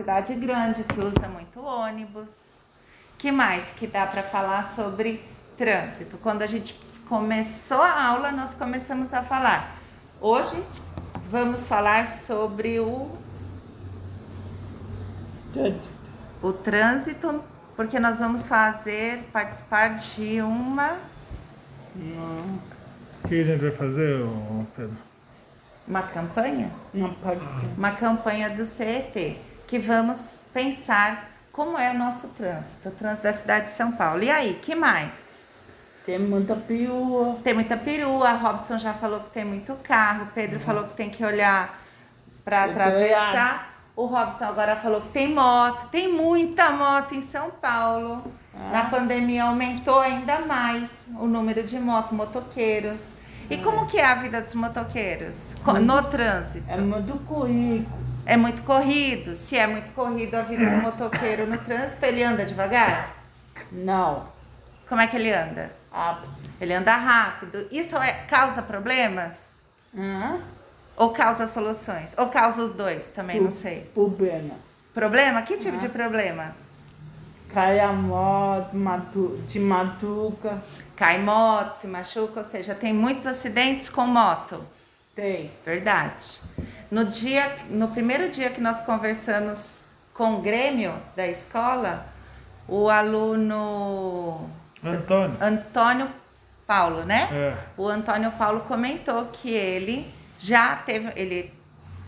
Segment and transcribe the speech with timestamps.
[0.00, 2.60] cidade grande que usa muito ônibus.
[3.18, 5.22] Que mais que dá para falar sobre
[5.58, 6.16] trânsito?
[6.16, 6.74] Quando a gente
[7.06, 9.76] começou a aula, nós começamos a falar.
[10.18, 10.62] Hoje
[11.30, 13.10] vamos falar sobre o
[16.42, 17.44] o trânsito,
[17.76, 20.96] porque nós vamos fazer participar de uma
[23.22, 24.24] O que a gente vai fazer,
[24.74, 24.96] Pedro?
[25.86, 26.70] uma campanha,
[27.76, 29.36] uma campanha do CET,
[29.70, 34.20] que vamos pensar como é o nosso trânsito, o trânsito da cidade de São Paulo.
[34.20, 35.40] E aí, que mais?
[36.04, 37.36] Tem muita pior.
[37.44, 41.24] Tem muita perua, Robson já falou que tem muito carro, Pedro falou que tem que
[41.24, 41.78] olhar
[42.44, 43.70] para atravessar.
[43.94, 48.24] O Robson agora falou que tem moto, tem muita moto em São Paulo.
[48.72, 53.14] Na pandemia aumentou ainda mais o número de moto, motoqueiros.
[53.48, 56.68] E como que é a vida dos motoqueiros Co- no trânsito?
[56.68, 58.09] É muito currículo.
[58.26, 59.36] É muito corrido.
[59.36, 63.14] Se é muito corrido a vida do motoqueiro no trânsito, ele anda devagar?
[63.72, 64.26] Não.
[64.88, 65.70] Como é que ele anda?
[65.92, 66.18] A...
[66.60, 67.66] Ele anda rápido.
[67.70, 69.60] Isso é, causa problemas?
[69.96, 70.38] Hã?
[70.96, 72.14] Ou causa soluções?
[72.18, 73.08] Ou causa os dois?
[73.08, 73.90] Também não sei.
[73.94, 74.54] Problema.
[74.92, 75.42] Problema?
[75.42, 76.54] Que tipo de problema?
[77.52, 79.42] Cai a moto, matu...
[79.48, 80.62] te matuca.
[80.94, 84.62] Cai moto, se machuca, ou seja, tem muitos acidentes com moto.
[85.14, 85.50] Tem.
[85.64, 86.40] Verdade.
[86.90, 92.06] No dia, no primeiro dia que nós conversamos com o Grêmio da escola,
[92.68, 94.48] o aluno
[94.82, 95.36] Antônio.
[95.40, 96.08] Antônio
[96.66, 97.28] Paulo, né?
[97.32, 97.54] É.
[97.76, 101.52] O Antônio Paulo comentou que ele já teve, ele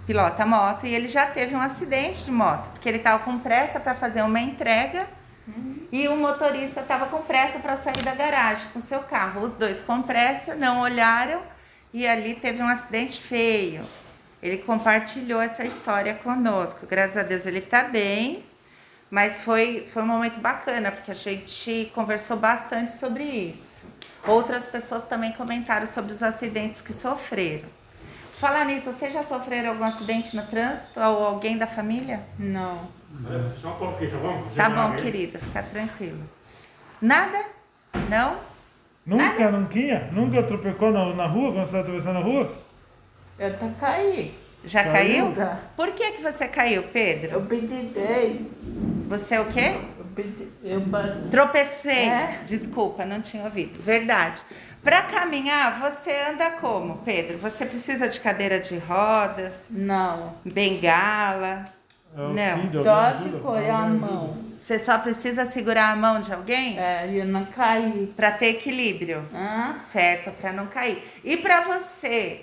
[0.06, 3.78] pilota moto e ele já teve um acidente de moto, porque ele estava com pressa
[3.78, 5.06] para fazer uma entrega
[5.91, 9.42] e o motorista estava com pressa para sair da garagem com seu carro.
[9.42, 11.42] Os dois com pressa não olharam
[11.92, 13.84] e ali teve um acidente feio.
[14.42, 16.86] Ele compartilhou essa história conosco.
[16.86, 18.44] Graças a Deus ele está bem,
[19.10, 23.82] mas foi, foi um momento bacana, porque a gente conversou bastante sobre isso.
[24.26, 27.69] Outras pessoas também comentaram sobre os acidentes que sofreram.
[28.34, 32.20] Falar nisso, vocês já sofreram algum acidente no trânsito ou alguém da família?
[32.38, 32.88] Não.
[33.60, 34.48] Só um pouquinho, tá bom?
[34.56, 36.22] Tá bom, querida, fica tranquilo.
[37.00, 37.44] Nada?
[38.08, 38.36] Não?
[39.04, 40.08] Nunca, nunca?
[40.12, 42.52] Nunca tropecou na, na rua, quando você estava atravessando a rua?
[43.38, 44.34] Eu tá caí.
[44.64, 45.32] Já Caiu?
[45.32, 45.58] caiu?
[45.76, 47.32] Por que, que você caiu, Pedro?
[47.32, 48.48] Eu pedidei.
[49.08, 49.74] Você o quê?
[49.98, 50.48] Eu pedi...
[50.62, 51.28] Eu bati.
[51.30, 52.08] Tropecei.
[52.08, 52.38] É?
[52.46, 53.82] Desculpa, não tinha ouvido.
[53.82, 54.40] Verdade.
[54.82, 57.38] Para caminhar, você anda como, Pedro?
[57.38, 60.34] Você precisa de cadeira de rodas, Não.
[60.44, 61.69] bengala?
[62.17, 62.91] É o Não.
[62.91, 63.28] Ajuda?
[63.28, 64.37] de correr a mão.
[64.56, 68.12] Você só precisa segurar a mão de alguém É, eu não caí.
[68.15, 69.78] para ter equilíbrio, Hã?
[69.78, 70.31] certo?
[70.33, 71.03] Para não cair.
[71.25, 72.43] E para você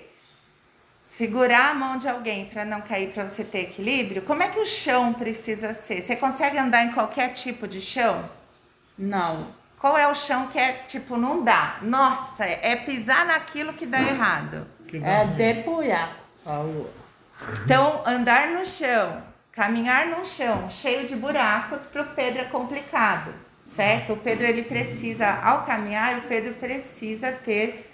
[1.02, 4.58] segurar a mão de alguém para não cair, para você ter equilíbrio, como é que
[4.60, 6.00] o chão precisa ser?
[6.02, 8.28] Você consegue andar em qualquer tipo de chão?
[8.98, 9.46] Não.
[9.78, 11.78] Qual é o chão que é tipo não dá?
[11.80, 14.66] Nossa, é pisar naquilo que dá errado.
[14.86, 16.16] Que É depurar.
[17.64, 23.34] Então, andar no chão, caminhar num chão cheio de buracos para o Pedro é complicado,
[23.66, 24.12] certo?
[24.12, 27.90] O Pedro ele precisa, ao caminhar, o Pedro precisa ter.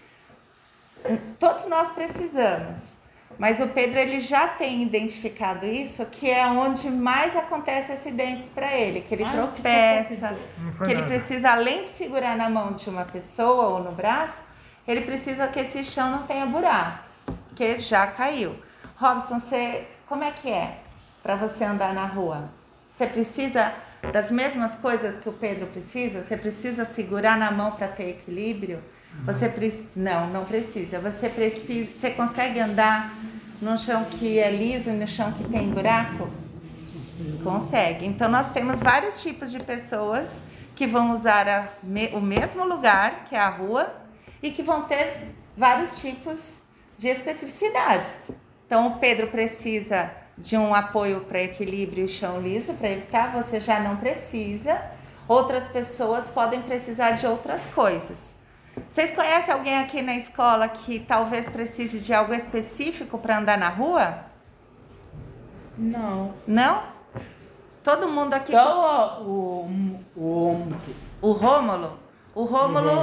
[1.38, 2.94] Todos nós precisamos,
[3.38, 8.72] mas o Pedro ele já tem identificado isso, que é onde mais acontece acidentes para
[8.72, 10.36] ele, que ele Ai, tropeça,
[10.76, 14.42] foi que ele precisa, além de segurar na mão de uma pessoa ou no braço,
[14.86, 18.56] ele precisa que esse chão não tenha buracos, que já caiu.
[18.96, 20.78] Robson, você, como é que é
[21.26, 22.48] para você andar na rua?
[22.88, 23.72] Você precisa
[24.12, 26.22] das mesmas coisas que o Pedro precisa?
[26.22, 28.80] Você precisa segurar na mão para ter equilíbrio?
[29.24, 29.88] Você pre...
[29.96, 31.00] não, não precisa.
[31.00, 33.12] Você precisa, você consegue andar
[33.60, 36.30] num chão que é liso e no chão que tem buraco?
[37.42, 38.06] Consegue.
[38.06, 40.40] Então, nós temos vários tipos de pessoas
[40.76, 41.68] que vão usar a
[42.12, 43.92] o mesmo lugar, que é a rua,
[44.40, 46.66] e que vão ter vários tipos
[46.96, 48.30] de especificidades.
[48.64, 53.58] Então, o Pedro precisa de um apoio para equilíbrio e chão liso para evitar, você
[53.58, 54.80] já não precisa.
[55.26, 58.34] Outras pessoas podem precisar de outras coisas.
[58.88, 63.68] Vocês conhecem alguém aqui na escola que talvez precise de algo específico para andar na
[63.68, 64.26] rua?
[65.76, 66.34] Não.
[66.46, 66.82] Não?
[67.82, 68.52] Todo mundo aqui.
[68.52, 69.68] Só o,
[70.14, 70.76] o homem.
[71.22, 71.32] O Rômulo?
[71.32, 72.05] O Rômulo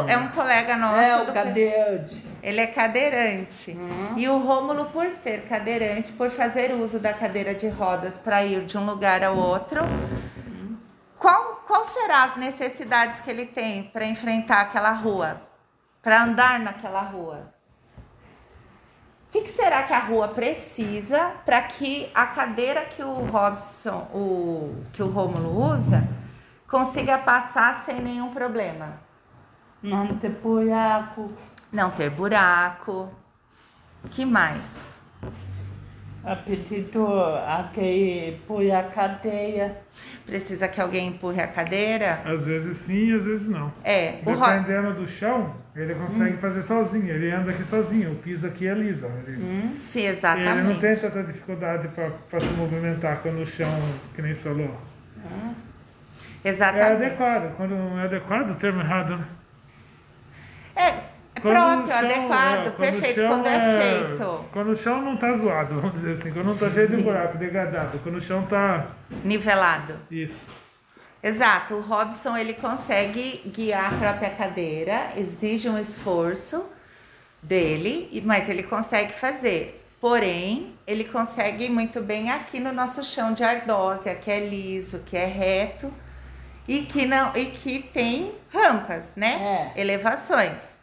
[0.07, 1.01] é um colega nosso.
[1.01, 2.23] É o do- cadeirante.
[2.43, 3.71] Ele é cadeirante.
[3.71, 4.13] Uhum.
[4.17, 8.65] E o Rômulo, por ser cadeirante, por fazer uso da cadeira de rodas para ir
[8.65, 9.81] de um lugar ao outro,
[11.17, 15.41] qual, qual será as necessidades que ele tem para enfrentar aquela rua?
[16.01, 17.47] Para andar naquela rua?
[19.31, 24.75] que, que será que a rua precisa para que a cadeira que o Robson, o,
[24.93, 26.07] que o Rômulo usa,
[26.69, 29.01] consiga passar sem nenhum problema?
[29.83, 31.31] Não ter buraco.
[31.71, 33.11] Não ter buraco.
[34.09, 34.97] que mais?
[36.23, 37.05] Apetito
[37.45, 39.77] aquele põe a cadeia.
[40.25, 42.21] Precisa que alguém empurre a cadeira?
[42.23, 43.69] Às vezes sim, às vezes não.
[43.83, 44.45] É, o Ro...
[44.45, 47.09] Dependendo do chão, ele consegue fazer sozinho.
[47.09, 48.13] Ele anda aqui sozinho.
[48.13, 49.07] O piso aqui é liso.
[49.27, 50.63] Ele, Sim, ele exatamente.
[50.69, 53.69] não tem tanta dificuldade para se movimentar quando o chão,
[54.15, 54.79] que nem falou.
[56.45, 57.05] É Exatamente.
[57.05, 57.55] adequado.
[57.57, 59.25] Quando é adequado, o termo errado, né?
[60.75, 60.91] É,
[61.41, 64.45] Quando o próprio, chão- adequado, é, quando perfeito, quando é, feito.
[64.51, 66.31] Quando o chão não tá zoado, vamos dizer assim.
[66.31, 67.99] Quando não tá cheio de buraco, degradado.
[67.99, 68.87] Quando o chão tá.
[69.23, 69.99] Nivelado.
[70.09, 70.47] Isso.
[71.21, 76.69] Exato, o Robson ele consegue guiar a própria cadeira, exige um esforço
[77.41, 79.81] dele, mas ele consegue fazer.
[80.01, 85.15] Porém, ele consegue muito bem aqui no nosso chão de ardósia, que é liso, que
[85.15, 85.93] é reto
[86.67, 89.71] e que não e que tem rampas, né?
[89.75, 89.81] É.
[89.81, 90.79] Elevações.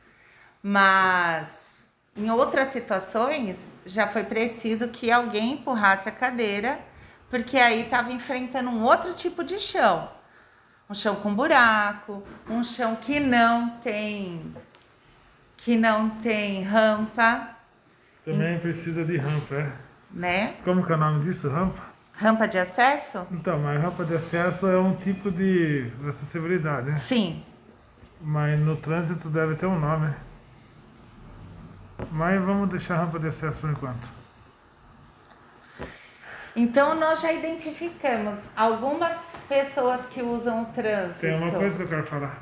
[0.63, 6.79] Mas em outras situações já foi preciso que alguém empurrasse a cadeira,
[7.31, 10.09] porque aí estava enfrentando um outro tipo de chão.
[10.89, 14.55] Um chão com buraco, um chão que não tem
[15.57, 17.51] que não tem rampa,
[18.25, 19.73] Também precisa de rampa, é.
[20.11, 20.55] né?
[20.65, 21.49] Como que é o nome disso?
[21.51, 21.90] Rampa?
[22.21, 23.27] Rampa de acesso?
[23.31, 26.97] Então, mas rampa de acesso é um tipo de acessibilidade, né?
[26.99, 27.43] Sim.
[28.21, 30.15] Mas no trânsito deve ter um nome.
[32.13, 34.07] Mas vamos deixar rampa de acesso por enquanto.
[36.55, 41.21] Então nós já identificamos algumas pessoas que usam o trânsito.
[41.23, 42.39] Tem uma coisa que eu quero falar.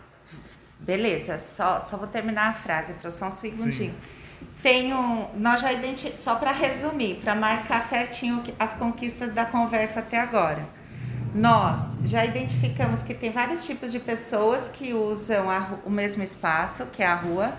[0.80, 3.94] Beleza, só, só vou terminar a frase para só um segundinho.
[4.62, 10.00] Tem um, nós já identi só para resumir, para marcar certinho as conquistas da conversa
[10.00, 10.66] até agora.
[11.34, 16.86] Nós já identificamos que tem vários tipos de pessoas que usam a o mesmo espaço,
[16.86, 17.54] que é a rua,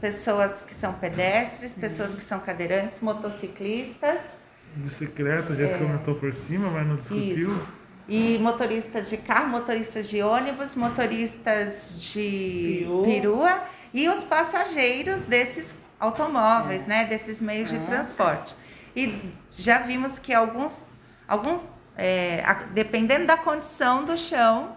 [0.00, 4.38] pessoas que são pedestres, pessoas que são cadeirantes, motociclistas,
[4.76, 7.20] Bicicleta, gente comentou por cima, mas não discutiu.
[7.20, 7.32] É.
[7.32, 7.68] isso.
[8.06, 13.02] E motoristas de carro, motoristas de ônibus, motoristas de Peru.
[13.02, 13.62] perua
[13.94, 18.54] e os passageiros desses automóveis, né, desses meios de transporte.
[18.94, 20.86] E já vimos que alguns,
[21.26, 21.58] algum,
[21.96, 22.42] é,
[22.72, 24.76] dependendo da condição do chão,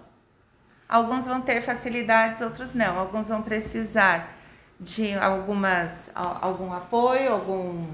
[0.88, 2.98] alguns vão ter facilidades, outros não.
[2.98, 4.34] Alguns vão precisar
[4.80, 7.86] de algumas, algum apoio, algum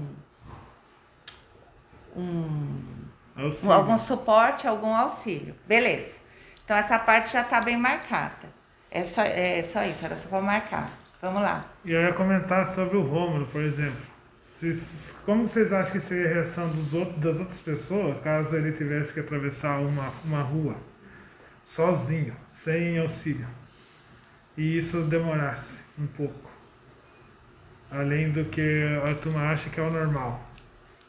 [3.36, 3.72] Auxílio.
[3.72, 5.54] algum suporte, algum auxílio.
[5.66, 6.20] Beleza.
[6.64, 8.54] Então essa parte já está bem marcada.
[8.90, 10.88] É só, é só isso, era só para marcar.
[11.24, 11.64] Vamos lá.
[11.86, 14.04] E eu ia comentar sobre o Rômulo, por exemplo.
[14.42, 18.72] Se- como vocês acham que seria a reação dos outros, das outras pessoas caso ele
[18.72, 20.76] tivesse que atravessar uma, uma rua
[21.62, 23.46] sozinho, sem auxílio?
[24.54, 26.50] E isso demorasse um pouco.
[27.90, 30.42] Além do que a turma acha que é o normal.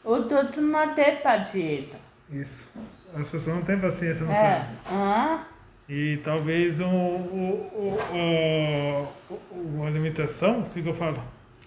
[0.02, 1.98] O outro não tem paciência.
[2.30, 2.70] Isso.
[3.14, 4.60] As pessoas não têm paciência no É.
[4.60, 4.94] trânsito.
[4.94, 5.40] Hã?
[5.88, 9.08] E talvez um, o, o-
[9.54, 11.22] uma limitação, o que, que eu falo?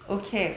[0.08, 0.56] O quê?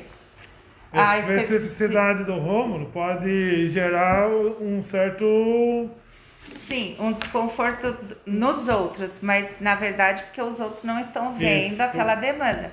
[0.91, 5.89] A A especificidade do Rômulo pode gerar um certo.
[6.03, 11.81] Sim, um desconforto nos outros, mas na verdade porque os outros não estão vendo Isso.
[11.81, 12.71] aquela demanda.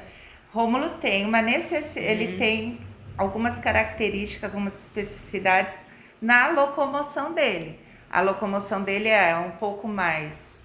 [0.53, 2.79] Rômulo tem uma necessidade, ele tem
[3.17, 5.79] algumas características, algumas especificidades
[6.21, 7.79] na locomoção dele.
[8.11, 10.63] A locomoção dele é um pouco mais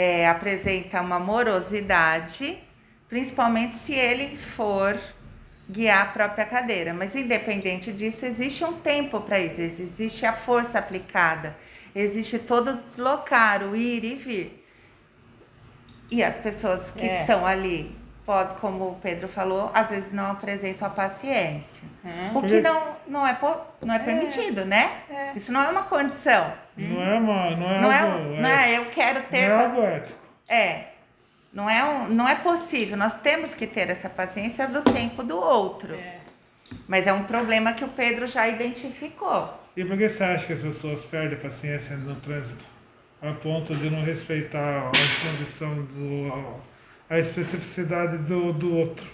[0.00, 2.56] é, apresenta uma morosidade,
[3.08, 4.96] principalmente se ele for
[5.68, 6.94] guiar a própria cadeira.
[6.94, 11.56] Mas independente disso, existe um tempo para isso, existe a força aplicada,
[11.96, 14.64] existe todo o deslocar, o ir e vir.
[16.12, 17.20] E as pessoas que É.
[17.20, 17.90] estão ali,
[18.28, 21.82] pode, como o Pedro falou, às vezes não apresentam a paciência.
[22.04, 22.36] Hã?
[22.38, 23.34] O que não, não, é,
[23.80, 25.00] não é permitido, né?
[25.08, 25.32] É.
[25.34, 26.52] Isso não é uma condição.
[26.76, 27.56] Não é uma.
[27.56, 28.36] Não é Não é, algo.
[28.36, 30.18] não é eu quero ter não é algo ético.
[30.46, 30.84] é.
[31.50, 32.98] Não é, um, não é possível.
[32.98, 35.94] Nós temos que ter essa paciência do tempo do outro.
[35.94, 36.18] É.
[36.86, 39.48] Mas é um problema que o Pedro já identificou.
[39.74, 42.66] E por que você acha que as pessoas perdem paciência no trânsito?
[43.22, 44.92] A ponto de não respeitar a
[45.26, 46.68] condição do.
[47.08, 49.06] A especificidade do, do outro.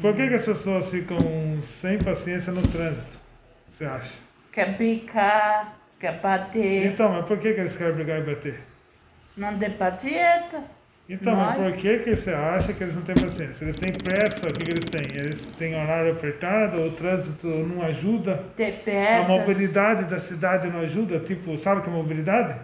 [0.00, 1.18] Por que, que as pessoas ficam
[1.62, 3.18] sem paciência no trânsito?
[3.68, 4.12] Você acha?
[4.50, 6.86] Quer picar, quer bater.
[6.86, 8.60] Então, mas por que, que eles querem brigar e bater?
[9.36, 10.64] Não tem paciência.
[11.08, 13.64] Então, mas por que, que você acha que eles não têm paciência?
[13.64, 15.24] Eles têm pressa, o que, que eles têm?
[15.24, 18.44] Eles têm horário apertado, o trânsito não ajuda,
[19.18, 21.18] a mobilidade da cidade não ajuda?
[21.20, 22.60] Tipo, sabe o que é mobilidade?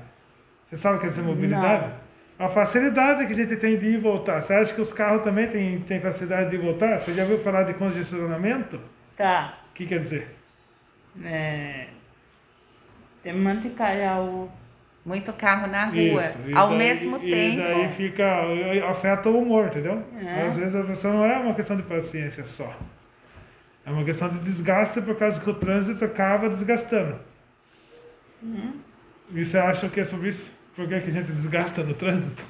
[0.66, 1.90] Você sabe o que é mobilidade?
[2.38, 4.42] A facilidade que a gente tem de ir e voltar.
[4.42, 6.98] Você acha que os carros também têm, têm facilidade de ir e voltar?
[6.98, 8.80] Você já ouviu falar de congestionamento?
[9.16, 9.54] Tá.
[9.70, 10.28] O que quer dizer?
[11.24, 11.86] É.
[13.22, 14.50] Tem muito caiu.
[15.06, 17.56] Muito carro na rua, Isso, e ao daí- mesmo e tempo.
[17.58, 18.24] daí fica,
[18.88, 20.02] afeta o humor, entendeu?
[20.18, 20.46] É.
[20.46, 22.74] Às vezes a pessoa não é uma questão de paciência só.
[23.84, 27.18] É uma questão de desgaste por causa que o trânsito acaba desgastando.
[28.42, 28.72] Uhum.
[29.34, 30.53] E você acha o que sobre isso?
[30.74, 32.44] Por que, que a gente desgasta no trânsito?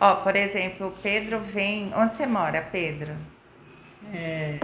[0.00, 1.92] Ó, por exemplo, o Pedro vem.
[1.94, 3.14] Onde você mora, Pedro?
[4.12, 4.58] É.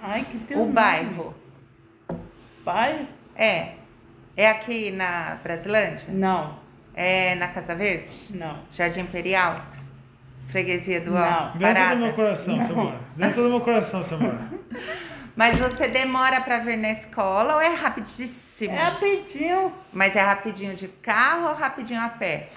[0.00, 0.72] Ai, que teu O nome?
[0.72, 1.34] bairro.
[2.64, 3.08] Pai?
[3.36, 3.72] É.
[4.36, 6.08] É aqui na Brasilândia?
[6.10, 6.58] Não,
[6.94, 8.28] É na Casa Verde?
[8.34, 8.58] não.
[8.70, 9.56] Jardim Imperial?
[10.46, 11.18] Freguesia do Ó?
[11.18, 11.56] Não.
[11.56, 13.00] Dentro do meu coração, você mora.
[13.16, 14.48] Dentro do meu coração, você mora.
[15.36, 18.74] Mas você demora pra vir na escola ou é rapidíssimo?
[18.74, 19.70] É rapidinho.
[19.92, 22.48] Mas é rapidinho de carro ou rapidinho a pé?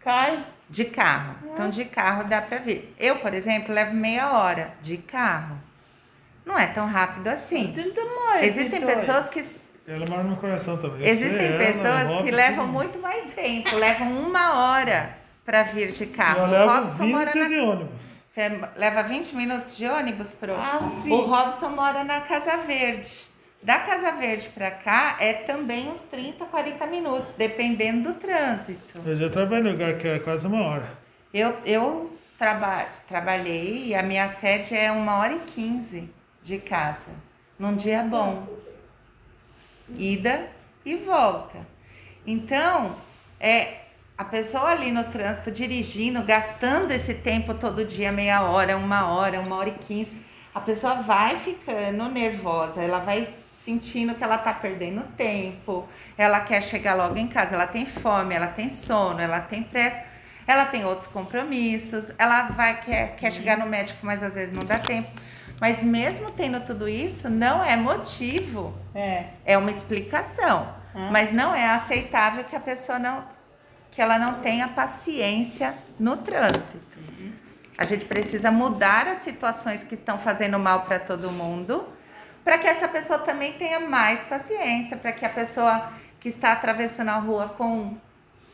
[0.00, 0.46] Cai.
[0.68, 1.36] De carro.
[1.52, 2.94] Então, de carro dá pra vir.
[2.98, 5.58] Eu, por exemplo, levo meia hora de carro.
[6.44, 7.74] Não é tão rápido assim.
[8.26, 8.46] Mais.
[8.46, 8.96] Existem Vitória.
[8.96, 9.44] pessoas que
[9.88, 11.08] Ela mora no meu coração também.
[11.08, 15.90] Existem sei, ela, pessoas que Robson, levam muito mais tempo, levam uma hora pra vir
[15.90, 16.40] de carro.
[16.40, 18.16] Eu O levo Robson mora 20 na de ônibus.
[18.36, 20.54] Você leva 20 minutos de ônibus pro.
[20.54, 23.28] Ah, o Robson mora na Casa Verde.
[23.62, 29.00] Da Casa Verde pra cá é também uns 30, 40 minutos, dependendo do trânsito.
[29.06, 30.86] Eu já trabalhei em lugar que é quase uma hora.
[31.32, 36.12] Eu, eu traba trabalhei e a minha sede é uma hora e 15
[36.42, 37.12] de casa,
[37.58, 38.46] num dia bom.
[39.96, 40.46] Ida
[40.84, 41.66] e volta.
[42.26, 42.96] Então,
[43.40, 43.85] é
[44.16, 49.40] a pessoa ali no trânsito dirigindo, gastando esse tempo todo dia, meia hora, uma hora,
[49.40, 50.16] uma hora e quinze,
[50.54, 56.62] a pessoa vai ficando nervosa, ela vai sentindo que ela tá perdendo tempo, ela quer
[56.62, 60.02] chegar logo em casa, ela tem fome, ela tem sono, ela tem pressa,
[60.46, 64.62] ela tem outros compromissos, ela vai quer, quer chegar no médico, mas às vezes não
[64.64, 65.08] dá tempo.
[65.60, 69.24] Mas mesmo tendo tudo isso, não é motivo É.
[69.44, 71.10] é uma explicação, Hum.
[71.10, 73.24] mas não é aceitável que a pessoa não
[73.96, 76.98] que ela não tenha paciência no trânsito.
[77.78, 81.88] A gente precisa mudar as situações que estão fazendo mal para todo mundo,
[82.44, 87.08] para que essa pessoa também tenha mais paciência, para que a pessoa que está atravessando
[87.08, 87.96] a rua com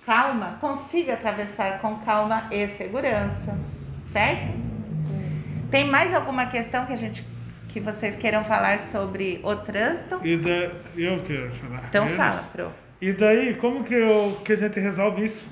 [0.06, 3.58] calma consiga atravessar com calma e segurança,
[4.04, 4.52] certo?
[5.72, 7.26] Tem mais alguma questão que a gente
[7.68, 10.20] que vocês queiram falar sobre o trânsito?
[10.22, 10.70] E da...
[10.96, 11.87] Eu quero falar.
[11.88, 12.70] Então fala, Pro.
[13.02, 15.44] E daí, como que, eu, que a gente resolve isso?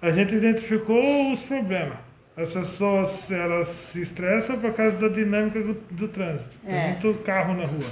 [0.00, 1.98] A gente identificou os problemas.
[2.36, 6.56] As pessoas elas se estressam por causa da dinâmica do, do trânsito.
[6.64, 6.88] Tem É.
[6.90, 7.90] muito carro na rua.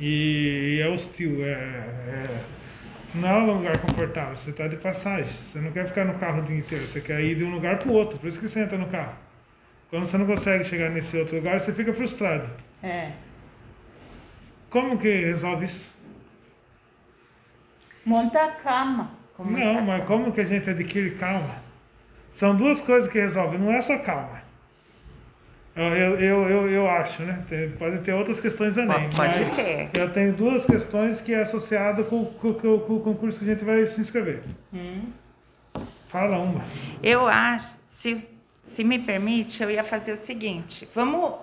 [0.00, 1.44] E é hostil.
[1.44, 2.40] É, é-
[3.14, 4.36] não é um lugar confortável.
[4.36, 5.32] Você está de passagem.
[5.44, 6.88] Você não quer ficar no carro o dia inteiro.
[6.88, 8.18] Você quer ir de um lugar para o outro.
[8.18, 9.14] Por isso que você entra no carro.
[9.90, 12.48] Quando você não consegue chegar nesse outro lugar, você fica frustrado.
[12.82, 13.12] É.
[14.70, 15.88] Como que resolve isso?
[18.08, 19.10] Monta a cama.
[19.36, 21.54] Como Não, tá- mas como que a gente adquire calma?
[22.32, 24.40] São duas coisas que resolvem, não é só calma.
[25.76, 25.84] Eu,
[26.18, 27.44] eu, eu, eu, acho, né?
[27.48, 29.08] Tem, podem ter outras questões também.
[29.10, 29.90] Pode- ter.
[29.94, 33.54] Eu tenho duas questões que é associado com, com, com, com o concurso que a
[33.54, 34.40] gente vai se inscrever.
[34.72, 35.02] Hum.
[36.08, 36.64] Fala uma.
[37.02, 38.28] Eu acho, se,
[38.62, 40.88] se me permite, eu ia fazer o seguinte.
[40.94, 41.34] Vamos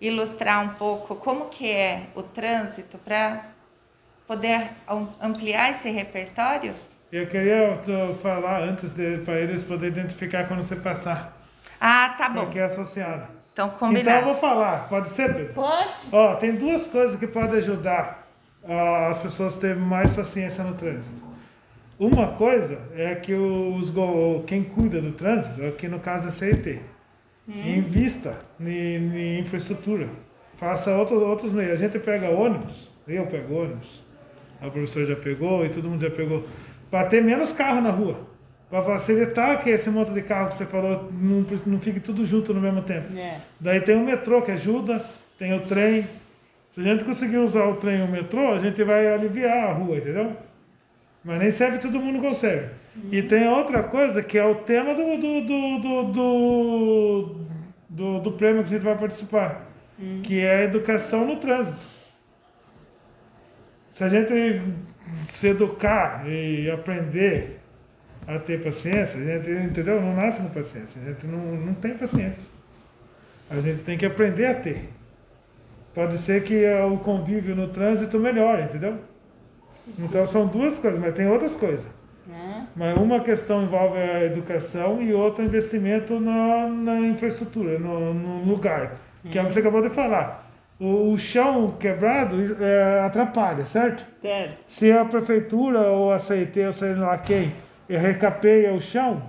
[0.00, 3.44] ilustrar um pouco como que é o trânsito para
[4.28, 6.72] poder am- ampliar esse repertório?
[7.10, 7.80] Eu queria
[8.22, 8.94] falar antes
[9.24, 11.36] para eles poderem identificar quando você passar.
[11.80, 12.42] Ah, tá bom.
[12.44, 13.22] Porque é associado.
[13.52, 14.24] Então, Então eu combinado.
[14.26, 14.88] vou falar.
[14.88, 15.54] Pode ser, Pedro?
[15.54, 16.02] Pode?
[16.12, 18.28] Ó, tem duas coisas que podem ajudar
[19.08, 21.26] as pessoas a terem mais paciência no trânsito.
[21.98, 23.90] Uma coisa é que os
[24.46, 26.80] quem cuida do trânsito, aqui no caso é CET,
[27.48, 30.08] invista em, em infraestrutura.
[30.58, 31.72] Faça outros, outros meios.
[31.72, 34.04] A gente pega ônibus, eu pego ônibus,
[34.66, 36.46] o professor já pegou e todo mundo já pegou,
[36.90, 38.16] para ter menos carro na rua.
[38.70, 42.52] Para facilitar que esse monte de carro que você falou não, não fique tudo junto
[42.52, 43.16] no mesmo tempo.
[43.16, 43.38] É.
[43.58, 45.02] Daí tem o metrô que ajuda,
[45.38, 46.06] tem o trem.
[46.72, 49.72] Se a gente conseguir usar o trem e o metrô, a gente vai aliviar a
[49.72, 50.36] rua, entendeu?
[51.24, 52.68] Mas nem sempre todo mundo consegue.
[53.10, 57.36] E tem outra coisa que é o tema do, do, do, do, do,
[57.88, 59.66] do, do prêmio que a gente vai participar,
[60.22, 61.97] que é a educação no trânsito.
[63.90, 64.62] Se a gente
[65.28, 67.58] se educar e aprender
[68.26, 70.00] a ter paciência, a gente, entendeu?
[70.00, 72.48] Não nasce com paciência, a gente não, não tem paciência.
[73.50, 74.90] A gente tem que aprender a ter.
[75.94, 78.98] Pode ser que o convívio no trânsito melhore, entendeu?
[79.98, 81.86] Então são duas coisas, mas tem outras coisas.
[82.30, 82.62] É.
[82.76, 88.96] Mas uma questão envolve a educação e outra investimento na, na infraestrutura, no, no lugar.
[89.30, 90.47] Que é o que você acabou de falar.
[90.80, 94.04] O, chão quebrado é, atrapalha, certo?
[94.22, 94.52] Sério.
[94.66, 97.52] Se a prefeitura ou a CIT ou sei lá quem
[97.88, 99.22] recapeia o chão,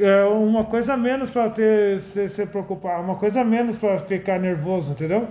[0.00, 4.38] é uma coisa menos para ter se, se preocupar, uma coisa a menos para ficar
[4.38, 5.28] nervoso, entendeu?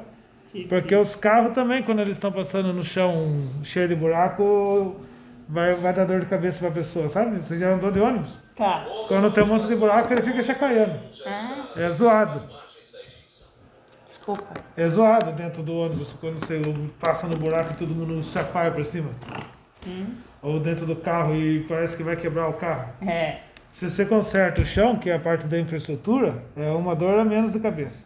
[0.52, 4.96] Que- Porque os carros também, quando eles estão passando no chão cheio de buraco,
[5.48, 7.38] vai, vai dar dor de cabeça para a pessoa, sabe?
[7.38, 8.30] Você já andou de ônibus?
[8.56, 8.86] Tá.
[9.08, 10.94] Quando tem um monte de buraco, ele fica chacoalhando.
[11.26, 12.42] Ah, É zoado.
[14.10, 14.44] Desculpa.
[14.76, 16.60] É zoado dentro do ônibus, quando você
[17.00, 19.12] passa no buraco e todo mundo chacoalha para cima.
[20.42, 22.92] Ou dentro do carro e parece que vai quebrar o carro.
[23.08, 23.42] é.
[23.72, 27.24] Se você conserta o chão, que é a parte da infraestrutura, é uma dor a
[27.24, 28.04] menos de cabeça.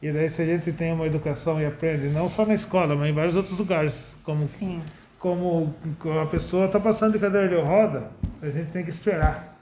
[0.00, 3.10] E daí se a gente tem uma educação e aprende, não só na escola, mas
[3.10, 4.80] em vários outros lugares, como, Sim.
[5.18, 5.74] como
[6.22, 8.08] a pessoa está passando de cadeira de roda,
[8.40, 9.58] a gente tem que esperar.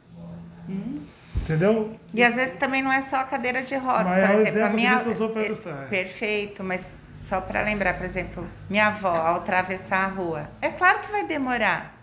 [1.49, 1.99] Entendeu?
[2.13, 4.65] E às vezes também não é só a cadeira de rodas, Mas por é exemplo,
[4.67, 5.89] a minha é, ilustrar.
[5.89, 10.99] perfeito, mas só para lembrar, por exemplo, minha avó ao atravessar a rua, é claro
[11.01, 11.95] que vai demorar.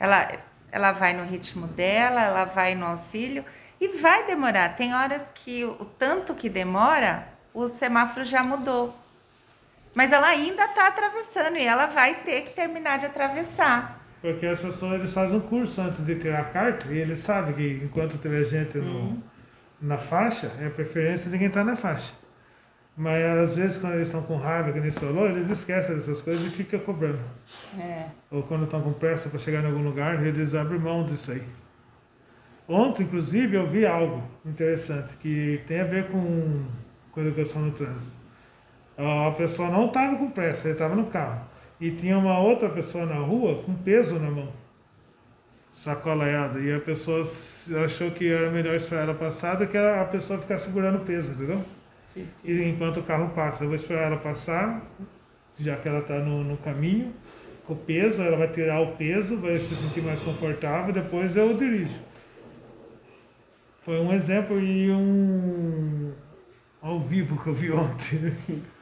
[0.00, 0.28] Ela
[0.70, 3.44] ela vai no ritmo dela, ela vai no auxílio
[3.80, 4.76] e vai demorar.
[4.76, 8.96] Tem horas que o tanto que demora, o semáforo já mudou.
[9.94, 13.97] Mas ela ainda está atravessando e ela vai ter que terminar de atravessar.
[14.20, 17.54] Porque as pessoas eles fazem um curso antes de tirar a carta e eles sabem
[17.54, 19.16] que enquanto tiver gente no,
[19.80, 22.12] na faixa, é a preferência de quem está na faixa.
[22.96, 26.44] Mas às vezes quando eles estão com raiva, que nem falou, eles esquecem dessas coisas
[26.46, 27.20] e ficam cobrando.
[27.78, 28.06] É.
[28.28, 31.42] Ou quando estão com pressa para chegar em algum lugar, eles abrem mão disso aí.
[32.68, 36.64] Ontem, inclusive, eu vi algo interessante que tem a ver com,
[37.12, 38.12] com educação no trânsito.
[38.98, 41.40] A pessoa não estava com pressa, ele estava no carro.
[41.80, 44.48] E tinha uma outra pessoa na rua com peso na mão,
[45.72, 46.58] sacolaiada.
[46.58, 47.22] E a pessoa
[47.84, 51.30] achou que era melhor esperar ela passar do que a pessoa ficar segurando o peso,
[51.30, 51.64] entendeu?
[52.12, 54.82] Que- E enquanto o carro passa, eu vou esperar ela passar,
[55.58, 57.12] já que ela está no, no caminho,
[57.64, 61.54] com o peso, ela vai tirar o peso, vai se sentir mais confortável, depois eu
[61.56, 61.94] dirijo.
[63.82, 66.12] Foi um exemplo e um
[66.82, 68.34] ao vivo que eu vi ontem.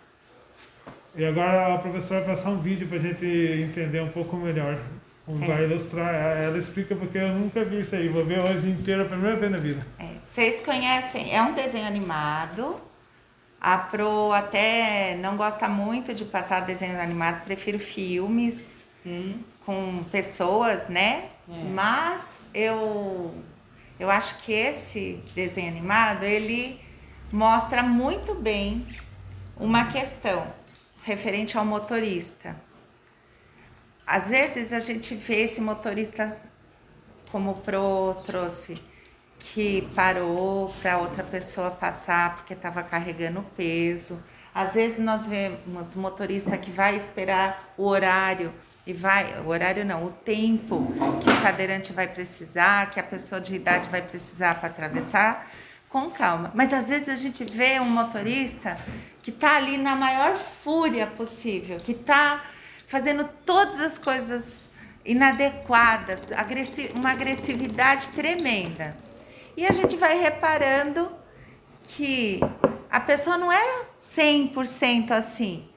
[1.16, 4.78] E agora a professora vai passar um vídeo para a gente entender um pouco melhor.
[5.26, 9.06] Vai ilustrar, ela explica porque eu nunca vi isso aí, vou ver hoje inteiro, a
[9.06, 9.84] primeira vez na vida.
[9.98, 12.80] É, vocês conhecem, é um desenho animado.
[13.60, 19.38] A Pro até não gosta muito de passar desenho animado, prefiro filmes Hum.
[19.64, 21.26] com pessoas, né?
[21.72, 23.32] Mas eu
[23.98, 26.78] eu acho que esse desenho animado, ele
[27.32, 28.84] mostra muito bem
[29.56, 30.46] uma questão
[31.06, 32.56] referente ao motorista.
[34.04, 36.36] Às vezes a gente vê esse motorista
[37.30, 38.76] como o Pro trouxe,
[39.38, 44.20] que parou para outra pessoa passar porque estava carregando peso.
[44.52, 48.52] Às vezes nós vemos motorista que vai esperar o horário
[48.84, 50.92] e vai, o horário não, o tempo
[51.22, 55.48] que o cadeirante vai precisar, que a pessoa de idade vai precisar para atravessar,
[55.88, 56.50] com calma.
[56.54, 58.78] Mas às vezes a gente vê um motorista
[59.22, 62.44] que está ali na maior fúria possível, que está
[62.86, 64.68] fazendo todas as coisas
[65.04, 66.28] inadequadas,
[66.94, 68.96] uma agressividade tremenda.
[69.56, 71.10] E a gente vai reparando
[71.84, 72.40] que
[72.90, 75.68] a pessoa não é 100% assim.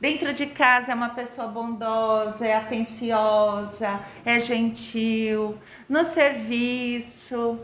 [0.00, 7.58] Dentro de casa é uma pessoa bondosa, é atenciosa, é gentil, no serviço,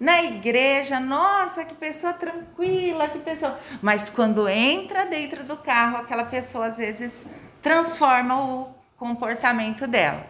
[0.00, 3.56] na igreja, nossa, que pessoa tranquila, que pessoa.
[3.82, 7.26] Mas quando entra dentro do carro, aquela pessoa às vezes
[7.60, 10.24] transforma o comportamento dela.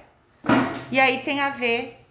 [0.91, 2.05] E aí tem a ver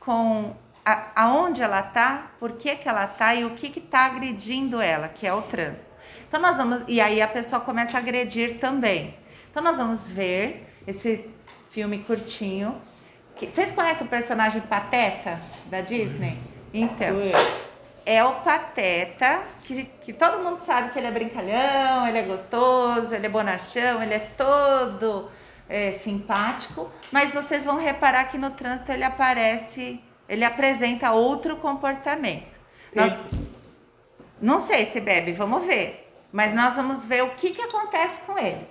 [0.00, 4.06] com a, aonde ela tá, por que, que ela tá e o que que tá
[4.06, 5.90] agredindo ela, que é o trânsito.
[6.28, 9.16] Então nós vamos e aí a pessoa começa a agredir também.
[9.50, 11.30] Então nós vamos ver esse
[11.70, 12.80] filme curtinho.
[13.36, 16.36] que- vocês conhecem o personagem Pateta da Disney?
[16.74, 17.16] Então,
[18.04, 23.14] é o Pateta, que, que todo mundo sabe que ele é brincalhão, ele é gostoso,
[23.14, 25.30] ele é bonachão, ele é todo
[25.68, 32.52] é, simpático, mas vocês vão reparar que no trânsito ele aparece, ele apresenta outro comportamento.
[32.92, 33.20] Nós,
[34.40, 38.36] não sei se bebe, vamos ver, mas nós vamos ver o que, que acontece com
[38.36, 38.66] ele.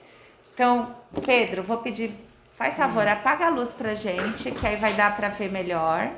[0.53, 2.11] Então, Pedro, vou pedir
[2.55, 6.09] Faz favor, apaga a luz pra gente, que aí vai dar pra ver melhor.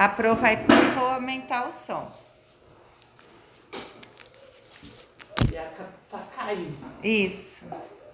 [0.00, 2.10] A Pro vai pôr e vou aumentar o som.
[5.52, 6.74] E a capa tá caindo.
[7.04, 7.66] Isso.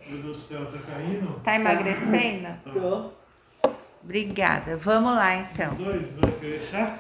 [0.05, 1.41] Meu Deus do céu, tá caindo?
[1.45, 2.59] Tá emagrecendo?
[2.75, 3.71] Tô.
[4.03, 4.77] Obrigada.
[4.77, 5.77] Vamos lá então.
[5.77, 6.99] Dois, vai querer chá?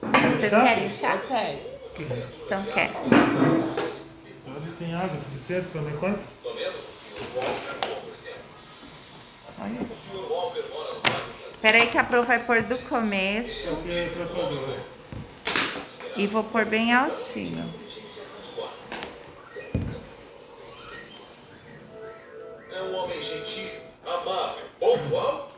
[0.00, 1.14] Vocês querem chá?
[1.14, 2.28] Eu quero.
[2.46, 2.90] Então quer.
[4.48, 6.26] Onde tem água suficiente para me quanto?
[9.60, 11.21] Olha.
[11.62, 13.76] Peraí que a Pro vai pôr do começo
[14.14, 14.74] tratador.
[16.16, 17.72] e vou pôr bem altinho.
[22.72, 23.70] É um homem gentil,
[24.04, 25.48] amável, pontual.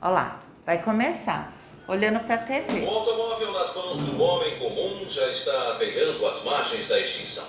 [0.00, 1.52] Olha lá, vai começar.
[1.88, 2.84] Olhando pra TV.
[2.84, 7.46] O automóvel nas mãos do homem comum já está beirando as margens da extinção.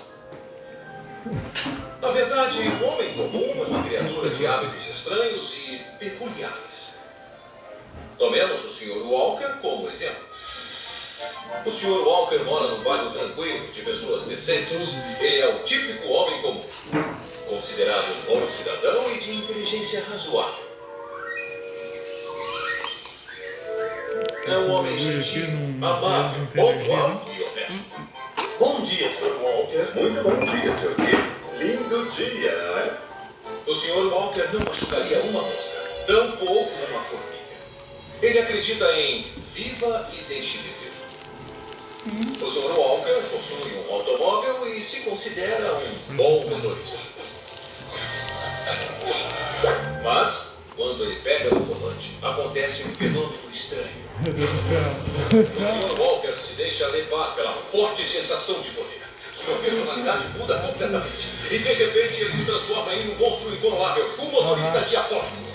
[2.00, 6.89] Na verdade, o homem comum é uma criatura de hábitos estranhos e peculiares.
[8.20, 9.02] Tomemos o Sr.
[9.02, 10.28] Walker como exemplo.
[11.64, 12.06] O Sr.
[12.06, 14.90] Walker mora num bairro tranquilo, de pessoas decentes.
[15.18, 16.60] Ele é o típico homem comum,
[17.48, 20.70] considerado um bom cidadão e de inteligência razoável.
[24.44, 25.46] É um homem gentil,
[25.80, 27.84] amável, pontual e honesto.
[28.58, 29.38] Bom dia, Sr.
[29.40, 29.98] Walker.
[29.98, 30.94] Muito bom dia, Sr.
[30.94, 31.16] Key.
[31.58, 32.98] Lindo dia, não é?
[33.66, 34.12] O Sr.
[34.12, 37.39] Walker não machucaria uma mosca, tampouco uma formiga.
[38.22, 40.90] Ele acredita em viva e deixe viver.
[42.42, 42.78] O Sr.
[42.78, 46.98] Walker possui um automóvel e se considera um bom motorista.
[50.02, 53.88] Mas, quando ele pega no volante, acontece um fenômeno estranho.
[54.24, 54.82] Meu Deus do céu.
[55.80, 56.00] O Sr.
[56.00, 59.00] Walker se deixa levar pela forte sensação de poder.
[59.44, 61.26] Sua personalidade muda completamente.
[61.50, 65.49] E de repente ele se transforma em um monstro incoronável, um motorista diabólico.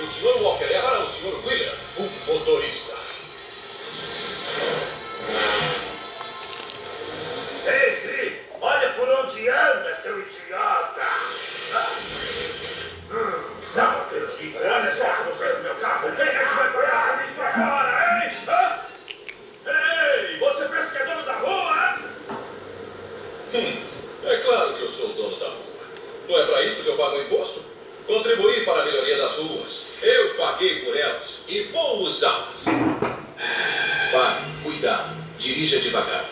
[0.00, 0.42] O Sr.
[0.42, 1.46] Walker é para o Sr.
[1.46, 2.94] Wheeler, um motorista.
[7.66, 11.06] Ei, Zi, olha por onde anda, seu idiota!
[13.10, 14.58] Hum, não acredito.
[14.58, 16.16] Olha só como fez meu carro.
[16.16, 18.30] Quem é que vai parar isso agora, hein?
[18.48, 19.70] Hã?
[19.70, 22.38] Ei, você pensa que é dono da rua, hein?
[23.54, 25.56] Hum, é claro que eu sou o dono da rua.
[26.28, 27.61] Não é para isso que eu pago imposto?
[28.06, 30.02] Contribuir para a melhoria das ruas.
[30.02, 32.64] Eu paguei por elas e vou usá-las.
[34.12, 36.28] Pare, cuidado, dirija devagar.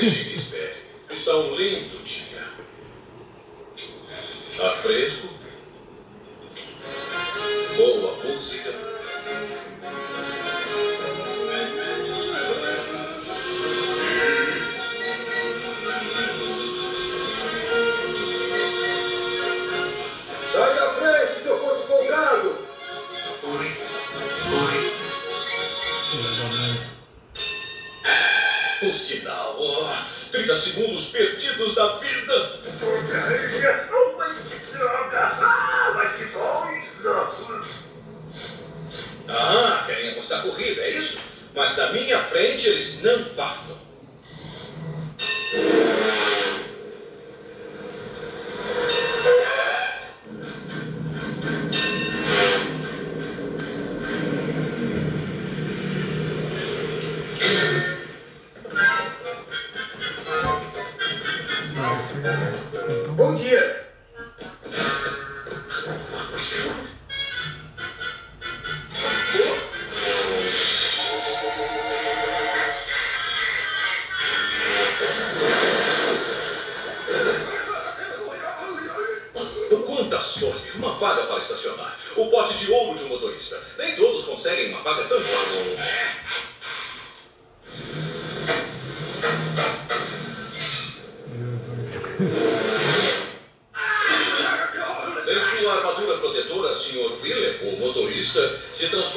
[0.00, 0.76] Deixe-me espere.
[1.10, 2.46] Está um lindo dia.
[4.56, 5.19] Tá fresco.
[30.80, 32.60] Segundos perdidos da vida.
[32.80, 33.88] Porcaria!
[33.92, 35.18] Oh, mas que droga!
[35.18, 37.30] Ah, mas que coisa!
[39.28, 41.18] Ah, querem apostar corrida, é isso?
[41.54, 43.78] Mas na minha frente eles não passam.
[63.16, 63.86] Bom dia!
[79.86, 80.76] Quanta sorte!
[80.76, 81.98] Uma vaga para estacionar.
[82.16, 83.58] O pote de ouro de um motorista.
[83.78, 86.19] Nem todos conseguem uma vaga tão fácil.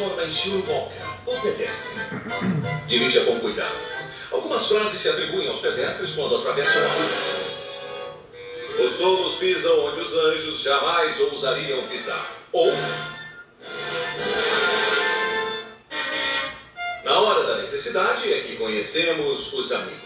[0.03, 0.69] Em Sr.
[0.69, 1.91] Walker, o pedestre.
[2.87, 3.75] Dirija com cuidado.
[4.31, 8.85] Algumas frases se atribuem aos pedestres quando atravessam a rua.
[8.85, 12.31] Os tolos pisam onde os anjos jamais ousariam pisar.
[12.51, 12.71] Ou,
[17.03, 20.02] na hora da necessidade é que conhecemos os amigos.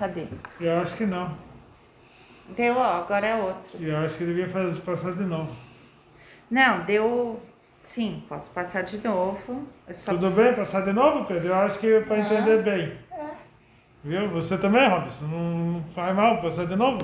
[0.00, 0.24] Cadê?
[0.58, 1.30] Eu acho que não.
[2.56, 3.78] Deu, ó, agora é outro.
[3.78, 5.54] Eu acho que devia fazer passar de novo.
[6.50, 7.38] Não, deu.
[7.78, 9.66] Sim, posso passar de novo.
[9.86, 10.56] Eu só Tudo preciso- bem?
[10.64, 11.48] Passar de novo, Pedro?
[11.48, 12.96] Eu acho que é para entender bem.
[14.02, 14.30] Viu?
[14.30, 15.26] Você também, Robson?
[15.26, 16.98] Não faz mal passar de novo?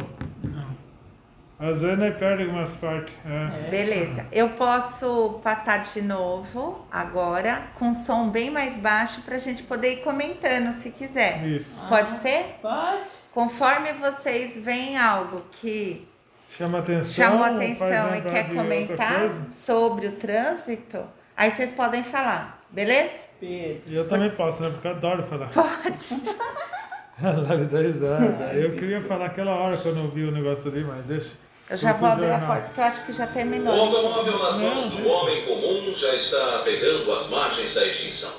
[1.59, 3.15] Às vezes nem perde algumas partes.
[3.25, 3.71] É.
[3.71, 4.27] Beleza.
[4.31, 9.95] Eu posso passar de novo agora com som bem mais baixo para a gente poder
[9.95, 11.47] ir comentando se quiser.
[11.47, 11.83] Isso.
[11.89, 12.59] Pode ser?
[12.61, 13.01] Pode?
[13.33, 16.07] Conforme vocês veem algo que
[16.51, 17.25] Chama atenção.
[17.25, 21.05] chamou atenção e quer comentar sobre o trânsito,
[21.37, 23.25] aí vocês podem falar, beleza?
[23.43, 24.71] E eu também posso, né?
[24.71, 25.49] Porque eu adoro falar.
[25.51, 26.23] Pode.
[27.19, 28.57] De 10 anos.
[28.57, 31.31] Eu queria falar aquela hora quando eu vi o negócio ali, mas deixa.
[31.69, 32.47] Eu já vou abrir a Não.
[32.47, 33.75] porta, porque eu acho que já O terminou.
[33.75, 38.31] automóvel nas mãos do homem comum já está pegando as margens da extinção.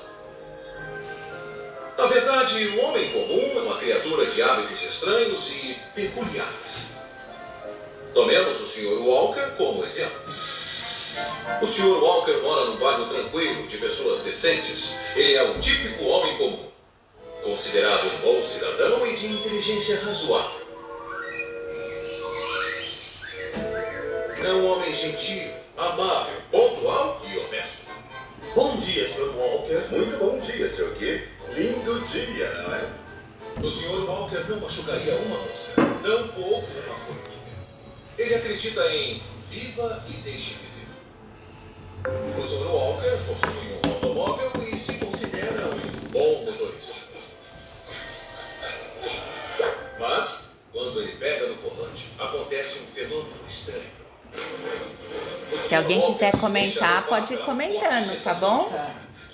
[1.98, 6.96] Na verdade, o homem comum é uma criatura de hábitos estranhos e peculiares.
[8.14, 9.02] Tomemos o Sr.
[9.02, 10.34] Walker como exemplo.
[11.60, 12.00] O Sr.
[12.02, 14.94] Walker mora num bairro tranquilo, de pessoas decentes.
[15.16, 16.67] Ele é o típico homem comum.
[17.42, 20.68] Considerado um bom cidadão e de inteligência razoável.
[24.44, 27.88] É um homem gentil, amável, pontual e honesto.
[28.54, 29.34] Bom dia, Sr.
[29.36, 29.82] Walker.
[29.90, 30.94] Muito bom dia, Sr.
[30.98, 31.22] Key.
[31.54, 33.08] Lindo dia, não é?
[33.62, 34.08] O Sr.
[34.08, 37.30] Walker não machucaria uma moça, tampouco uma fruta.
[38.16, 40.78] Ele acredita em viva e deixe viver.
[42.38, 42.66] O Sr.
[42.66, 46.87] Walker possui um automóvel e se considera um bom motorista.
[49.98, 53.98] Mas, quando ele pega no volante, acontece um fenômeno estranho.
[55.60, 58.70] Se alguém quiser comentar, pode ir comentando, tá bom?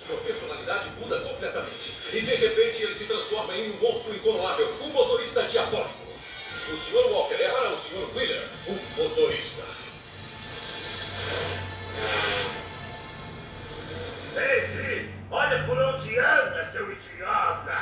[0.06, 1.92] Sua personalidade muda completamente.
[2.12, 6.04] E de repente ele se transforma em um monstro incoronável, um motorista diabólico.
[6.68, 7.10] O Sr.
[7.10, 8.16] Walker é para o Sr.
[8.16, 9.64] Wheeler, um motorista.
[14.36, 17.72] Ei, Sim, olha por onde anda, seu idiota!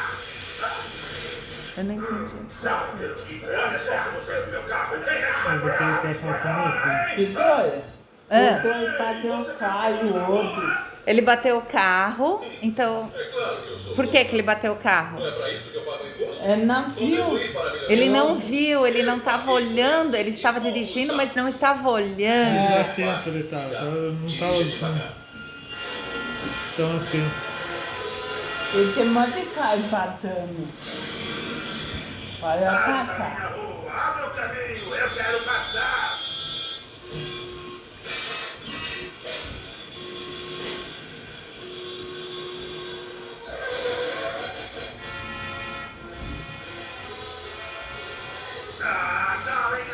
[1.77, 2.35] Eu não entendi.
[2.63, 4.97] Não, eu digo, olha só como você é meu carro.
[4.99, 7.93] Vem Eu cá, vou ter que assaltar meu.
[8.31, 8.57] Ah.
[8.59, 10.93] Então ele bateu o carro e o outro.
[11.05, 13.13] Ele bateu o carro, então.
[13.15, 13.95] É claro que eu sou.
[13.95, 15.19] Por que, que ele bateu o carro?
[15.19, 15.83] Não é que?
[16.45, 17.39] É não viu.
[17.89, 22.69] Ele não viu, ele não estava olhando, ele estava dirigindo, mas não estava olhando.
[22.69, 23.75] Desatento ele tava.
[23.75, 25.22] tava não estava
[26.77, 26.77] Dirija devagar.
[26.77, 27.53] tão atento.
[28.75, 29.09] Ele tem
[29.55, 30.69] carro batendo.
[32.43, 33.53] Olha pra cá.
[33.89, 36.19] abra o caminho, eu quero passar.
[48.81, 49.92] Ah, calem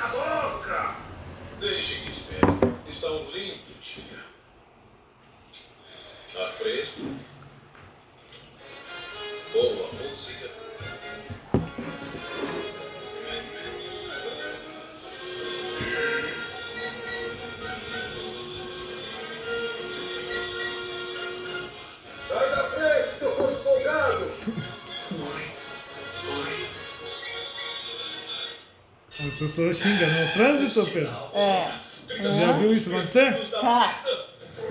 [29.21, 31.11] As pessoas xingam no trânsito, Pedro?
[31.35, 31.73] É.
[32.09, 32.53] Já é.
[32.59, 33.51] viu isso acontecer?
[33.51, 34.05] Tá.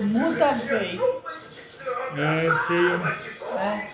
[0.00, 1.00] Muita vez.
[2.16, 3.02] É, feio.
[3.58, 3.90] É.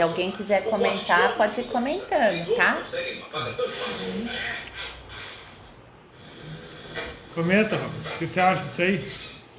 [0.00, 2.82] Se alguém quiser comentar, pode ir comentando, tá?
[7.34, 9.04] Comenta, Robson, o que você acha disso aí?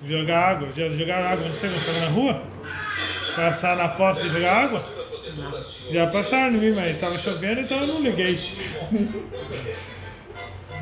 [0.04, 0.69] Jogar água?
[0.75, 2.41] Já jogaram água você quando estava na rua?
[3.36, 4.84] Passar na poça e jogar água?
[5.91, 8.39] Já passaram em mim, mas tava chovendo, então eu não liguei.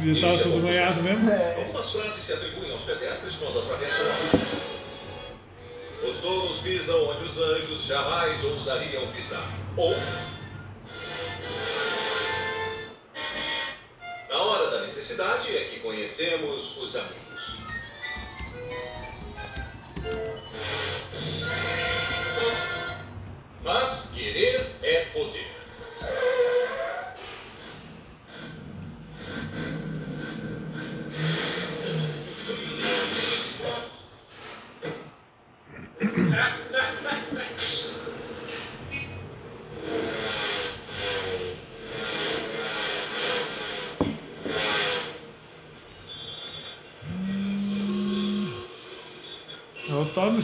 [0.01, 1.29] Já estava tudo banhado mesmo.
[1.29, 1.68] Algumas
[6.29, 9.49] touros pisam onde os anjos jamais ousariam pisar.
[9.75, 9.95] Ou.
[14.29, 17.28] Na hora da necessidade é que conhecemos os amigos.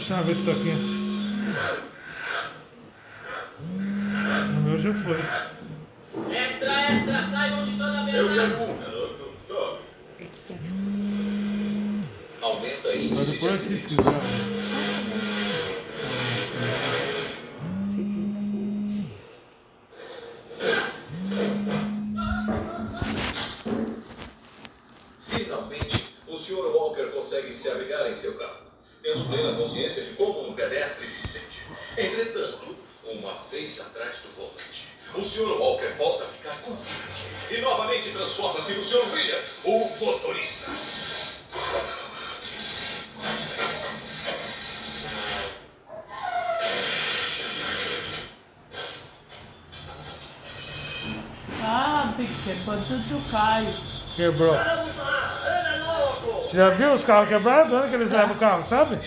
[0.08, 0.95] Eu no chão, ver tá quente.
[54.26, 54.56] Quebrou.
[56.52, 57.72] Já viu os carros quebrados?
[57.72, 58.98] Onde que eles levam o carro, sabe?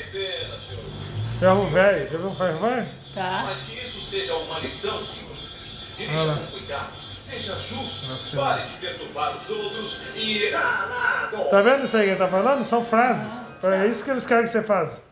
[1.39, 2.10] Ferro velho.
[2.10, 2.88] Já viu um ferro velho?
[3.13, 3.43] Tá?
[3.47, 5.29] Mas que isso seja uma lição, senhor.
[5.32, 8.38] Ah Dirija com cuidado, seja justo, Nossa.
[8.38, 10.49] pare de perturbar os outros e...
[10.49, 11.49] Calado!
[11.49, 12.63] Tá vendo isso aí que ele tá falando?
[12.63, 13.47] São frases.
[13.62, 15.03] É isso que eles querem que você faça.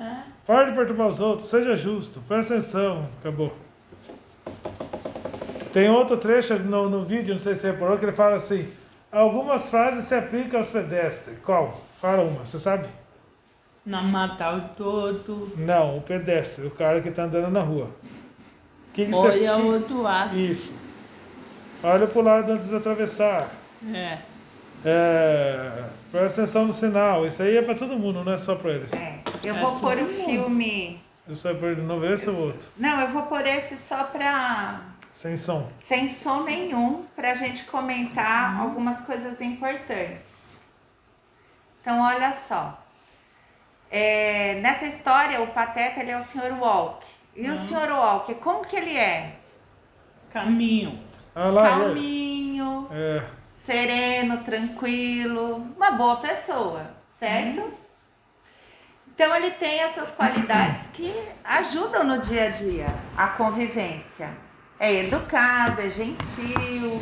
[0.00, 0.16] É.
[0.44, 3.02] Pare de perturbar os outros, seja justo, presta atenção.
[3.20, 3.56] Acabou.
[5.72, 8.68] Tem outro trecho no, no vídeo, não sei se você reparou, que ele fala assim:
[9.12, 11.38] algumas frases se aplicam aos pedestres.
[11.44, 11.72] Qual?
[12.00, 12.88] Fala uma, você sabe?
[13.84, 15.52] Não matar o todo.
[15.56, 17.90] Não, o pedestre, o cara que tá andando na rua.
[18.94, 20.36] Que que você- Olha o outro lado.
[20.36, 20.74] Isso.
[21.82, 23.48] Olha pro lado antes de atravessar.
[23.92, 24.18] É.
[24.84, 27.24] É, presta atenção no sinal.
[27.26, 28.92] Isso aí é pra todo mundo, não é só pra eles.
[28.92, 31.00] É, eu vou pôr o filme.
[31.28, 32.68] Isso é pra ele não ver esse ou outro.
[32.76, 34.80] Não, eu vou pôr esse só pra.
[35.12, 35.68] Sem som.
[35.76, 40.62] sem som nenhum, pra gente comentar algumas coisas importantes.
[41.80, 42.82] Então, olha só.
[43.90, 46.58] É, nessa história, o Pateta ele é o Sr.
[46.58, 47.06] Walk.
[47.36, 47.90] E o Sr.
[47.92, 49.36] Walk, como que ele é?
[50.32, 51.02] Caminho.
[51.34, 51.84] Ah lá, ele.
[51.84, 53.22] Calminho, É.
[53.54, 57.72] sereno, tranquilo, uma boa pessoa, certo?
[59.14, 61.12] Então ele tem essas qualidades que
[61.44, 62.86] ajudam no dia a dia,
[63.16, 64.30] a convivência.
[64.82, 67.00] É educado, é gentil,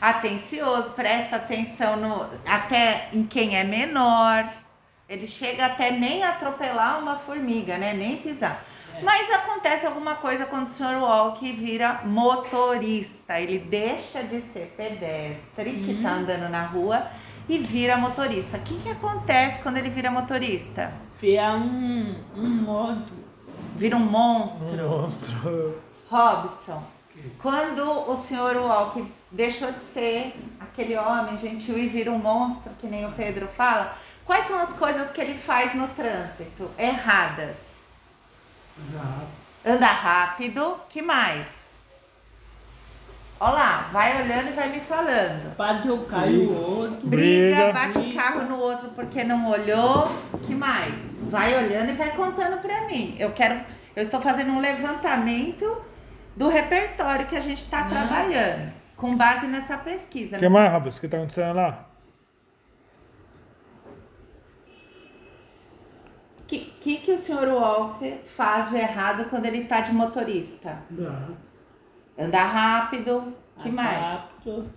[0.00, 4.48] atencioso, presta atenção no, até em quem é menor.
[5.08, 7.94] Ele chega até nem a atropelar uma formiga, né?
[7.94, 8.64] Nem pisar.
[9.02, 11.00] Mas acontece alguma coisa quando o Sr.
[11.00, 13.40] Walk vira motorista.
[13.40, 17.08] Ele deixa de ser pedestre que tá andando na rua
[17.48, 18.56] e vira motorista.
[18.56, 20.92] O que, que acontece quando ele vira motorista?
[21.20, 23.12] Vira um, um modo.
[23.74, 24.76] Vira um monstro.
[24.76, 25.82] Monstro.
[26.08, 26.84] Robson,
[27.40, 32.86] Quando o senhor Walker deixou de ser aquele homem gentil e vira um monstro, que
[32.86, 37.76] nem o Pedro fala, quais são as coisas que ele faz no trânsito erradas?
[39.64, 41.66] Anda rápido, que mais?
[43.38, 45.54] Olha lá, vai olhando e vai me falando.
[45.56, 47.06] Bate o carro o outro.
[47.06, 47.72] Briga, Briga.
[47.72, 50.10] bate o carro no outro porque não olhou.
[50.46, 51.18] Que mais?
[51.30, 53.14] Vai olhando e vai contando pra mim.
[53.18, 53.60] Eu quero,
[53.94, 55.84] eu estou fazendo um levantamento
[56.36, 60.36] do repertório que a gente está trabalhando, com base nessa pesquisa.
[60.36, 60.98] O que mais, Robson?
[60.98, 61.86] O que tá acontecendo lá?
[66.40, 70.78] O que, que, que o senhor Walker faz de errado quando ele tá de motorista?
[72.18, 73.98] Andar rápido, que mais?
[73.98, 74.70] Rápido.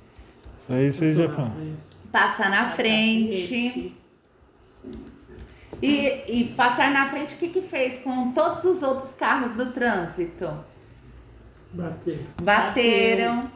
[0.57, 1.78] Isso aí vocês já falam.
[2.12, 3.95] Passar na frente.
[5.82, 9.72] E, e passar na frente, o que, que fez com todos os outros carros do
[9.72, 10.66] trânsito?
[11.72, 12.26] Bater.
[12.41, 13.51] Bateram.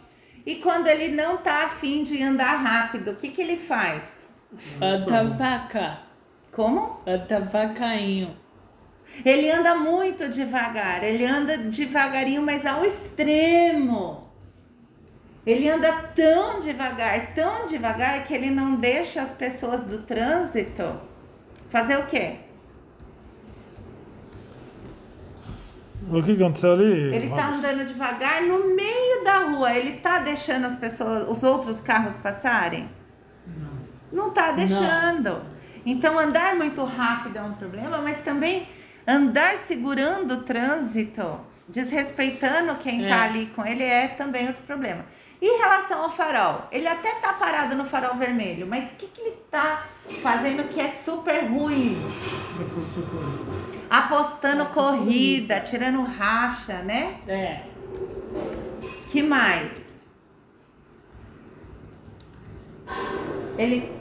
[0.45, 4.33] E quando ele não tá afim de andar rápido, o que, que ele faz?
[4.81, 5.99] Anda vaca.
[6.51, 6.99] Como?
[7.07, 8.35] Anda vacainho.
[9.23, 14.31] Ele anda muito devagar, ele anda devagarinho, mas ao extremo.
[15.45, 21.01] Ele anda tão devagar, tão devagar que ele não deixa as pessoas do trânsito
[21.69, 22.37] fazer o quê?
[26.11, 27.15] O que aconteceu ali?
[27.15, 27.59] Ele tá Robson?
[27.59, 29.73] andando devagar no meio da rua.
[29.75, 32.89] Ele tá deixando as pessoas, os outros carros passarem?
[34.11, 34.25] Não.
[34.25, 35.41] Não tá deixando.
[35.85, 38.67] Então andar muito rápido é um problema, mas também
[39.07, 43.09] andar segurando o trânsito, desrespeitando quem É.
[43.09, 45.05] tá ali com ele é também outro problema.
[45.41, 49.19] Em relação ao farol, ele até tá parado no farol vermelho, mas o que, que
[49.19, 49.83] ele tá
[50.21, 51.97] fazendo que é super ruim?
[53.93, 57.17] Apostando corrida, tirando racha, né?
[57.27, 57.61] É.
[59.09, 60.07] Que mais?
[63.55, 63.91] Ele,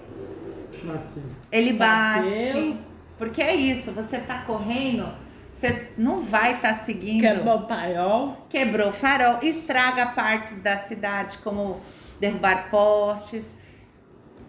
[1.52, 2.24] ele bate.
[2.24, 2.78] Bateu.
[3.18, 5.12] Porque é isso, você tá correndo,
[5.52, 7.20] você não vai estar seguindo.
[7.20, 8.46] Quebrou o paiol.
[8.48, 11.78] Quebrou o farol, estraga partes da cidade, como
[12.18, 13.54] derrubar postes.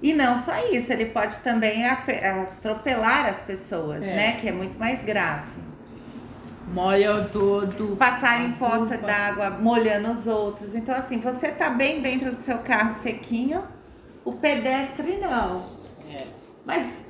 [0.03, 4.13] E não só isso, ele pode também atropelar as pessoas, É.
[4.15, 4.31] né?
[4.33, 5.47] Que é muito mais grave.
[6.73, 7.95] Molha tudo.
[7.97, 10.75] Passar em poça d'água molhando os outros.
[10.75, 13.63] Então, assim, você tá bem dentro do seu carro sequinho,
[14.25, 15.61] o pedestre não.
[16.11, 16.23] É.
[16.65, 17.05] Mas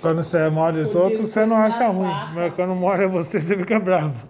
[0.00, 2.08] Quando você molha os outros, você não acha ruim.
[2.08, 2.32] vaca.
[2.34, 4.26] Mas quando molha você, você fica bravo.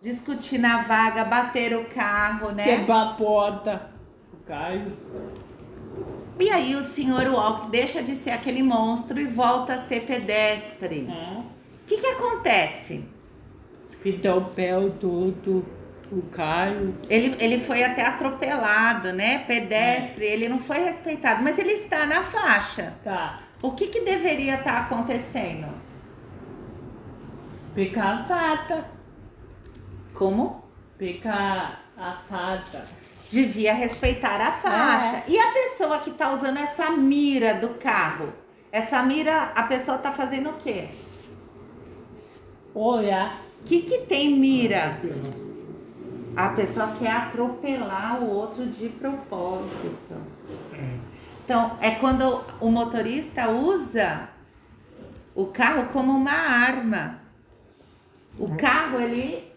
[0.00, 2.64] discutir na vaga, bater o carro, né?
[2.64, 3.82] Quebrar a porta.
[4.32, 4.92] O Caio.
[6.38, 11.08] E aí o senhor Walk deixa de ser aquele monstro e volta a ser pedestre.
[11.08, 11.38] É.
[11.38, 13.04] O que que acontece?
[14.02, 15.64] Pintou o pé tudo.
[16.12, 16.94] O Caio.
[17.08, 19.38] Ele, ele foi até atropelado, né?
[19.38, 22.94] Pedestre, ele não foi respeitado, mas ele está na faixa.
[23.02, 23.40] Tá.
[23.62, 25.66] O que que deveria estar acontecendo?
[27.74, 28.84] Picar a fata.
[30.12, 30.62] Como?
[30.98, 32.86] Picar a fata.
[33.30, 35.24] Devia respeitar a faixa.
[35.26, 38.32] E a pessoa que tá usando essa mira do carro?
[38.70, 40.88] Essa mira, a pessoa tá fazendo o quê?
[42.74, 43.40] Olhar.
[43.60, 44.98] O que que tem mira?
[46.36, 50.16] A pessoa quer atropelar o outro de propósito.
[51.44, 54.28] Então, é quando o motorista usa
[55.34, 57.20] o carro como uma arma.
[58.38, 59.53] O carro, ele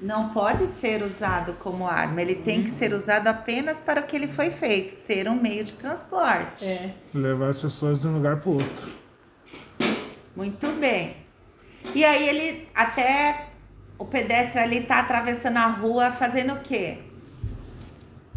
[0.00, 2.20] não pode ser usado como arma.
[2.20, 5.64] Ele tem que ser usado apenas para o que ele foi feito, ser um meio
[5.64, 6.64] de transporte.
[6.64, 6.94] É.
[7.14, 8.92] Levar as pessoas de um lugar pro outro.
[10.34, 11.16] Muito bem.
[11.94, 13.46] E aí ele até
[13.98, 16.98] o pedestre ali tá atravessando a rua fazendo o quê?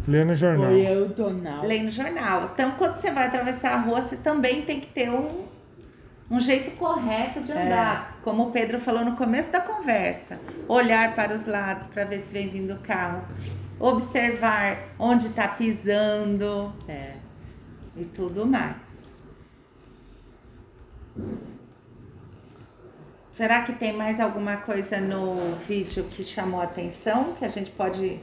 [0.08, 0.72] Lê no jornal.
[0.72, 1.64] Eu donal.
[1.64, 2.50] Lendo no jornal.
[2.54, 5.44] Então, quando você vai atravessar a rua, você também tem que ter um,
[6.30, 8.18] um jeito correto de andar.
[8.22, 10.40] Como o Pedro falou no começo da conversa.
[10.68, 13.24] Olhar para os lados para ver se vem vindo o carro.
[13.78, 17.14] Observar onde está pisando É.
[17.96, 19.22] e tudo mais.
[23.32, 27.70] Será que tem mais alguma coisa no vídeo que chamou a atenção que a gente
[27.70, 28.20] pode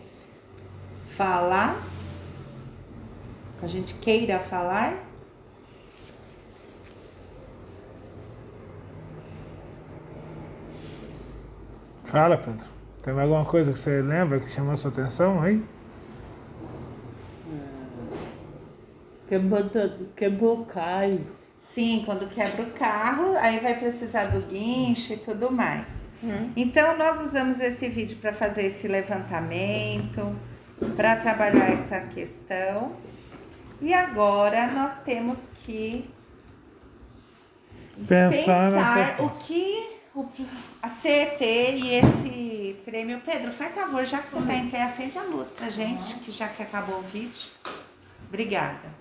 [1.17, 1.81] falar?
[3.59, 4.93] Que a gente queira falar?
[12.17, 12.65] Fala, Pedro.
[13.03, 15.63] Tem alguma coisa que você lembra que chamou sua atenção aí?
[20.15, 21.27] Quebrou, o Caio.
[21.55, 26.09] Sim, quando quebra o carro, aí vai precisar do guincho e tudo mais.
[26.55, 30.35] Então, nós usamos esse vídeo para fazer esse levantamento,
[30.95, 32.93] para trabalhar essa questão.
[33.79, 36.09] E agora nós temos que
[38.07, 39.96] Pensar, pensar o que
[40.81, 43.21] a CET e esse prêmio.
[43.25, 46.31] Pedro, faz favor, já que você está em pé, acende a luz pra gente, que
[46.31, 47.49] já que acabou o vídeo.
[48.27, 48.91] Obrigada.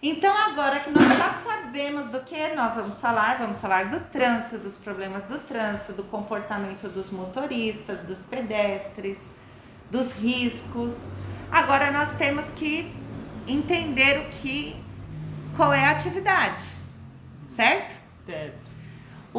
[0.00, 4.58] Então, agora que nós já sabemos do que nós vamos falar, vamos falar do trânsito,
[4.58, 9.34] dos problemas do trânsito, do comportamento dos motoristas, dos pedestres,
[9.90, 11.14] dos riscos.
[11.50, 12.94] Agora nós temos que
[13.48, 14.76] entender o que
[15.56, 16.62] qual é a atividade,
[17.44, 17.96] certo?
[18.24, 18.67] Certo.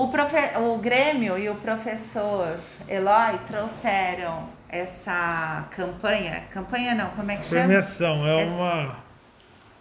[0.03, 7.35] O, profe- o Grêmio e o professor Eloy trouxeram essa campanha, campanha não, como é
[7.37, 7.63] que chama?
[7.63, 8.95] Premiação é uma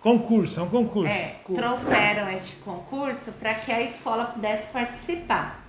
[0.00, 1.12] concurso, é um concurso.
[1.12, 5.60] É, trouxeram este concurso para que a escola pudesse participar.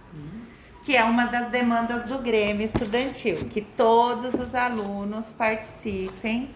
[0.84, 6.50] Que é uma das demandas do Grêmio Estudantil, que todos os alunos participem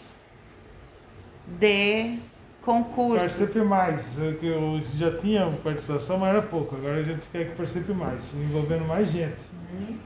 [1.45, 2.17] de
[2.63, 3.35] concursos.
[3.35, 6.75] Participe mais, é que eu já tinha participação, mas era pouco.
[6.75, 9.37] Agora a gente quer que participe mais, envolvendo mais gente.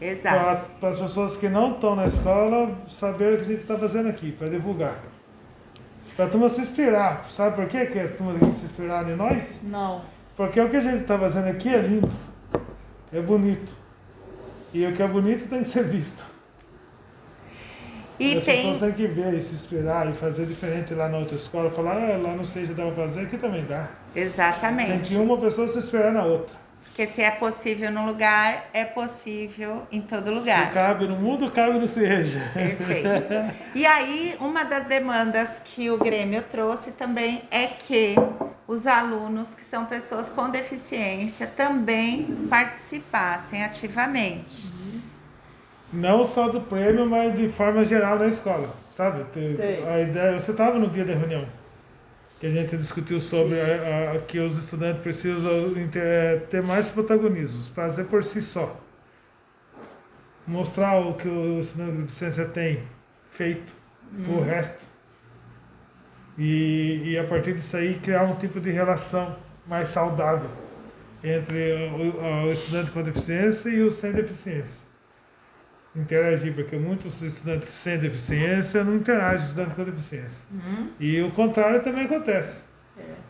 [0.01, 0.65] Exato.
[0.79, 4.09] Para as pessoas que não estão na escola saber o que a gente está fazendo
[4.09, 4.99] aqui, para divulgar.
[6.15, 7.27] Para a turma se inspirar.
[7.29, 9.61] Sabe por quê que a turma tem que se inspirar em nós?
[9.63, 10.01] Não.
[10.35, 12.11] Porque o que a gente está fazendo aqui é lindo,
[13.11, 13.73] é bonito.
[14.73, 16.36] E o que é bonito tem que ser visto.
[18.19, 18.55] E as tem.
[18.55, 21.69] pessoas têm que ver e se inspirar e fazer diferente lá na outra escola.
[21.69, 23.87] Falar, ah, lá não sei se dá para fazer, aqui também dá.
[24.13, 25.09] Tem Exatamente.
[25.09, 26.55] que uma pessoa se inspirar na outra.
[26.83, 30.73] Porque se é possível num lugar, é possível em todo Se lugar.
[30.73, 32.39] cabe no mundo, cabe no seja.
[32.55, 33.07] Perfeito.
[33.75, 38.15] E aí, uma das demandas que o Grêmio trouxe também é que
[38.67, 44.73] os alunos que são pessoas com deficiência também participassem ativamente.
[45.91, 49.23] Não só do prêmio, mas de forma geral na escola, sabe?
[49.89, 51.45] A ideia, você estava no dia da reunião,
[52.39, 57.63] que a gente discutiu sobre a- a- que os estudantes precisam inter- ter mais protagonismo,
[57.73, 58.75] fazer por si só.
[60.45, 62.83] Mostrar o que o estudante de deficiência tem
[63.31, 63.73] feito
[64.25, 64.85] pro resto.
[66.37, 69.35] E, e a partir disso aí criar um tipo de relação
[69.65, 70.49] mais saudável
[71.23, 74.86] entre o, o estudante com deficiência e o sem deficiência
[75.95, 80.45] interagir, porque muitos estudantes sem deficiência não interagem com estudante com deficiência.
[80.99, 82.63] E o contrário também acontece.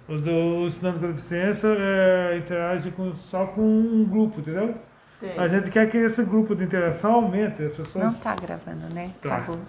[0.08, 4.74] Os, do- os estudantes com deficiência é, interagem com, só com um grupo, entendeu?
[5.20, 5.38] Tem.
[5.38, 7.62] A gente quer que esse grupo de interação aumente.
[7.64, 9.12] As pessoas, Não tá gravando, né?
[9.22, 9.36] Tá.
[9.38, 9.60] Acabou.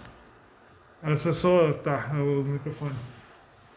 [1.03, 1.77] As pessoas.
[1.83, 2.95] Tá, o microfone.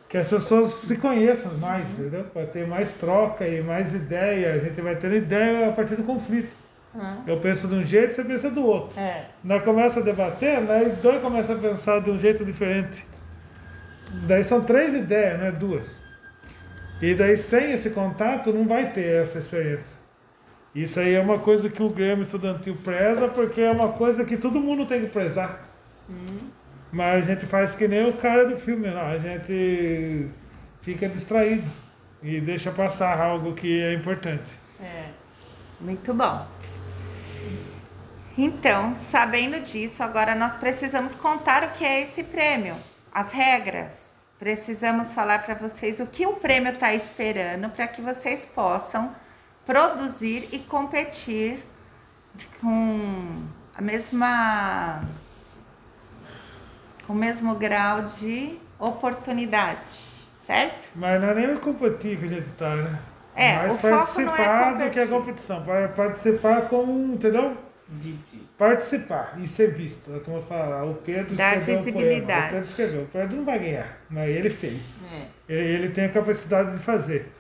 [0.10, 2.26] Que as pessoas se conheçam mais, entendeu?
[2.26, 4.54] Para ter mais troca e mais ideia.
[4.54, 6.52] A gente vai ter ideia a partir do conflito.
[6.96, 7.24] Hum.
[7.26, 9.00] Eu penso de um jeito, você pensa do outro.
[9.00, 9.26] É.
[9.44, 13.06] Nós começa a debater, aí dois começam a pensar de um jeito diferente.
[14.28, 15.98] Daí são três ideias, não é duas.
[17.02, 19.98] E daí sem esse contato não vai ter essa experiência.
[20.76, 24.38] Isso aí é uma coisa que o Grêmio Estudantil preza, porque é uma coisa que
[24.38, 25.68] todo mundo tem que prezar.
[26.92, 29.02] Mas a gente faz que nem o cara do filme, não.
[29.02, 30.30] A gente
[30.82, 31.68] fica distraído
[32.22, 34.52] e deixa passar algo que é importante.
[34.82, 35.06] É.
[35.80, 36.46] Muito bom.
[38.38, 42.76] Então, sabendo disso, agora nós precisamos contar o que é esse prêmio,
[43.14, 44.22] as regras.
[44.40, 49.14] Precisamos falar para vocês o que o prêmio está esperando para que vocês possam
[49.66, 51.64] produzir e competir
[52.60, 53.44] com
[53.76, 55.04] a mesma
[57.06, 59.92] com o mesmo grau de oportunidade,
[60.36, 60.90] certo?
[60.96, 63.00] Mas não é nem o competir que a gente tá, né?
[63.36, 65.08] É, Mas o foco não é participar do que competir.
[65.08, 65.64] competição.
[65.64, 67.58] Para participar como, entendeu?
[68.00, 68.38] De, de.
[68.58, 70.16] Participar e ser visto.
[70.16, 72.26] A turma fala, o Pedro um visibilidade.
[72.26, 72.46] poema.
[72.46, 73.02] O Pedro escreveu.
[73.02, 75.04] O Pedro não vai ganhar, mas ele fez.
[75.14, 75.26] É.
[75.54, 77.32] Ele, ele tem a capacidade de fazer.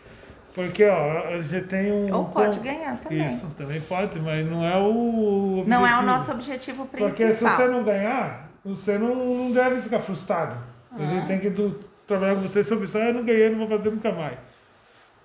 [0.53, 2.13] Porque, ó, a gente tem um...
[2.13, 3.25] Ou pode um- ganhar também.
[3.25, 6.05] Isso, também pode, mas não é o Não é o objetivo.
[6.05, 7.55] nosso objetivo Porque se principal.
[7.55, 10.57] você não ganhar, você não, não deve ficar frustrado.
[10.91, 12.97] A gente tem que do- trabalhar com você sobre isso.
[12.97, 14.37] Ah, eu não ganhei, não vou fazer nunca mais.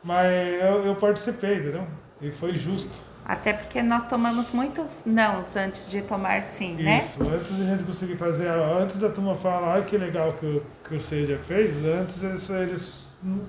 [0.05, 0.29] Mas
[0.63, 1.85] eu, eu participei, entendeu?
[2.21, 2.97] E foi justo.
[3.29, 7.05] Até porque nós tomamos muitos nãos antes de tomar sim, né?
[7.05, 7.29] Isso.
[7.29, 10.95] Antes da gente conseguir fazer, antes da turma falar, ah, que legal que, o- que
[10.95, 13.41] o Seja fez, antes eles, eles não,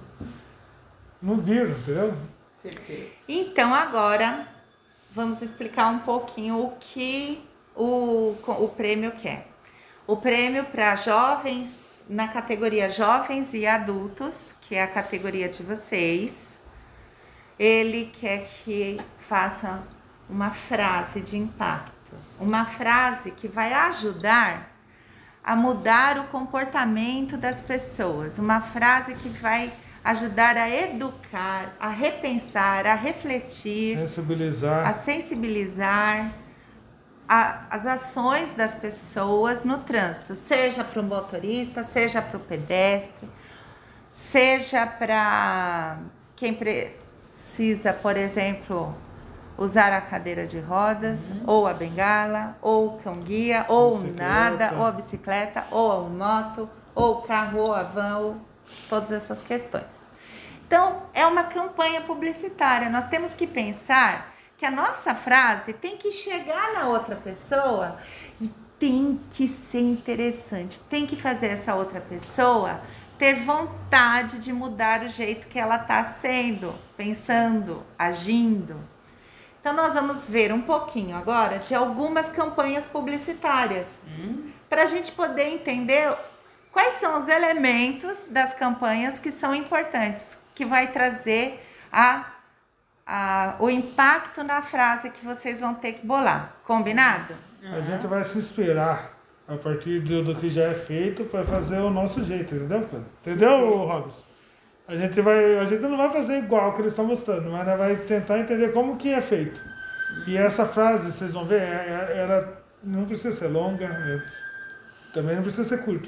[1.21, 2.13] não viram, entendeu?
[2.63, 3.11] Perfeito.
[3.27, 4.47] Então agora
[5.11, 7.43] vamos explicar um pouquinho o que
[7.75, 9.47] o, o prêmio quer.
[10.07, 16.65] O prêmio para jovens, na categoria jovens e adultos, que é a categoria de vocês,
[17.59, 19.81] ele quer que faça
[20.29, 24.71] uma frase de impacto, uma frase que vai ajudar
[25.43, 29.71] a mudar o comportamento das pessoas, uma frase que vai
[30.03, 34.85] ajudar a educar, a repensar, a refletir, Sensibilizar.
[34.87, 36.33] a sensibilizar
[37.27, 43.27] a- as ações das pessoas no trânsito, seja para o motorista, seja para o pedestre,
[44.11, 45.97] seja para
[46.35, 46.53] quem
[47.37, 48.95] precisa, por exemplo,
[49.59, 54.23] usar a cadeira de rodas, ou a bengala, ou o cão guia, ou Bicicleta.
[54.23, 58.37] nada, ou a bicicleta, ou a moto, ou o carro, ou a van, ou
[58.89, 60.09] todas essas questões.
[60.65, 62.89] Então, é uma campanha publicitária.
[62.89, 67.99] Nós temos que pensar que a nossa frase tem que chegar na outra pessoa
[68.41, 72.81] e tem que ser interessante, tem que fazer essa outra pessoa
[73.17, 78.79] ter vontade de mudar o jeito que ela está sendo, pensando, agindo.
[79.59, 84.03] Então, nós vamos ver um pouquinho agora de algumas campanhas publicitárias
[84.69, 86.15] para a gente poder entender
[86.71, 91.59] quais são os elementos das campanhas que são importantes, que vai trazer
[91.91, 92.25] a,
[93.05, 96.53] a, o impacto na frase que vocês vão ter que bolar.
[96.63, 97.35] Combinado?
[97.63, 99.16] A gente vai se inspirar
[99.47, 102.85] a partir do, do que já é feito para fazer o nosso jeito, entendeu?
[103.21, 104.23] Entendeu, Robson?
[104.87, 107.95] A gente, vai, a gente não vai fazer igual que eles estão mostrando, mas vai
[107.97, 109.59] tentar entender como que é feito.
[110.25, 114.21] E essa frase, vocês vão ver, é- é- ela não precisa ser longa, é-
[115.13, 116.07] também não precisa ser curta.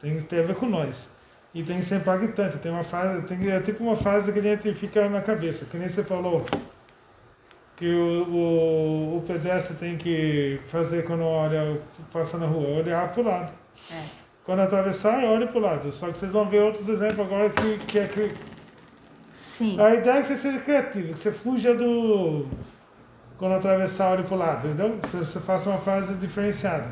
[0.00, 1.08] Tem que ter a ver com nós.
[1.54, 2.58] E tem que ser impactante.
[2.58, 5.76] Tem uma frase, tem, é tipo uma frase que a gente fica na cabeça, que
[5.76, 6.44] nem você falou
[7.80, 11.80] que o, o, o pedestre tem que fazer quando olha,
[12.12, 13.52] passa na rua, olhar para o lado.
[13.90, 14.02] É.
[14.44, 15.90] Quando atravessar, olhe para o lado.
[15.90, 18.34] Só que vocês vão ver outros exemplos agora que, que é que.
[19.32, 19.80] Sim.
[19.80, 22.46] A ideia é que você seja criativo, que você fuja do.
[23.38, 24.98] Quando atravessar, olhe para o lado, entendeu?
[25.02, 26.86] Você, você faça uma frase diferenciada.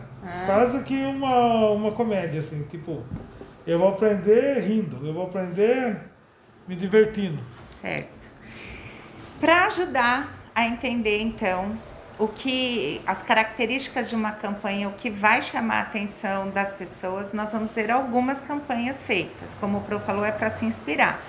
[0.46, 3.02] Quase que uma, uma comédia, assim, tipo,
[3.66, 5.98] eu vou aprender rindo, eu vou aprender
[6.66, 7.38] me divertindo.
[7.82, 8.08] Certo.
[9.38, 11.78] Para ajudar a entender então
[12.18, 17.32] o que as características de uma campanha, o que vai chamar a atenção das pessoas,
[17.32, 19.54] nós vamos ver algumas campanhas feitas.
[19.54, 21.20] Como o Pro falou, é para se inspirar.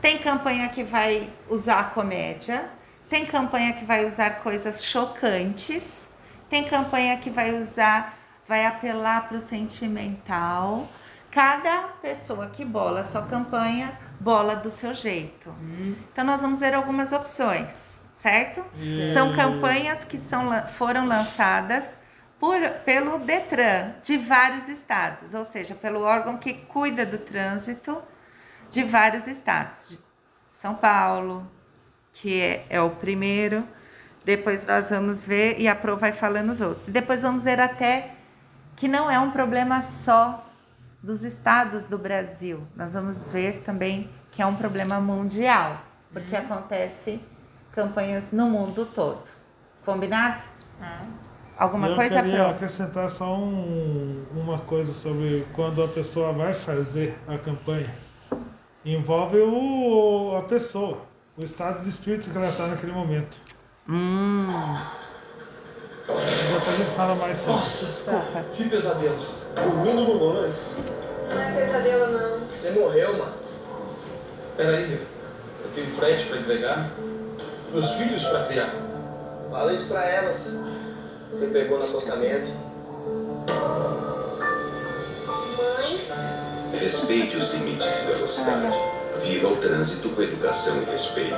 [0.00, 2.68] Tem campanha que vai usar a comédia,
[3.08, 6.08] tem campanha que vai usar coisas chocantes,
[6.50, 10.88] tem campanha que vai usar, vai apelar para o sentimental.
[11.30, 15.52] Cada pessoa que bola a sua campanha, bola do seu jeito.
[16.12, 18.64] Então nós vamos ver algumas opções, certo?
[19.12, 21.98] São campanhas que são, foram lançadas
[22.38, 28.00] por, pelo Detran de vários estados, ou seja, pelo órgão que cuida do trânsito
[28.70, 29.98] de vários estados.
[30.48, 31.50] De São Paulo,
[32.12, 33.66] que é, é o primeiro.
[34.24, 36.86] Depois nós vamos ver e a Pro vai falando os outros.
[36.86, 38.14] Depois vamos ver até
[38.76, 40.48] que não é um problema só
[41.02, 42.62] dos estados do Brasil.
[42.76, 47.20] Nós vamos ver também que é um problema mundial, porque acontece
[47.72, 49.22] campanhas no mundo todo.
[49.84, 50.42] Combinado?
[51.58, 52.50] Alguma eu coisa, queria Pro?
[52.50, 57.94] acrescentar só um- uma coisa sobre quando a pessoa vai fazer a campanha.
[58.84, 60.98] Envolve o, a pessoa,
[61.40, 63.36] o estado de espírito que ela está naquele momento.
[63.88, 64.46] Hum,
[66.06, 67.60] Depois a gente fala mais sobre.
[67.60, 68.44] desculpa.
[68.54, 69.18] Que pesadelo.
[69.54, 70.58] Dormindo no volante.
[71.32, 72.38] Não é pesadelo, não.
[72.40, 73.32] Você morreu, mano.
[74.56, 74.92] Peraí,
[75.64, 76.90] eu tenho frete pra entregar.
[77.72, 78.70] Meus filhos pra criar.
[79.50, 80.56] Fala isso pra elas.
[81.30, 82.50] Você pegou no acostamento.
[85.56, 88.76] Mãe, Respeite os limites de velocidade.
[89.22, 91.36] Viva o trânsito com educação e respeito.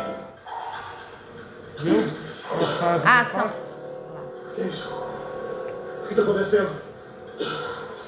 [1.78, 2.02] Viu?
[2.50, 3.50] A fase Ah.
[4.54, 4.92] Que isso?
[4.92, 6.70] O que tá acontecendo?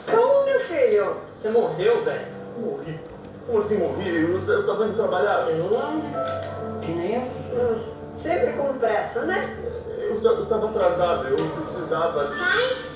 [0.07, 1.17] Calma, meu filho.
[1.37, 2.27] Você morreu, velho.
[2.59, 3.01] Morri.
[3.47, 4.09] Como assim morri?
[4.09, 5.35] Eu, eu tava indo trabalhar.
[5.35, 6.81] Celular, né?
[6.83, 7.96] Que nem eu.
[8.17, 9.57] Sempre com pressa, né?
[9.99, 11.29] Eu, eu tava atrasado.
[11.29, 12.29] Eu precisava.
[12.29, 12.87] pai?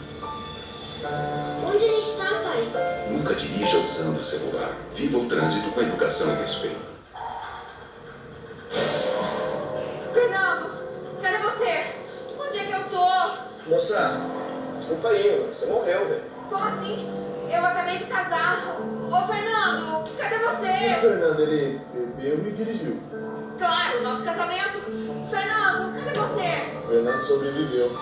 [1.66, 3.08] Onde ele está, pai?
[3.10, 4.70] Nunca dirija usando o celular.
[4.92, 6.90] Viva o trânsito com educação e respeito.
[10.12, 10.70] Fernando,
[11.22, 11.84] cadê você?
[12.38, 13.70] Onde é que eu tô?
[13.70, 14.20] Moça,
[14.76, 16.22] desculpa aí, você morreu, velho.
[16.48, 17.08] Como assim?
[17.52, 18.76] Eu acabei de casar.
[18.80, 20.94] Ô, Fernando, cadê O você?
[21.00, 23.00] Fernando, ele bebeu e dirigiu.
[23.60, 24.78] Claro, nosso casamento.
[25.30, 26.76] Fernando, cadê você?
[26.78, 27.92] O Fernando sobreviveu.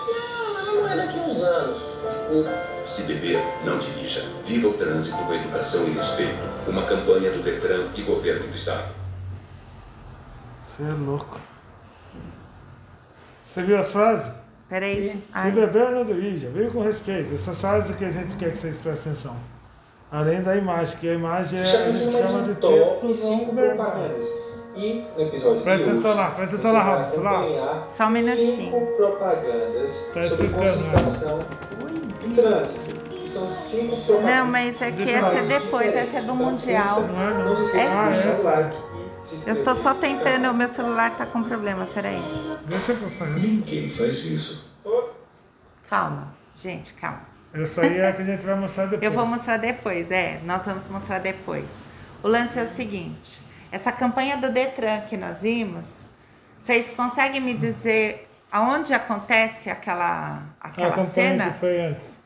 [0.65, 1.97] Não é daqui uns anos.
[2.09, 4.21] Tipo, Se beber, não dirija.
[4.45, 6.39] Viva o trânsito com educação e respeito.
[6.65, 8.87] Uma campanha do Detran e governo do estado.
[10.57, 11.41] Você é louco.
[13.43, 14.31] Você viu as frases?
[14.69, 15.09] Peraí.
[15.09, 16.49] Se Ai, beber, não dirija.
[16.51, 17.35] Veio com respeito.
[17.35, 19.35] Essas frases que a gente quer que vocês prestem atenção.
[20.09, 23.55] Além da imagem, que a imagem é, a gente chama de texto e cinco não
[23.55, 24.09] verbal.
[24.75, 27.87] E no episódio Presta de hoje, lá, presta atenção você lá, vai Robson, lá.
[27.87, 28.55] Só um minutinho.
[28.55, 30.53] Cinco propagandas Tá sobre né?
[30.53, 31.39] concentração
[32.23, 33.27] e trânsito.
[33.27, 34.35] São cinco propagandas.
[34.35, 37.01] Não, mas é que essa é depois, essa é do Mundial.
[37.01, 37.45] Não é, não.
[37.45, 38.69] Não se esqueça É
[39.21, 39.43] sim.
[39.47, 42.21] Eu tô só tentando, meu celular tá com problema, peraí.
[42.65, 43.27] Deixa eu passar.
[43.27, 44.69] Ninguém faz isso.
[45.89, 47.21] Calma, gente, calma.
[47.53, 49.01] Essa aí é a que a gente vai mostrar depois.
[49.03, 51.85] Eu vou mostrar depois, é, nós vamos mostrar depois.
[52.21, 53.41] O lance é o seguinte:
[53.71, 56.11] essa campanha do Detran que nós vimos,
[56.57, 61.51] vocês conseguem me dizer aonde acontece aquela, a aquela campanha cena?
[61.51, 62.19] que foi antes.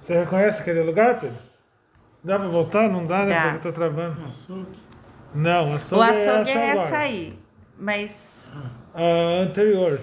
[0.00, 1.36] Você reconhece aquele lugar, Pedro?
[2.22, 2.88] Dá pra voltar?
[2.88, 3.34] Não dá, né?
[3.34, 3.42] Dá.
[3.52, 4.16] Porque eu tô travando.
[5.34, 7.38] Não, a O açougue, açougue é é essa aí,
[7.78, 8.50] mas
[8.94, 9.98] A anterior.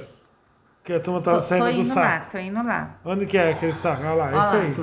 [0.83, 2.31] Que a turma tô, tava tô saindo do indo lá, saco.
[2.31, 2.95] tô indo lá.
[3.05, 4.01] Onde que é aquele saco?
[4.01, 4.61] Olha lá, esse lá.
[4.61, 4.75] aí.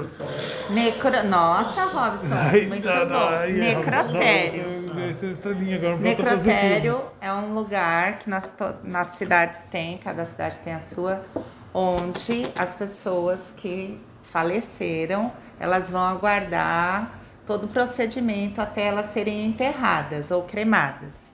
[0.71, 1.25] Necro...
[1.29, 2.35] Nossa, Robson,
[2.69, 3.11] muito Eita, bom.
[3.13, 4.65] não, é- Necrotério.
[5.07, 5.99] Esse é estrelinha agora, um.
[5.99, 8.49] Necrotério é um lugar que nas,
[8.83, 11.25] nas cidades tem, cada cidade tem a sua,
[11.73, 20.31] onde as pessoas que faleceram, elas vão aguardar todo o procedimento até elas serem enterradas
[20.31, 21.31] ou cremadas.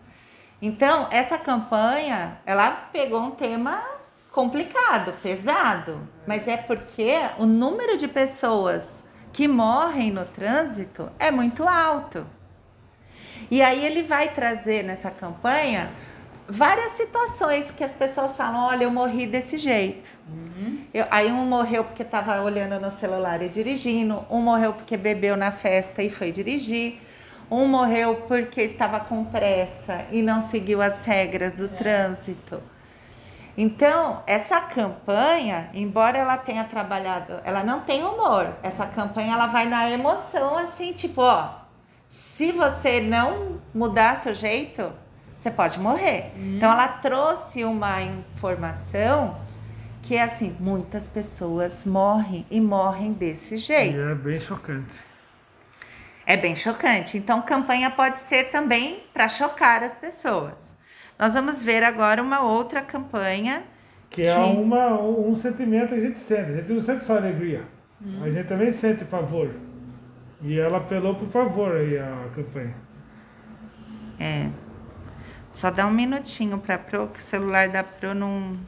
[0.63, 3.83] Então, essa campanha, ela pegou um tema
[4.31, 11.69] complicado, pesado, mas é porque o número de pessoas que morrem no trânsito é muito
[11.69, 12.25] alto.
[13.51, 15.91] E aí ele vai trazer nessa campanha
[16.49, 20.11] várias situações que as pessoas falam, olha, eu morri desse jeito.
[20.93, 25.37] Eu- aí um morreu porque estava olhando no celular e dirigindo, um morreu porque bebeu
[25.37, 27.01] na festa e foi dirigir,
[27.51, 32.63] um morreu porque estava com pressa e não seguiu as regras do trânsito.
[33.57, 38.53] Então, essa campanha, embora ela tenha trabalhado, ela não tem humor.
[38.63, 41.51] Essa campanha ela vai na emoção, assim, tipo, ó,
[42.15, 44.93] se você não mudar seu jeito,
[45.37, 46.31] você pode morrer.
[46.37, 49.37] Então, ela trouxe uma informação
[50.01, 53.99] que é assim, muitas pessoas morrem e morrem desse E jeito.
[53.99, 54.95] é bem chocante.
[56.25, 57.19] É bem chocante.
[57.19, 60.79] Então, campanha pode ser também para chocar as pessoas.
[61.19, 63.65] Nós vamos ver agora uma outra campanha.
[64.09, 66.53] Que é uma, um sentimento que a gente sente.
[66.53, 67.65] A gente não sente só alegria.
[68.23, 69.51] A gente também sente pavor.
[70.45, 72.75] E ela apelou pro pavor aí a campanha.
[74.21, 74.51] É.
[75.51, 78.59] Só dá um minutinho para Pro, que o celular da Pro não.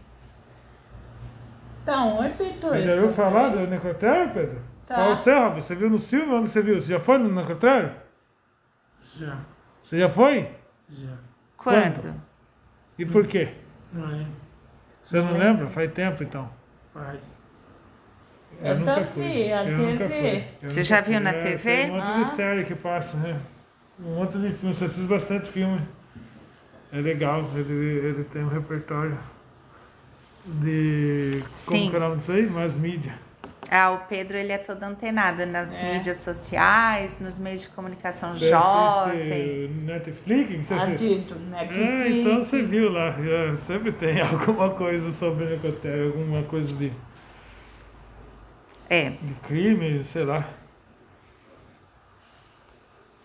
[1.83, 4.59] Então, repito Você já ouviu falar do necrotério, Pedro?
[4.87, 4.95] Tá.
[4.95, 5.62] Só você, Rob.
[5.62, 6.33] Você viu no filme?
[6.33, 6.81] Onde você viu?
[6.81, 7.93] Você já foi no necrotério?
[9.16, 9.39] Já,
[9.83, 10.51] Você já foi?
[10.89, 11.16] já.
[11.57, 12.20] Quando?
[12.99, 13.53] E por quê?
[13.93, 14.27] Não é?
[15.03, 15.66] Você não lembra?
[15.68, 16.51] Faz tempo então.
[16.93, 17.36] Faz.
[18.63, 19.23] Eu nunca tô fui.
[19.29, 20.09] vi, a Eu nunca TV.
[20.21, 20.45] fui.
[20.63, 21.23] Eu Você nunca já viu fui.
[21.23, 21.71] na É, TV?
[21.77, 22.19] Tem um monte Ah.
[22.19, 23.37] de série que passa, né?
[24.01, 24.75] Um monte de filme.
[24.75, 25.81] Você assiste bastante filme.
[26.93, 27.45] É legal.
[27.55, 29.19] Ele, ele tem um repertório
[30.45, 31.41] de...
[31.43, 31.91] Como Sim.
[31.91, 32.47] que é o nome disso aí?
[32.47, 33.15] Mais mídia.
[33.69, 35.93] Ah, o Pedro ele é todo antenado nas É.
[35.93, 39.69] mídias sociais, nos meios de comunicação Você jovem.
[39.85, 40.49] Netflix?
[40.51, 41.05] Que você assiste?
[41.05, 41.69] Adito, né?
[41.73, 46.93] É, então você viu lá, já sempre tem alguma coisa sobre necrotério, alguma coisa de,
[48.89, 49.11] É.
[49.11, 50.45] de crime, sei lá.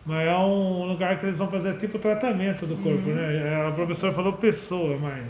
[0.05, 3.16] Mas é um lugar que eles vão fazer tipo tratamento do corpo, Uhum.
[3.16, 3.68] né?
[3.68, 5.24] A professora falou pessoa, mas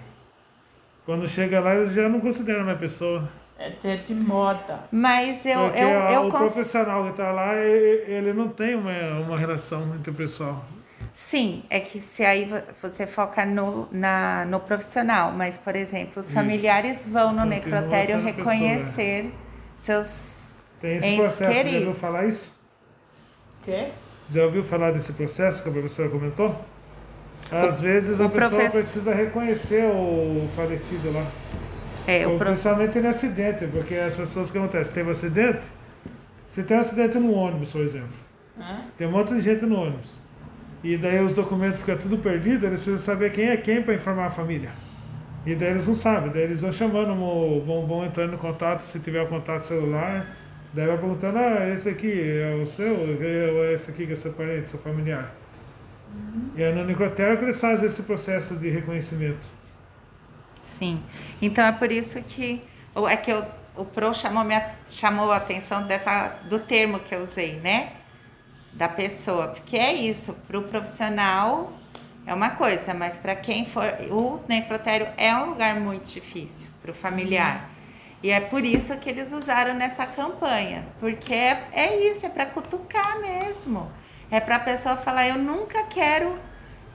[1.05, 3.27] quando chega lá eles já não consideram mais pessoa.
[3.59, 4.79] É até de moda.
[4.91, 6.53] Mas eu, Porque eu, a- eu o cons...
[6.53, 10.65] profissional que está lá, ele não tem uma, uma relação interpessoal.
[11.13, 16.13] Sim, é que se aí vo- você foca no, na, no profissional, mas, por exemplo,
[16.21, 16.33] os Isso.
[16.33, 19.33] familiares vão no Continua necrotério pessoa, reconhecer
[19.81, 21.99] seus Tem esse entes processo, já ouviu queridos.
[22.01, 22.53] falar isso?
[23.65, 23.87] Quê?
[24.31, 26.55] Já ouviu falar desse processo que a professora comentou?
[27.51, 31.25] Às vezes a o pessoa profess- precisa reconhecer o falecido lá.
[32.07, 35.61] É, o Ou pro- Principalmente em acidente, porque as pessoas que acontece, teve um acidente,
[36.45, 38.13] se tem um acidente no ônibus, por exemplo,
[38.59, 38.81] Hã?
[38.97, 40.11] tem um monte de gente no ônibus.
[40.83, 44.27] E daí os documentos ficam tudo perdido, eles precisam saber quem é quem para informar
[44.27, 44.71] a família.
[45.45, 47.15] E daí eles não sabem, daí eles vão chamando,
[47.65, 50.27] vão, vão entrando em contato, se tiver o contato celular,
[50.73, 54.15] daí vai perguntando, ah, esse aqui é o seu, ou é esse aqui que é
[54.15, 55.33] seu parente, seu familiar.
[56.55, 59.47] E é no necrotério que eles fazem esse processo de reconhecimento.
[60.61, 61.03] Sim.
[61.41, 62.61] Então é por isso que
[62.95, 63.43] o- é que eu,
[63.75, 67.93] o Pro chamou, minha, chamou a atenção dessa, do termo que eu usei, né?
[68.73, 69.49] Da pessoa.
[69.49, 71.80] Porque é isso, para o profissional,
[72.25, 73.85] é uma coisa, mas para quem for.
[74.11, 77.69] O necrotério é um lugar muito difícil para o familiar.
[78.23, 82.45] E é por isso que eles usaram nessa campanha, porque é, é isso, é para
[82.45, 83.91] cutucar mesmo.
[84.29, 86.39] É para a pessoa falar: eu nunca quero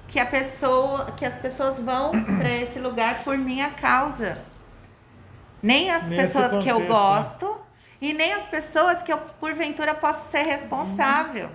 [0.06, 4.42] que a pessoa, que as pessoas vão para esse lugar por minha causa.
[5.62, 6.86] Nem as Nesse pessoas que eu contexto, né?
[6.88, 7.60] gosto
[8.00, 11.50] e nem as pessoas que eu porventura posso ser responsável.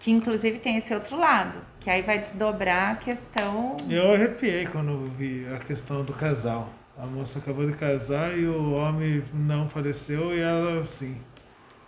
[0.00, 3.78] Que inclusive tem esse outro lado, que aí vai desdobrar a questão.
[3.88, 6.68] Eu arrepiei quando vi a questão do casal.
[6.98, 11.16] A moça acabou de casar e o homem não faleceu e ela sim.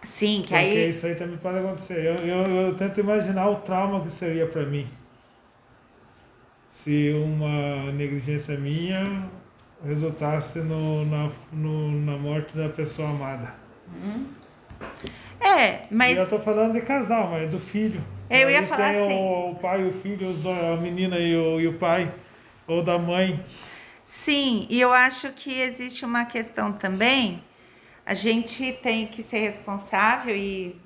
[0.01, 0.89] Sim, que Porque aí.
[0.89, 2.03] isso aí também pode acontecer.
[2.03, 4.89] Eu, eu, eu tento imaginar o trauma que seria para mim.
[6.71, 9.05] Se uma negligência minha
[9.85, 13.53] resultasse no, na, no, na morte da pessoa amada.
[15.39, 16.17] É, mas.
[16.17, 18.03] E eu tô falando de casal, mas do filho.
[18.31, 19.29] Eu ia falar tem assim.
[19.29, 20.29] O, o pai e o filho,
[20.73, 22.15] a menina e o, e o pai.
[22.67, 23.45] Ou da mãe.
[24.05, 27.43] Sim, e eu acho que existe uma questão também.
[28.07, 30.81] A gente tem que ser responsável e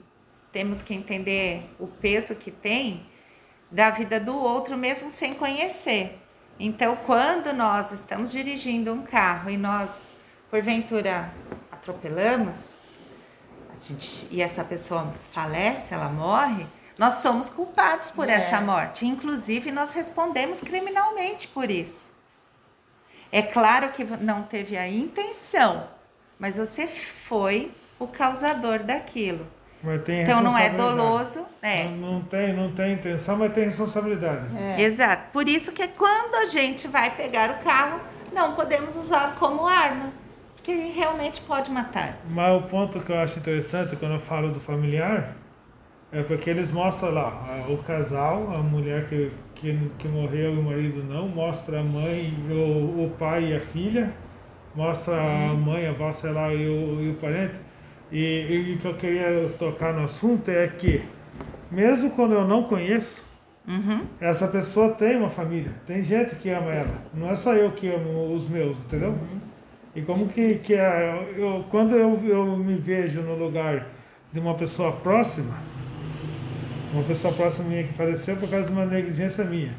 [0.51, 3.07] temos que entender o peso que tem
[3.70, 6.18] da vida do outro, mesmo sem conhecer.
[6.59, 10.14] Então, quando nós estamos dirigindo um carro e nós,
[10.49, 11.32] porventura,
[11.72, 12.78] atropelamos,
[13.74, 16.66] a gente, e essa pessoa falece, ela morre,
[16.99, 18.34] nós somos culpados por É.
[18.34, 19.07] essa morte.
[19.07, 22.14] Inclusive, nós respondemos criminalmente por isso.
[23.32, 25.88] É claro que não teve a intenção,
[26.38, 29.47] mas você foi o causador daquilo.
[29.82, 31.84] Mas tem Então não é doloso, é.
[31.84, 34.47] Não, não tem, não tem intenção, mas tem responsabilidade.
[34.78, 35.30] Exato.
[35.32, 38.01] Por isso que quando a gente vai pegar o carro,
[38.32, 40.12] não podemos usar como arma,
[40.55, 42.16] porque ele realmente pode matar.
[42.30, 45.36] Mas o ponto que eu acho interessante quando eu falo do familiar
[46.15, 47.29] é porque eles mostram lá
[47.69, 51.83] a- o casal, a mulher que, que, que morreu e o marido não, mostra a
[51.83, 54.12] mãe, o, o pai e a filha,
[54.75, 57.57] mostra a mãe, a avó, sei lá, e o, e o parente.
[58.12, 61.03] E, o que eu queria tocar no assunto é que,
[61.71, 63.25] mesmo quando eu não conheço,
[64.21, 67.03] essa pessoa tem uma família, tem gente que ama ela.
[67.15, 69.15] Não é só eu que amo os meus, entendeu?
[69.97, 73.87] E como que, que é, eu, quando eu, eu me vejo no lugar
[74.33, 75.55] de uma pessoa próxima,
[76.95, 79.74] uma pessoa próxima minha que faleceu por causa de uma negligência minha,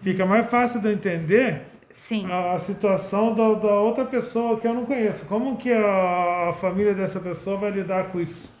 [0.00, 2.30] fica mais fácil de eu entender Sim.
[2.30, 5.24] a, a situação da, da outra pessoa que eu não conheço.
[5.26, 8.54] Como que a, a família dessa pessoa vai lidar com isso?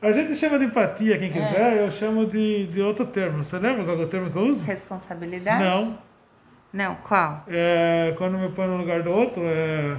[0.00, 3.44] A gente chama de empatia, quem quiser, eu chamo de, de outro termo.
[3.44, 4.64] Você lembra qual é o termo que eu uso?
[4.66, 5.62] Responsabilidade?
[5.62, 5.98] Não.
[6.72, 7.44] Não, qual?
[7.46, 9.96] É, quando me põe no lugar do outro, é.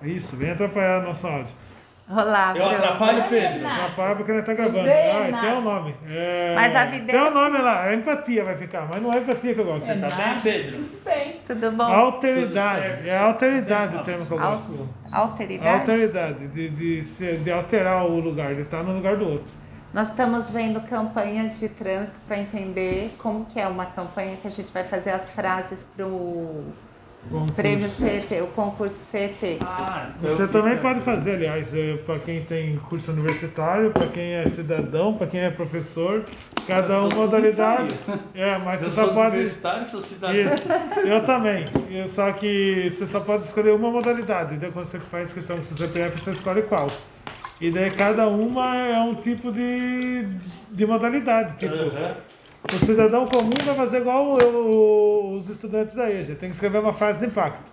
[0.00, 1.52] Isso, vem atrapalhar nosso áudio.
[2.10, 2.70] Olá, Eu Bruno.
[2.84, 3.68] atrapalho o Pedro.
[3.68, 4.84] Atrapalha porque ele tá gravando.
[4.84, 5.94] Bem, Ah, tem o nome.
[6.08, 9.12] É, Mas a vida Tem é o nome lá, é empatia vai ficar, mas não
[9.12, 9.86] é empatia que eu gosto.
[9.86, 10.76] Você tá bem, Pedro?
[10.84, 11.40] Tudo bem.
[11.46, 11.82] Tudo bom?
[11.84, 13.08] Alteridade.
[13.08, 14.88] É alteridade o termo que eu gosto.
[15.12, 15.80] Al- Alteridade?
[15.90, 19.52] Alteridade, de, de, ser- de alterar o lugar, de estar no lugar do outro.
[19.92, 24.50] Nós estamos vendo campanhas de trânsito para entender como que é uma campanha que a
[24.50, 26.64] gente vai fazer as frases para o
[27.30, 27.54] Concurso.
[27.54, 29.58] prêmio CT, o concurso CT.
[29.64, 31.72] Ah, então Você também pode fazer, aliás,
[32.04, 36.24] para quem tem curso universitário, para quem é cidadão, para quem é professor,
[36.66, 37.94] cada uma modalidade.
[38.34, 39.36] É, mas Eu você só pode.
[39.36, 40.36] universitário, sou cidadão.
[40.40, 40.68] Isso,
[41.04, 41.64] eu também.
[41.90, 44.56] Eu, só que você só pode escolher uma modalidade.
[44.56, 46.86] Daí quando você faz inscrição no seu CPF, você escolhe qual.
[47.60, 50.26] E daí cada uma é um tipo de,
[50.70, 51.56] de modalidade.
[51.58, 52.14] Tipo, Aham.
[52.64, 54.36] O cidadão comum vai fazer igual
[55.34, 57.72] os estudantes da EJA, tem que escrever uma frase de impacto.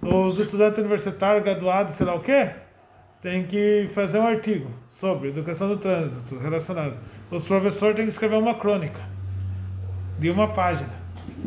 [0.00, 2.50] Os estudantes universitários, graduados, sei lá o quê,
[3.20, 6.96] tem que fazer um artigo sobre educação do trânsito relacionado.
[7.30, 9.00] Os professores têm que escrever uma crônica
[10.18, 11.02] de uma página.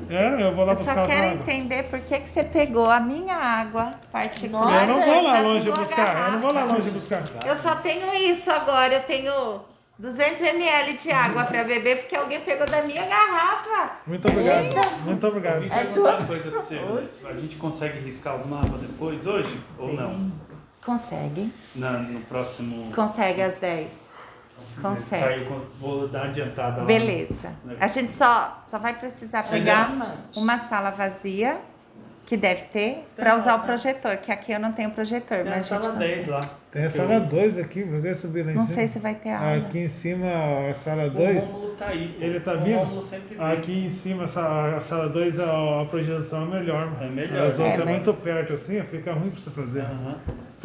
[0.10, 3.00] É, eu vou lá Eu buscar só quero entender por que, que você pegou a
[3.00, 4.88] minha água particular.
[4.88, 6.74] Eu não vou lá longe buscar, eu não vou lá garrafa.
[6.78, 7.24] longe buscar.
[7.46, 9.62] Eu só tenho isso agora, eu tenho
[9.98, 13.92] 200 ml de água para beber porque alguém pegou da minha garrafa.
[14.06, 15.56] Muito obrigado, muito obrigado.
[15.56, 16.82] Eu vim perguntar uma coisa pra você.
[17.30, 19.58] A gente consegue riscar os mapas depois, hoje?
[19.78, 20.32] Ou não?
[20.86, 21.52] Consegue.
[21.76, 22.92] Na, no próximo...
[22.94, 24.16] Consegue às 10.
[24.82, 25.48] Consegue.
[25.80, 26.86] Vou dar uma adiantada lá.
[26.86, 27.54] Beleza.
[27.80, 31.60] A gente só, só vai precisar pegar uma sala vazia,
[32.26, 35.72] que deve ter, para usar o projetor, que aqui eu não tenho projetor, Tem mas
[35.72, 36.30] a gente sala 10 consegue.
[36.32, 36.42] lá.
[36.76, 38.76] Tem a sala 2 aqui, vou ver subir lá em Não cima.
[38.80, 39.56] sei se vai ter aula.
[39.56, 40.28] Aqui em cima,
[40.70, 41.46] a sala O 2.
[41.46, 42.18] Rômulo tá aí.
[42.20, 42.80] Ele tá o vindo?
[42.80, 43.46] Rômulo sempre vem.
[43.48, 46.92] Aqui em cima, essa- a sala 2, a, a projeção é melhor.
[46.92, 47.02] mano.
[47.06, 47.48] É melhor.
[47.48, 49.80] As outras É, é, mas- muito perto assim, fica ruim pra você fazer.
[49.84, 50.16] Aham.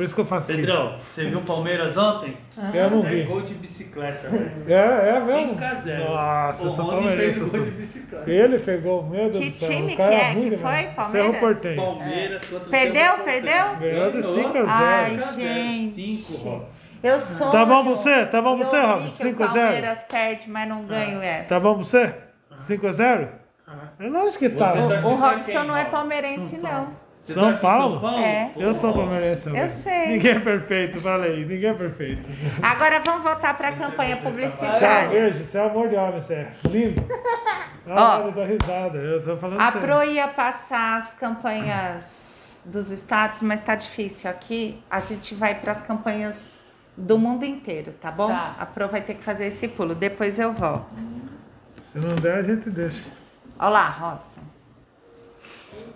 [0.01, 0.61] Por isso que eu faço isso.
[0.63, 2.35] Pedrão, você viu o Palmeiras ontem?
[2.73, 3.23] Eu não É vi.
[3.25, 4.51] gol de bicicleta, velho.
[4.67, 5.53] É, é mesmo?
[5.53, 6.05] 5 a 0.
[6.11, 8.31] Nossa, o Rony fez o gol de bicicleta.
[8.31, 9.69] Ele pegou, meu Deus Que do céu.
[9.69, 10.33] time o cara que é?
[10.33, 10.83] ruim Que foi?
[10.87, 11.11] Palmeiras?
[11.11, 11.77] Cerro Portenho.
[11.77, 13.19] Palmeiras contra o Perdeu?
[13.19, 13.77] Perdeu?
[13.79, 14.67] Ganhou de 5 a 0.
[14.71, 16.17] Ai, 5 gente.
[16.17, 16.69] 5, Robson.
[17.03, 17.51] Eu sou.
[17.51, 18.25] Tá bom pra você?
[18.27, 19.05] Tá bom pra você, Eu Robson?
[19.05, 19.65] vi que 5 o a 0?
[19.67, 21.49] Palmeiras perde, mas não ganho essa.
[21.51, 22.15] Tá bom pra você?
[22.57, 23.29] 5 a 0?
[23.99, 24.73] É lógico que tá.
[25.05, 26.89] O Robson não é palmeirense, não.
[27.23, 28.09] Você São torce pro Paulo?
[28.19, 28.51] É.
[28.57, 29.61] Eu sou palmeirense também.
[29.63, 30.07] Eu sei.
[30.09, 31.45] Ninguém é perfeito, falei.
[31.45, 32.23] Ninguém é perfeito.
[32.63, 35.09] Agora vamos voltar para a campanha Tchau, publicitária.
[35.09, 35.45] beijo.
[35.45, 36.53] Você é amor de homem, você é.
[36.69, 37.05] Lindo.
[37.87, 38.99] Ah, ele dá risada.
[38.99, 39.81] Eu tô falando A sério.
[39.81, 44.83] Pro ia passar as campanhas dos estados, mas tá difícil aqui.
[44.91, 46.61] A gente vai para as campanhas
[46.97, 48.29] do mundo inteiro, tá bom?
[48.29, 48.57] Tá.
[48.59, 49.95] A Pro vai ter que fazer esse pulo.
[49.95, 50.87] Depois eu volto.
[51.93, 53.03] Se não der, a gente deixa.
[53.59, 54.41] Olá, Robson.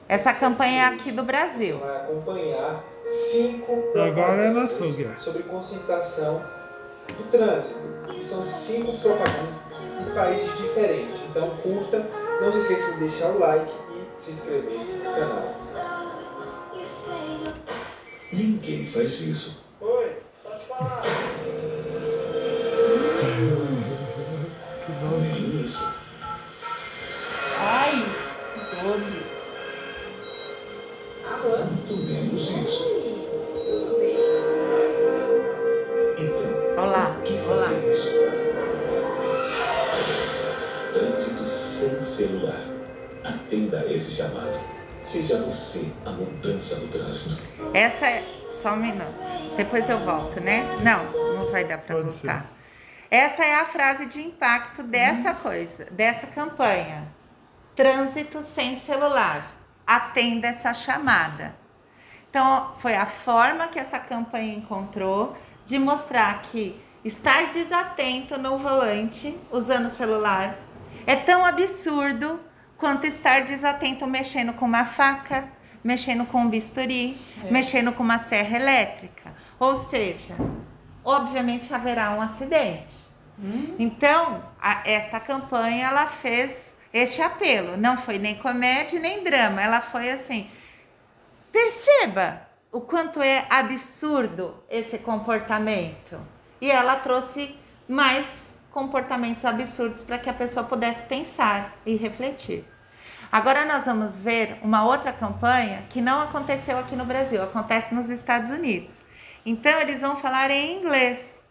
[0.08, 1.78] Essa campanha é aqui do Brasil.
[1.78, 2.84] vai acompanhar
[3.32, 5.16] cinco Agora é na propagandas Suga.
[5.18, 6.42] sobre conscientização
[7.08, 7.80] do trânsito.
[8.18, 9.60] E São cinco propagandas
[10.00, 11.20] em países diferentes.
[11.30, 12.06] Então curta,
[12.40, 15.44] não se esqueça de deixar o like e se inscrever no canal.
[18.32, 19.64] Ninguém faz isso.
[19.80, 21.02] Oi, pode falar.
[48.64, 49.14] Só um minuto.
[49.58, 50.62] Depois eu volto, né?
[50.82, 52.46] Não, não vai dar para voltar.
[53.10, 57.06] Essa é a frase de impacto dessa coisa, dessa campanha.
[57.76, 59.52] Trânsito sem celular.
[59.86, 61.54] Atenda essa chamada.
[62.30, 65.36] Então, foi a forma que essa campanha encontrou
[65.66, 70.56] de mostrar que estar desatento no volante usando o celular
[71.06, 72.40] é tão absurdo
[72.78, 75.52] quanto estar desatento mexendo com uma faca,
[75.84, 77.16] mexendo com um bisturi,
[77.50, 79.32] mexendo com uma serra elétrica.
[79.60, 80.34] Ou seja,
[81.04, 83.04] obviamente haverá um acidente.
[83.78, 87.76] Então, a- esta campanha ela fez este apelo.
[87.76, 89.60] Não foi nem comédia nem drama.
[89.60, 90.48] Ela foi assim:
[91.52, 96.20] perceba o quanto é absurdo esse comportamento.
[96.60, 97.56] E ela trouxe
[97.88, 102.64] mais comportamentos absurdos para que a pessoa pudesse pensar e refletir.
[103.34, 108.08] Agora nós vamos ver uma outra campanha que não aconteceu aqui no Brasil, acontece nos
[108.08, 109.02] Estados Unidos.
[109.44, 111.42] Então eles vão falar em inglês.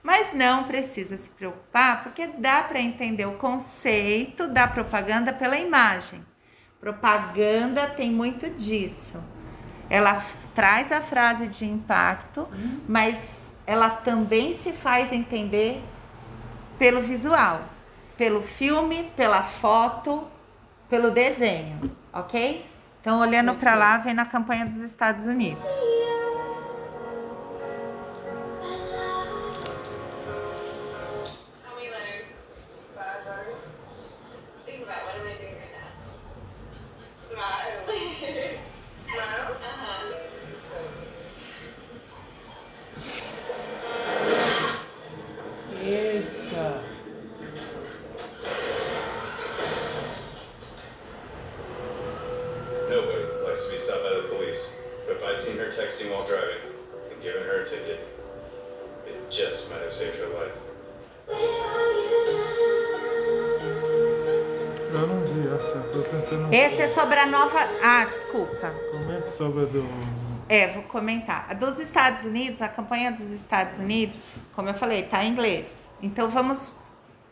[0.00, 6.24] Mas não precisa se preocupar, porque dá para entender o conceito da propaganda pela imagem.
[6.78, 9.20] Propaganda tem muito disso.
[9.90, 10.22] Ela
[10.54, 12.48] traz a frase de impacto,
[12.88, 15.82] mas ela também se faz entender
[16.78, 17.64] pelo visual,
[18.16, 20.37] pelo filme, pela foto,
[20.88, 22.64] pelo desenho, ok?
[23.00, 25.68] Então, olhando para lá, vem na campanha dos Estados Unidos.
[67.58, 67.78] Sobre a nova.
[67.82, 68.74] Ah, desculpa.
[68.90, 69.84] Comente sobre a do.
[70.48, 71.46] É, vou comentar.
[71.50, 75.92] A dos Estados Unidos, a campanha dos Estados Unidos, como eu falei, tá em inglês.
[76.02, 76.72] Então vamos.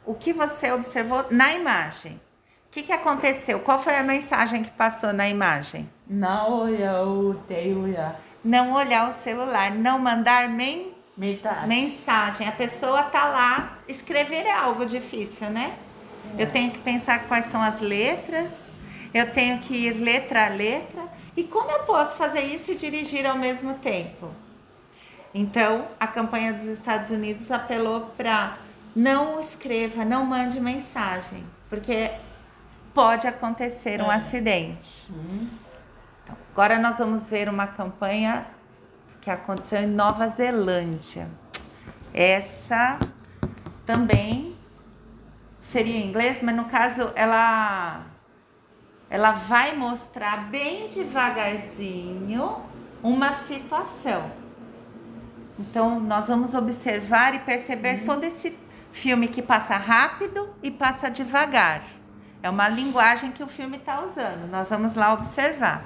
[0.05, 2.21] O que você observou na imagem?
[2.67, 3.61] O que, que aconteceu?
[3.61, 5.89] Qual foi a mensagem que passou na imagem?
[6.07, 8.21] Não olhar o teu olhar.
[8.45, 11.67] Não olhar o celular, não mandar men Metade.
[11.67, 12.47] mensagem.
[12.47, 15.77] A pessoa tá lá, escrever é algo difícil, né?
[16.39, 18.73] Eu tenho que pensar quais são as letras,
[19.13, 21.03] eu tenho que ir letra a letra.
[21.37, 24.31] E como eu posso fazer isso e dirigir ao mesmo tempo?
[25.35, 28.57] Então, a campanha dos Estados Unidos apelou para
[28.95, 32.11] não escreva, não mande mensagem, porque
[32.95, 35.13] pode acontecer um acidente.
[36.25, 38.47] Então, agora nós vamos ver uma campanha
[39.21, 41.29] que aconteceu em Nova Zelândia.
[42.15, 42.99] Essa
[43.85, 44.57] também
[45.61, 48.07] seria em inglês, mas no caso ela
[49.09, 52.57] ela vai mostrar bem devagarzinho
[53.03, 54.31] uma situação.
[55.59, 58.59] Então, nós vamos observar e perceber todo esse
[58.93, 61.83] filme que passa rápido e passa devagar.
[62.43, 64.51] É uma linguagem que o filme está usando.
[64.51, 65.85] Nós vamos lá observar.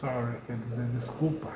[0.00, 1.50] Sorry, quer dizer desculpa.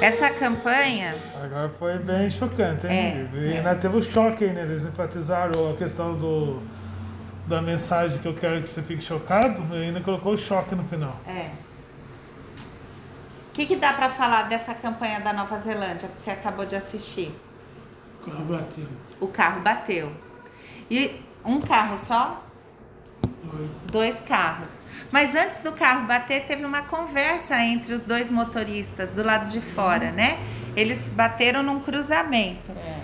[0.00, 2.92] Essa campanha Agora foi bem chocante, hein?
[2.92, 4.62] É, e ainda teve o choque aí, né?
[4.62, 6.62] Eles enfatizaram a questão do,
[7.48, 10.84] da mensagem que eu quero que você fique chocado e ainda colocou o choque no
[10.84, 11.18] final.
[11.26, 11.50] É.
[13.48, 16.76] O que, que dá para falar dessa campanha da Nova Zelândia que você acabou de
[16.76, 17.34] assistir?
[18.20, 18.86] O carro bateu.
[19.20, 20.12] O carro bateu.
[20.88, 22.42] E um carro só?
[23.42, 23.70] Dois.
[23.90, 24.84] Dois carros.
[25.12, 29.60] Mas antes do carro bater, teve uma conversa entre os dois motoristas do lado de
[29.60, 30.38] fora, né?
[30.74, 32.72] Eles bateram num cruzamento.
[32.72, 33.02] É.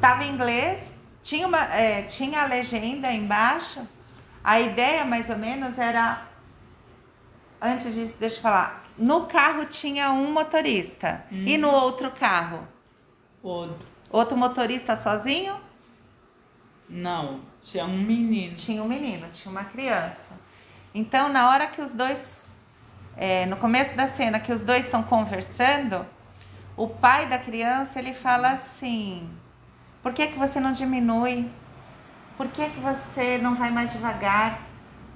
[0.00, 3.86] Tava em inglês, tinha, uma, é, tinha a legenda embaixo.
[4.42, 6.26] A ideia, mais ou menos, era.
[7.60, 8.84] Antes disso, deixa eu falar.
[8.96, 11.24] No carro tinha um motorista.
[11.30, 12.66] E no outro carro?
[13.42, 13.86] Outro.
[14.10, 15.54] Outro motorista sozinho?
[16.90, 18.56] Não, tinha um menino.
[18.56, 20.34] Tinha um menino, tinha uma criança.
[20.92, 22.60] Então, na hora que os dois.
[23.16, 26.04] é, no começo da cena que os dois estão conversando,
[26.76, 29.30] o pai da criança ele fala assim:
[30.02, 31.48] Por que, que você não diminui?
[32.36, 34.58] Por que, que você não vai mais devagar?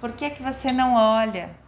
[0.01, 1.64] Por que, que você não olha?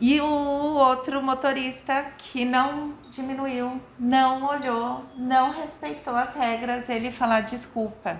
[0.00, 7.40] E o outro motorista que não diminuiu, não olhou, não respeitou as regras, ele fala
[7.40, 8.18] desculpa.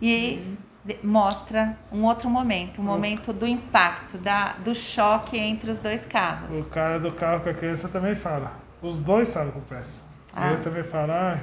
[0.00, 5.80] E de- mostra um outro momento, um momento do impacto, da, do choque entre os
[5.80, 6.68] dois carros.
[6.68, 8.52] O cara do carro com a criança também fala.
[8.80, 10.02] Os dois estavam com pressa.
[10.32, 10.52] Ah.
[10.52, 11.42] Ele também fala,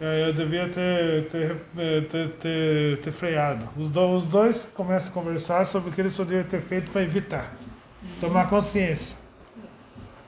[0.00, 1.56] ah, eu devia ter, ter,
[2.10, 3.66] ter, ter, ter freado.
[3.76, 7.02] Os, do, os dois começam a conversar sobre o que eles poderiam ter feito para
[7.02, 7.52] evitar.
[8.20, 9.16] Tomar consciência.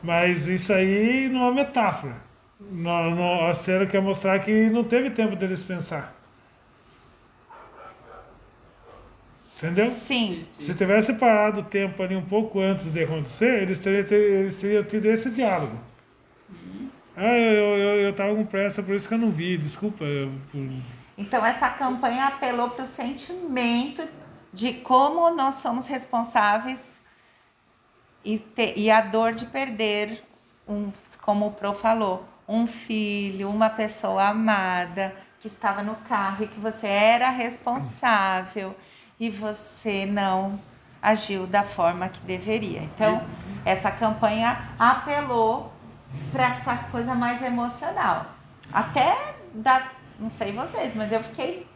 [0.03, 2.17] Mas isso aí não é uma metáfora.
[2.61, 6.15] No, no, a cena quer mostrar que não teve tempo deles pensar.
[9.57, 9.89] Entendeu?
[9.89, 10.45] Sim.
[10.59, 14.57] Se tivesse parado o tempo ali um pouco antes de acontecer, eles teriam, ter- eles
[14.57, 15.79] teriam tido esse diálogo.
[17.17, 20.05] Ah, eu, eu, eu tava com pressa, por isso que eu não vi, desculpa.
[20.05, 20.31] eu-
[21.17, 24.03] Então, essa campanha apelou para o sentimento
[24.53, 26.97] de como nós somos responsáveis
[28.25, 30.23] e, te- e a dor de perder,
[30.69, 30.91] um,
[31.21, 36.59] como o Pro falou, um filho, uma pessoa amada que estava no carro e que
[36.61, 38.75] você era responsável
[39.19, 40.59] e você não
[41.03, 42.83] agiu da forma que deveria.
[42.83, 43.23] Então,
[43.65, 45.73] essa campanha apelou
[46.33, 48.27] para essa coisa mais emocional.
[48.73, 49.87] Até da,
[50.19, 51.67] não sei vocês, mas eu fiquei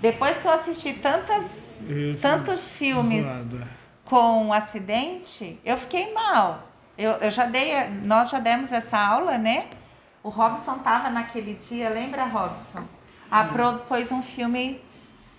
[0.00, 3.62] depois que eu assisti tantas, eu- tantos filmes zoado.
[4.12, 6.68] Com acidente, eu fiquei mal.
[6.98, 7.72] Eu, eu já dei,
[8.04, 9.64] nós já demos essa aula, né?
[10.22, 12.84] O Robson tava naquele dia, lembra, Robson?
[13.30, 14.78] A Pro pôs um filme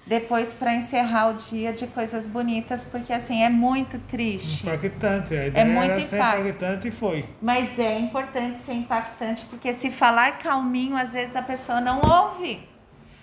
[0.07, 4.65] depois para encerrar o dia de coisas bonitas, porque assim é muito triste.
[4.65, 5.35] Impactante.
[5.35, 6.39] A ideia muito era ser impacto.
[6.39, 7.25] impactante e foi.
[7.39, 12.67] Mas é importante ser impactante, porque se falar calminho, às vezes a pessoa não ouve.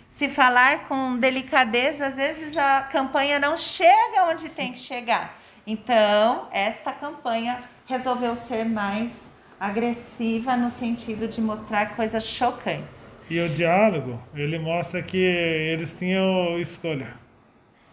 [0.06, 5.39] Se falar com delicadeza, às vezes a campanha não chega onde tem que chegar.
[5.66, 13.18] Então, esta campanha resolveu ser mais agressiva no sentido de mostrar coisas chocantes.
[13.28, 17.14] E o diálogo, ele mostra que eles tinham escolha.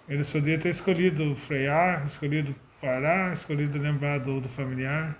[0.08, 5.18] Eles podiam ter escolhido frear, escolhido parar, escolhido lembrar do, do familiar.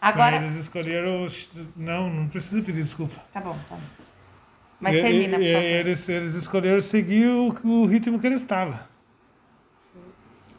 [0.00, 1.26] Agora, Mas eles escolheram.
[1.74, 3.18] Não, não precisa pedir desculpa.
[3.32, 3.80] tá bom, tá bom.
[4.78, 5.64] Mas termina, por e- favor.
[5.64, 8.86] Eles, eles escolheram seguir o, o ritmo que ele estava.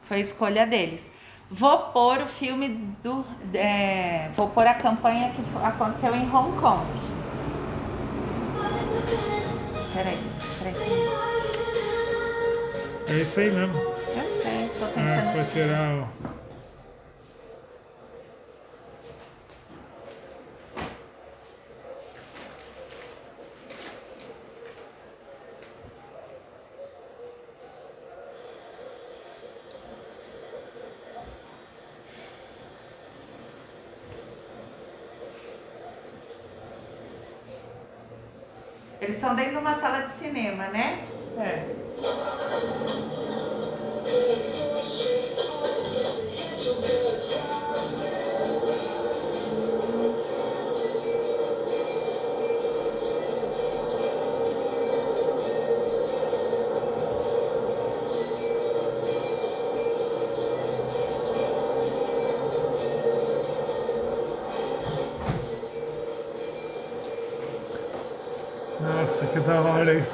[0.08, 1.12] Foi a escolha deles.
[1.50, 2.70] Vou pôr o filme
[3.04, 3.26] do.
[3.54, 6.86] é, vou pôr a campanha que aconteceu em Hong Kong.
[9.94, 10.18] Peraí,
[10.60, 10.76] peraí.
[13.10, 13.74] É isso aí mesmo.
[13.76, 15.32] Eu sei, tô Ah, tentando.
[15.34, 16.27] pra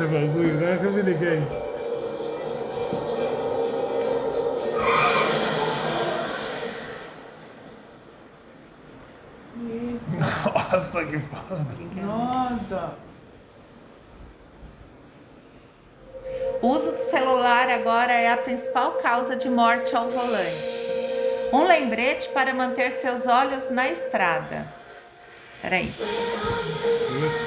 [0.04, 0.58] esse bagulho.
[0.58, 1.48] Agora que eu me liguei.
[10.72, 11.66] Nossa, que foda.
[11.96, 12.94] Nossa.
[16.62, 20.88] O uso do celular agora é a principal causa de morte ao volante.
[21.52, 24.66] Um lembrete para manter seus olhos na estrada.
[25.62, 25.94] Peraí.
[27.12, 27.43] Merda.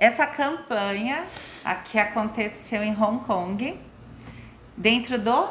[0.00, 1.26] Essa campanha
[1.62, 3.78] aqui aconteceu em Hong Kong,
[4.74, 5.46] dentro do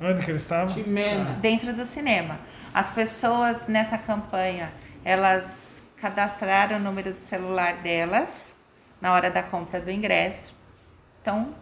[0.00, 0.72] Onde que eles estavam?
[0.72, 1.34] Chimena.
[1.34, 2.40] dentro do cinema.
[2.72, 4.72] As pessoas nessa campanha,
[5.04, 8.54] elas cadastraram o número de celular delas
[8.98, 10.54] na hora da compra do ingresso.
[11.20, 11.54] Então,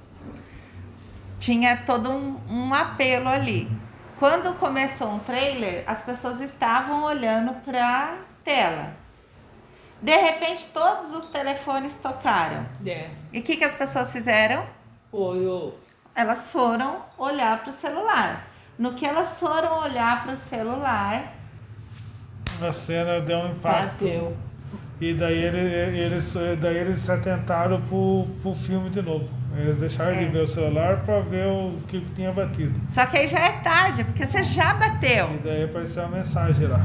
[1.41, 3.69] tinha todo um, um apelo ali.
[4.17, 8.95] Quando começou um trailer, as pessoas estavam olhando para a tela.
[10.03, 12.65] De repente, todos os telefones tocaram.
[12.87, 13.09] É.
[13.33, 14.65] E o que, que as pessoas fizeram?
[15.13, 15.79] Olhou.
[16.15, 18.47] Elas foram olhar para o celular.
[18.79, 21.35] No que elas foram olhar para o celular,
[22.63, 24.05] A cena deu um impacto.
[24.05, 24.37] Bateu.
[25.01, 29.27] E daí ele- eles, daí eles se atentaram pro, pro filme de novo.
[29.57, 30.29] Eles deixaram de É.
[30.29, 32.79] ver o celular pra ver o que tinha batido.
[32.87, 35.31] só que aí já é tarde, porque você já bateu.
[35.35, 36.81] E daí apareceu uma mensagem lá.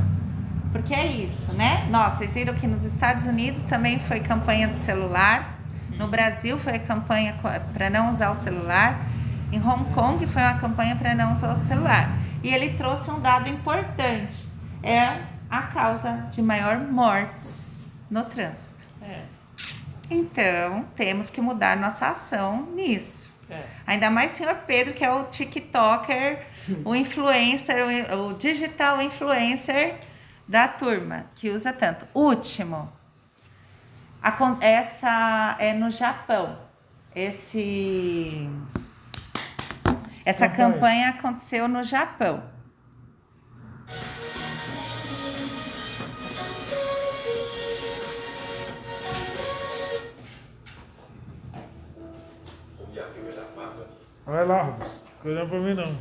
[0.76, 1.88] Porque é isso, né?
[1.89, 5.57] Nossa, vocês viram que nos Estados Unidos também foi campanha do celular.
[5.97, 7.34] No Brasil foi a campanha
[7.73, 8.99] para não usar o celular.
[9.53, 12.19] Em Hong Kong foi uma campanha para não usar o celular.
[12.43, 14.45] E ele trouxe um dado importante.
[14.84, 17.72] É a causa de maior mortes
[18.11, 18.76] no trânsito.
[19.02, 19.22] É.
[20.11, 23.34] Então, temos que mudar nossa ação nisso.
[23.49, 23.64] É.
[23.88, 26.45] Ainda mais o senhor Pedro, que é o TikToker,
[26.84, 27.77] o influencer,
[28.11, 29.95] o, o digital influencer
[30.48, 32.06] da turma, que usa tanto.
[32.14, 32.92] Último.
[34.62, 36.58] Essa é no Japão.
[37.16, 38.50] Esse
[40.26, 40.74] essa Campanha.
[40.74, 42.44] campanha aconteceu no Japão.
[54.26, 55.04] Vai lá, Rubens.
[55.24, 55.96] Não olhando pra mim não.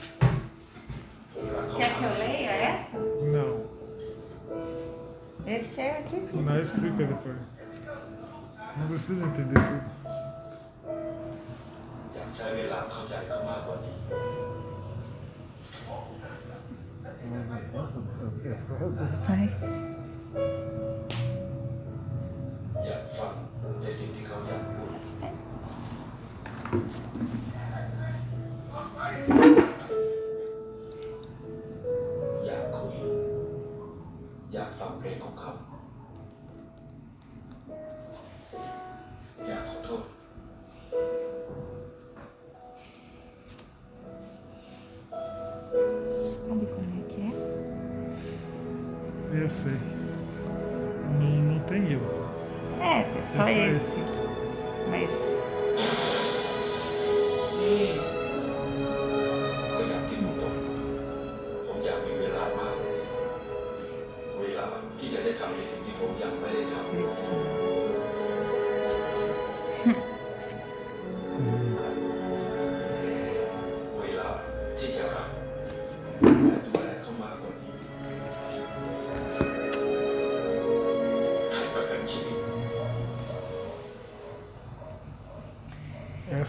[1.76, 2.98] Quer que eu leia essa?
[2.98, 3.66] Não.
[5.46, 6.42] Esse é difícil.
[6.44, 7.36] Mas explica depois.
[8.76, 9.96] Não precisa entender tudo.
[19.26, 19.50] vai
[22.84, 23.82] Yeah, fun.
[23.82, 24.75] Let's see if you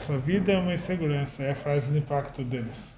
[0.08, 2.96] Essa vida é uma insegurança, é a frase de impacto deles.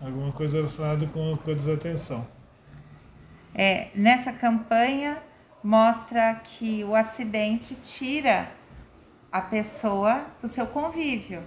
[0.00, 2.26] Alguma coisa relacionada com, com a desatenção.
[3.54, 5.16] é, nessa campanha,
[5.62, 8.48] mostra que o acidente tira
[9.30, 11.40] a pessoa do seu convívio.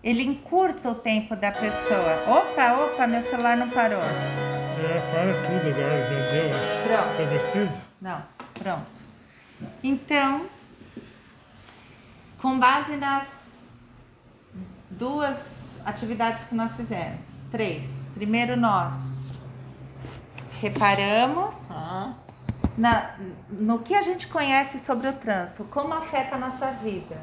[0.00, 2.22] Ele encurta o tempo da pessoa.
[2.28, 4.00] Opa, opa, meu celular não parou.
[4.00, 6.50] É, para tudo agora, já deu.
[6.84, 7.08] Pronto.
[7.08, 7.82] Você precisa?
[8.00, 8.22] Não,
[8.54, 8.86] pronto.
[9.82, 10.46] Então,
[12.38, 13.45] com base nas
[14.98, 18.04] duas atividades que nós fizemos, três.
[18.14, 19.28] Primeiro nós
[20.60, 21.68] reparamos
[22.76, 23.14] na,
[23.50, 27.16] no que a gente conhece sobre o trânsito, como afeta a nossa vida,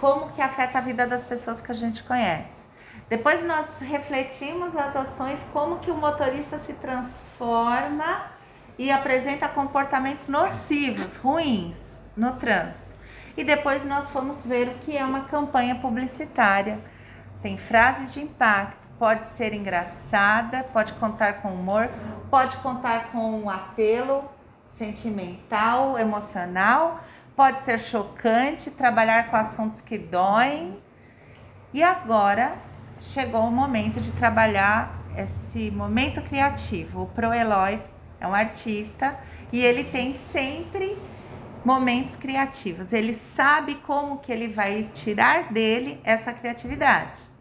[0.00, 2.66] como que afeta a vida das pessoas que a gente conhece.
[3.08, 8.26] Depois nós refletimos as ações, como que o motorista se transforma
[8.78, 12.92] e apresenta comportamentos nocivos, ruins no trânsito.
[13.36, 16.78] E depois nós fomos ver o que é uma campanha publicitária.
[17.42, 21.90] Tem frases de impacto, pode ser engraçada, pode contar com humor,
[22.30, 24.24] pode contar com um apelo
[24.68, 27.00] sentimental, emocional,
[27.34, 30.78] pode ser chocante, trabalhar com assuntos que doem.
[31.74, 32.54] E agora
[33.00, 37.02] chegou o momento de trabalhar esse momento criativo.
[37.02, 37.82] O Pro Eloy
[38.20, 39.18] é um artista
[39.52, 40.96] e ele tem sempre
[41.64, 42.92] momentos criativos.
[42.92, 47.31] Ele sabe como que ele vai tirar dele essa criatividade.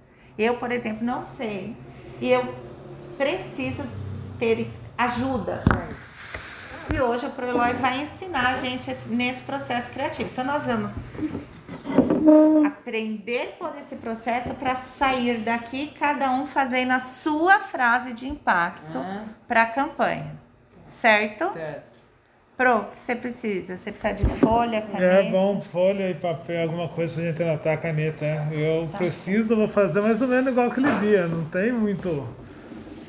[0.42, 1.76] Eu, por exemplo, não sei
[2.20, 2.54] e eu
[3.18, 3.84] preciso
[4.40, 5.64] ter ajuda.
[6.94, 10.30] E hoje o ProEloy vai ensinar a gente esse- nesse processo criativo.
[10.32, 10.98] Então nós vamos
[12.66, 18.98] aprender todo esse processo para sair daqui, cada um fazendo a sua frase de impacto
[19.48, 20.36] para a campanha.
[20.84, 21.52] Certo?
[22.62, 23.76] Pro, o que você precisa?
[23.76, 25.04] Você precisa de folha, caneta?
[25.04, 28.24] É bom, folha e papel, alguma coisa pra gente anotar a caneta.
[28.24, 28.50] é.
[28.52, 32.24] Eu preciso, vou fazer mais ou menos igual aquele dia, não tem muito.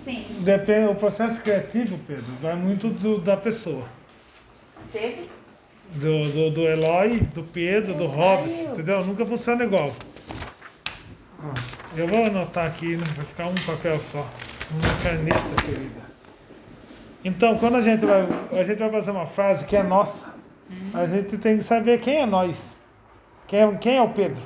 [0.07, 0.25] Sim.
[0.41, 3.85] Depende, o processo criativo, Pedro, vai muito do, da pessoa.
[4.91, 5.29] Teve?
[5.97, 9.05] Do, do, do Eloy, do Pedro, do Robson, entendeu?
[9.05, 9.93] Nunca funciona igual.
[11.95, 13.05] Eu vou anotar aqui, né?
[13.17, 14.27] vai ficar um papel só.
[14.71, 16.02] Uma caneta, querida.
[17.25, 20.35] Então, quando a gente vai, a gente vai fazer uma frase que é nossa,
[20.93, 22.81] a gente tem que saber quem é nós.
[23.47, 24.43] Quem é, quem é o Pedro?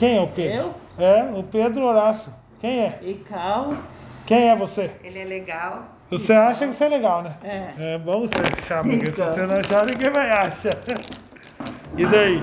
[0.00, 0.74] Quem é o Pedro?
[0.98, 1.04] Eu?
[1.04, 2.32] É, o Pedro Horácio.
[2.58, 2.98] Quem é?
[3.02, 3.74] E Cal.
[4.24, 4.90] Quem é você?
[5.04, 5.84] Ele é legal.
[6.10, 7.34] Você acha que você é legal, né?
[7.44, 7.94] É.
[7.94, 10.74] É bom você achar, porque se você não achar, ninguém vai achar.
[11.98, 12.42] E daí?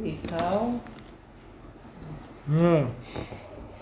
[0.00, 0.74] E Cal.
[2.48, 2.86] Hum.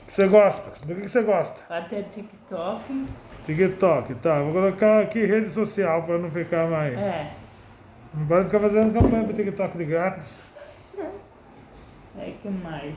[0.07, 0.87] Você gosta?
[0.87, 1.61] Do que que você gosta?
[1.73, 3.07] Até TikTok.
[3.47, 4.41] TikTok, tá.
[4.43, 6.99] Vou colocar aqui rede social para não ficar mais.
[6.99, 7.31] É.
[8.13, 10.43] Não pode ficar fazendo campanha pro TikTok de grátis.
[12.19, 12.95] É que mais?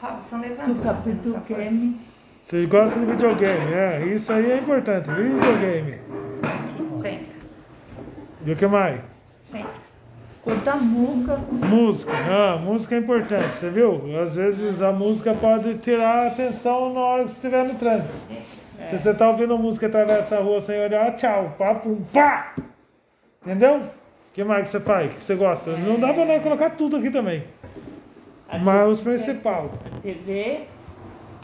[0.00, 0.72] Robson, levanta.
[0.72, 1.56] você, por capítulo favor.
[1.56, 2.00] game.
[2.42, 4.06] Você gosta de videogame, é.
[4.06, 5.10] Isso aí é importante.
[5.10, 5.98] Videogame.
[6.88, 7.34] Sempre.
[8.44, 9.00] E o que mais?
[9.40, 9.83] Sempre.
[10.46, 11.36] Escuta música.
[11.50, 12.12] Música.
[12.30, 13.98] Ah, música é importante, você viu?
[14.22, 18.12] Às vezes a música pode tirar a atenção na hora que você estiver no trânsito.
[18.90, 22.54] Se você tá ouvindo música atravessa a rua sem olhar, tchau, pá, pum, pá!
[23.42, 23.76] Entendeu?
[23.76, 25.12] O que mais que você faz?
[25.14, 25.78] Que você gosta?
[25.78, 27.44] Não dá pra nós colocar tudo aqui também.
[28.62, 29.70] Mas os principais.
[30.02, 30.73] TV.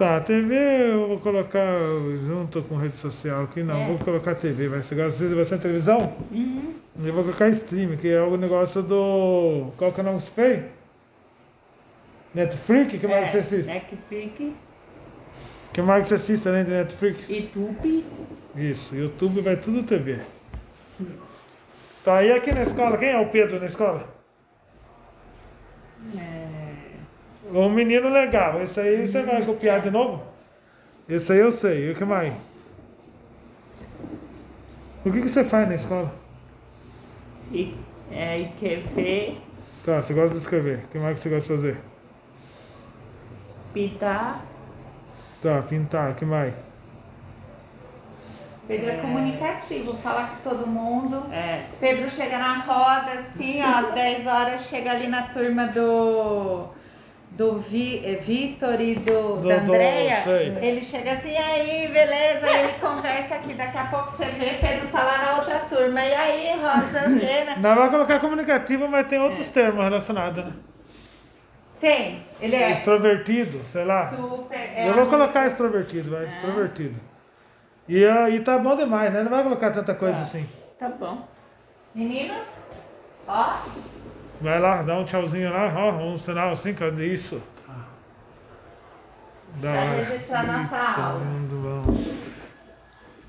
[0.01, 1.79] Tá, TV eu vou colocar
[2.27, 3.77] junto com rede social aqui, não.
[3.77, 3.87] É.
[3.89, 4.83] Vou colocar TV, vai.
[4.83, 6.17] Você gosta de bastante televisão?
[6.31, 6.75] Uhum.
[7.05, 9.71] Eu vou colocar stream, que é o negócio do.
[9.77, 10.65] Qual que é o nome que você fez?
[12.35, 12.99] Netflix?
[12.99, 13.67] que mais que você assiste?
[13.67, 14.55] Netflix.
[15.71, 17.29] que mais que você assiste além de Netflix?
[17.29, 18.05] YouTube.
[18.57, 20.19] Isso, YouTube vai tudo TV.
[22.03, 24.09] Tá, e aqui na escola, quem é o Pedro na escola?
[27.53, 30.23] Um menino legal, esse aí você vai copiar de novo?
[31.09, 32.33] Esse aí eu sei, e o que mais?
[35.05, 36.13] O que, que você faz na escola?
[37.51, 37.75] E,
[38.13, 39.41] é, e quer ver
[39.85, 41.91] Tá, você gosta de escrever, o que mais que você gosta de fazer?
[43.73, 44.45] pintar.
[45.43, 46.53] Tá, pintar, o que mais?
[48.69, 51.27] Pedro é comunicativo, fala com todo mundo.
[51.33, 51.65] É.
[51.81, 56.69] Pedro chega na roda, assim, ó, às 10 horas, chega ali na turma do,
[57.31, 60.16] do Vi, eh, Vitor e do, Do- da do- Andréia.
[60.16, 60.48] sei.
[60.61, 62.47] Ele chega assim, e aí, beleza?
[62.47, 66.01] Aí ele conversa aqui, daqui a pouco você vê, Pedro tá lá na outra turma.
[66.05, 67.57] E aí, Rosa, o quê, né?
[67.59, 70.52] Não vai colocar comunicativo, mas tem outros termos relacionados, né?
[71.81, 74.11] Tem, ele é Extrovertido, sei lá.
[74.11, 74.59] super.
[74.59, 77.01] é Eu vou colocar extrovertido, vai, extrovertido.
[77.89, 79.23] E, ah, e tá bom demais, né?
[79.23, 80.47] Não vai colocar tanta coisa assim.
[80.78, 81.27] Tá bom.
[81.94, 82.57] Meninos,
[83.27, 83.55] ó,
[84.41, 87.43] Vai lá, dá um tchauzinho lá, ó, um sinal assim, cadê isso?
[89.57, 89.91] Da Pra hora.
[89.97, 91.21] registrar nossa aula.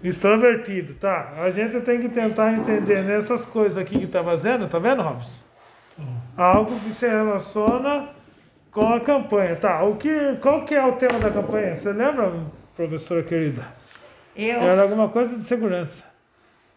[0.04, 1.34] Extrovertido, tá?
[1.38, 5.40] A gente tem que tentar entender nessas coisas aqui que tá fazendo, tá vendo, Robson?
[6.36, 8.10] Algo que se relaciona
[8.72, 9.84] com a campanha, tá?
[9.84, 11.76] O que, qual que é o tema da campanha?
[11.76, 12.32] Você lembra,
[12.76, 13.64] professora querida?
[14.36, 14.62] Eu.
[14.62, 16.04] Era alguma coisa de segurança.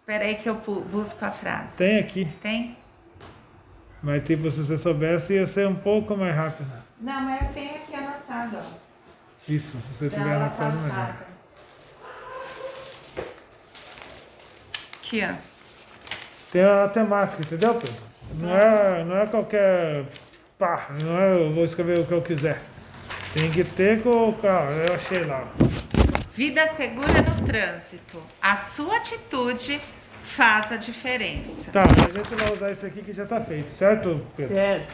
[0.05, 1.79] Peraí que eu busco a frase.
[1.79, 2.29] Tem aqui.
[2.43, 2.77] Tem?
[4.05, 6.71] Mas tipo, se você soubesse, ia ser um pouco mais rápido.
[7.01, 8.75] Não, mas eu tenho aqui anotado, ó.
[9.49, 11.17] Isso, se você Da tiver anotado melhor.
[14.99, 15.35] Aqui, ó.
[16.53, 17.97] Tem a temática, entendeu, Pedro?
[18.35, 20.05] Não é, não é qualquer
[20.59, 22.61] pá, não é eu vou escrever o que eu quiser.
[23.33, 24.35] Tem que ter com.
[24.43, 25.49] Ah, eu achei lá.
[26.35, 28.23] Vida segura no trânsito.
[28.43, 29.81] A sua atitude
[30.25, 31.71] faz a diferença.
[31.71, 34.55] Tá, a gente vai usar isso aqui que já tá feito, certo, Pedro?
[34.55, 34.93] Certo.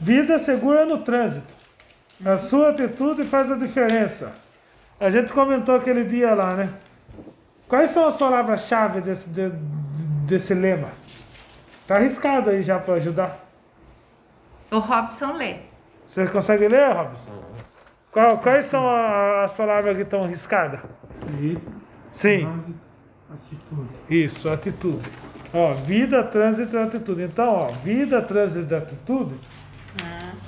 [0.00, 1.46] Vida segura no trânsito.
[2.24, 4.32] A sua atitude faz a diferença.
[5.00, 6.68] A gente comentou aquele dia lá, né?
[7.68, 9.50] Quais são as palavras-chave desse, de-
[10.26, 10.88] desse lema?
[11.86, 13.38] Tá arriscado aí já para ajudar.
[14.70, 15.56] O Robson lê.
[16.06, 17.42] Você consegue ler, Robson?
[18.10, 20.80] Qual- quais são a- as palavras que estão riscadas?
[21.26, 21.60] Vida,
[22.10, 22.46] Sim.
[23.32, 23.88] Atitude.
[24.08, 25.08] Isso, atitude.
[25.52, 27.22] Ó, vida, trânsito e atitude.
[27.22, 29.34] Então, ó, vida, trânsito e atitude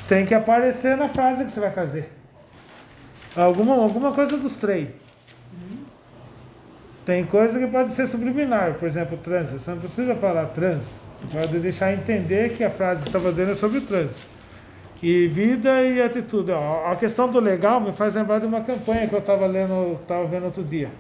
[0.09, 2.11] tem que aparecer na frase que você vai fazer.
[3.37, 4.89] Alguma, alguma coisa dos três.
[7.05, 9.59] Tem coisa que pode ser subliminar, por exemplo, trânsito.
[9.59, 10.91] Você não precisa falar trânsito.
[11.21, 14.35] Você pode deixar entender que a frase que você está fazendo é sobre trânsito.
[15.03, 16.51] E vida e atitude.
[16.53, 19.99] Ó, a questão do legal me faz lembrar de uma campanha que eu estava lendo,
[20.01, 20.91] estava vendo outro dia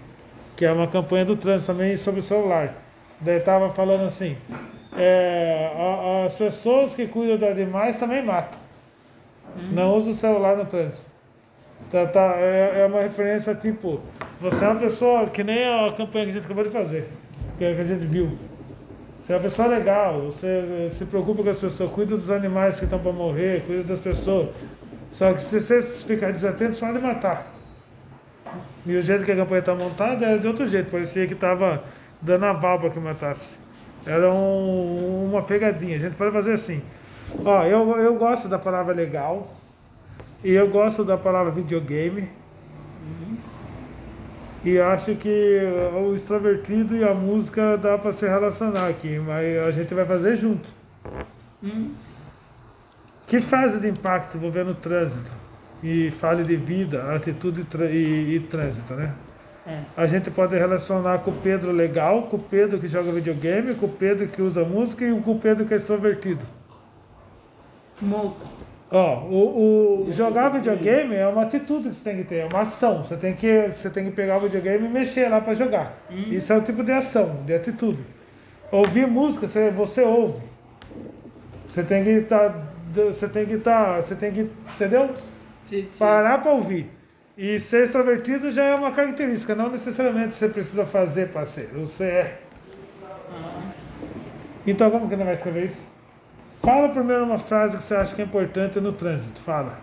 [0.56, 2.72] que é uma campanha do trânsito também sobre o celular.
[3.20, 4.36] Daí estava falando assim,
[4.96, 8.58] é, a- as pessoas que cuidam de animais também matam.
[9.72, 11.02] Não usa o celular no trânsito.
[11.90, 14.00] Tá, tá, é, é uma referência tipo,
[14.40, 17.08] você é uma pessoa que nem a campanha que a gente acabou de fazer,
[17.58, 18.32] que a gente viu.
[19.20, 22.84] Você é uma pessoa legal, você se preocupa com as pessoas, cuida dos animais que
[22.84, 24.48] estão para morrer, cuida das pessoas.
[25.12, 27.53] Só que se você ficar desatento, você pode matar.
[28.86, 31.82] E o jeito que a campanha está montada era de outro jeito, parecia que estava
[32.20, 33.56] dando aval para que matasse.
[34.06, 35.96] Era um- uma pegadinha.
[35.96, 36.82] A gente pode fazer assim.
[37.44, 39.50] Ó, eu, eu gosto da palavra legal.
[40.42, 42.28] E eu gosto da palavra videogame.
[44.64, 45.60] E acho que
[45.94, 50.36] o extrovertido e a música dá para se relacionar aqui, mas a gente vai fazer
[50.36, 50.68] junto.
[53.26, 55.32] Que frase de impacto envolvendo o trânsito?
[55.84, 59.12] E fale de vida, atitude e, e- trânsito, né?
[59.66, 59.80] É.
[59.94, 63.84] A gente pode relacionar com o Pedro legal, com o Pedro que joga videogame, com
[63.84, 66.40] o Pedro que usa música e com o Pedro que é extrovertido.
[68.00, 68.34] Muda.
[68.90, 72.60] Ó, o, o jogar videogame é uma atitude que você tem que ter, é uma
[72.60, 73.02] ação.
[73.02, 75.98] Você tem que, você tem que pegar o videogame e mexer lá para jogar.
[76.10, 77.98] Isso é o tipo de ação, de atitude.
[78.70, 80.40] Ouvir música, você, você ouve.
[81.66, 82.54] Você tem que estar,
[82.94, 85.10] você tem que estar, você tem que, entendeu?
[85.98, 86.90] Parar para ouvir.
[87.36, 92.04] E ser extrovertido já é uma característica, não necessariamente você precisa fazer para ser, você
[92.04, 92.40] é.
[94.66, 95.88] Então como que não vai escrever isso?
[96.62, 99.40] Fala primeiro uma frase que você acha que é importante no trânsito.
[99.42, 99.78] Fala.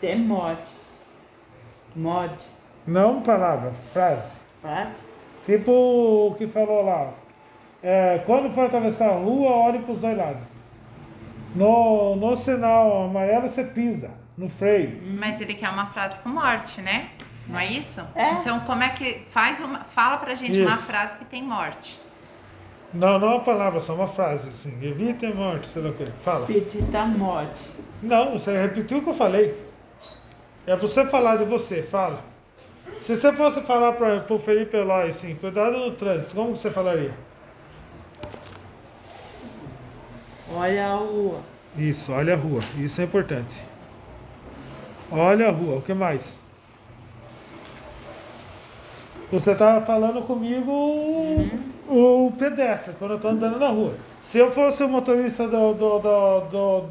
[0.00, 0.60] Tem mod.
[1.96, 2.34] Mod.
[2.86, 4.40] Não palavra, frase.
[4.60, 4.90] Frase?
[5.46, 7.14] Tipo o que falou lá.
[7.86, 10.42] É, quando for atravessar a rua, olhe para os dois lados.
[11.54, 15.02] No, no sinal amarelo você pisa, no freio.
[15.18, 17.10] Mas ele quer uma frase com morte, né?
[17.46, 18.00] Não é isso?
[18.14, 18.32] É.
[18.32, 19.26] Então, como é que.
[19.30, 19.80] Faz uma.
[19.80, 20.84] Fala pra gente uma Isso.
[20.84, 22.00] frase que tem morte.
[22.92, 24.48] Não, não é uma palavra, só uma frase.
[24.48, 26.06] Assim, evite a morte, sei lá o que.
[26.24, 26.46] Fala.
[26.46, 27.50] Petita mod.
[28.02, 29.54] Não, você repetiu o que eu falei.
[30.66, 32.20] É você falar de você, fala.
[32.98, 36.70] Se você fosse falar para o Felipe Eloy assim, cuidado no trânsito, como que você
[36.70, 37.12] falaria?
[40.54, 41.40] Olha a rua.
[41.76, 42.60] Isso, olha a rua.
[42.78, 43.60] Isso é importante.
[45.10, 46.38] Olha a rua, o que mais?
[49.32, 53.94] Você estava falando comigo o, o pedestre, quando eu estou andando na rua.
[54.20, 56.84] Se eu fosse o motorista do, do, do, do,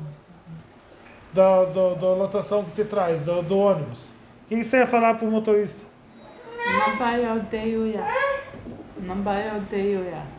[1.34, 4.10] da, do, da lotação que te traz, do, do ônibus,
[4.45, 5.80] o que você ia falar para o motorista?
[6.65, 7.34] Não vai ya.
[8.99, 10.33] Não vai ya.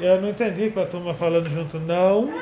[0.00, 1.78] Eu não entendi com a turma falando junto.
[1.78, 2.32] Não,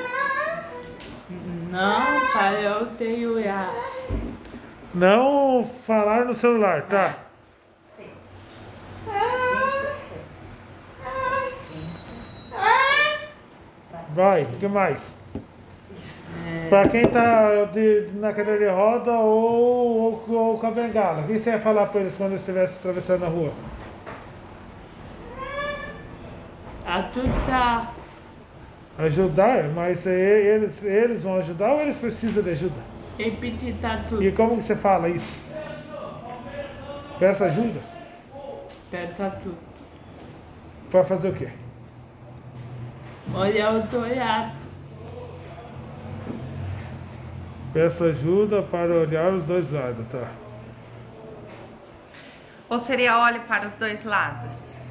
[1.71, 3.69] Não vai odeio ya.
[4.93, 7.17] não falar no celular, tá?
[14.13, 15.15] Vai, o que mais?
[16.69, 21.27] Pra quem tá de- na cadeira de roda ou, ou, ou com a bengala, o
[21.27, 23.51] que você ia falar pra eles quando eles estivessem atravessando a rua?
[26.89, 27.93] Ajudar.
[28.97, 29.63] Ajudar?
[29.69, 32.81] Mas e- eles, eles vão ajudar ou eles precisam de ajuda?
[33.19, 35.39] E como que você fala isso?
[37.19, 37.79] Peça ajuda?
[38.89, 39.57] Peça tudo.
[40.89, 41.49] Pra fazer o quê?
[43.35, 44.59] Olha o dois lados.
[47.71, 50.27] Peça ajuda para olhar os dois lados, tá?
[52.67, 54.81] Ou seria olhe para os dois lados?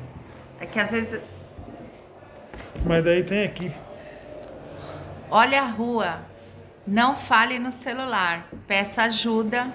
[0.61, 1.21] É que às vezes
[2.85, 3.71] Mas daí tem aqui.
[5.31, 6.21] olha a rua,
[6.87, 9.73] não fale no celular, peça ajuda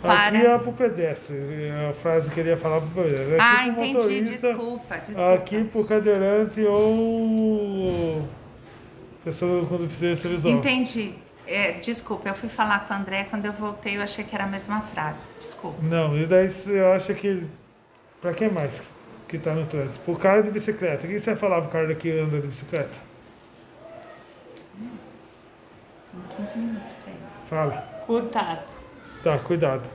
[0.00, 0.28] para.
[0.28, 1.36] Aqui é pro pedestre.
[1.64, 3.34] é A frase que ele ia falar pro pedestre.
[3.34, 5.34] Aqui Ah, pro entendi, motorista, desculpa, desculpa.
[5.34, 8.28] Aqui pro cadeirante ou
[9.24, 10.54] pessoa com deficiência visual.
[10.54, 11.14] Entendi.
[11.46, 14.44] É, desculpa, eu fui falar com o André, quando eu voltei eu achei que era
[14.44, 15.24] a mesma frase.
[15.36, 15.76] Desculpa.
[15.82, 17.46] Não, e daí eu acho que.
[18.20, 18.92] Pra quem mais
[19.32, 20.04] que tá no trânsito?
[20.04, 21.06] Pro cara de bicicleta.
[21.06, 22.90] O que você vai falar pro cara que anda de bicicleta?
[26.12, 27.22] Tem 15 minutos pra ele.
[27.46, 27.72] Fala.
[28.06, 28.66] Cuidado.
[29.24, 29.90] Tá, cuidado.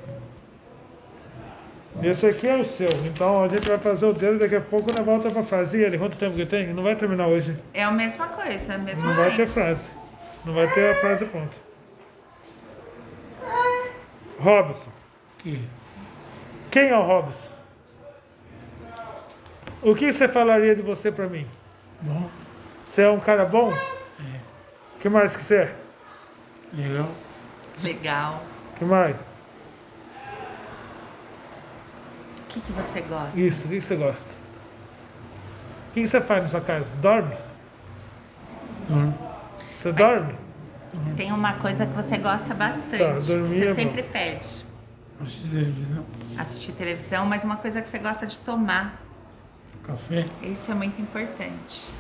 [2.02, 4.92] Esse aqui é o seu, então a gente vai fazer o dele daqui a pouco
[4.96, 6.00] na volta pra fazer ele.
[6.00, 6.74] Quanto tempo que tem?
[6.74, 7.56] Não vai terminar hoje.
[7.76, 9.88] É a mesma coisa, é a mesma Não vai ter frase.
[10.46, 11.58] Não vai ter a frase pronta.
[14.40, 14.92] Robson.
[15.40, 15.62] Que?
[16.72, 17.57] Quem é o Robson?
[19.82, 21.48] O que você falaria de você pra mim?
[22.02, 22.30] Bom,
[22.84, 23.72] Você é um cara bom?
[23.74, 24.40] é.
[25.00, 25.76] que mais que você é?
[26.74, 27.10] Legal.
[27.84, 28.44] Legal.
[28.78, 29.16] que mais?
[29.16, 29.20] O
[32.50, 33.40] que, que você gosta?
[33.40, 34.34] Isso, o que que você gosta?
[35.90, 36.98] O que que você faz na sua casa?
[36.98, 37.38] Dorme?
[38.88, 39.14] Dorme.
[39.74, 40.36] Você dorme?
[41.16, 42.98] Tem uma coisa que você gosta bastante.
[42.98, 44.10] Tá, dormir você é sempre bom.
[44.12, 44.66] pede.
[45.22, 46.06] Assistir televisão.
[46.38, 49.02] Assistir televisão, mas uma coisa que você gosta de tomar.
[49.88, 50.26] Café.
[50.44, 51.94] Isso é muito importante.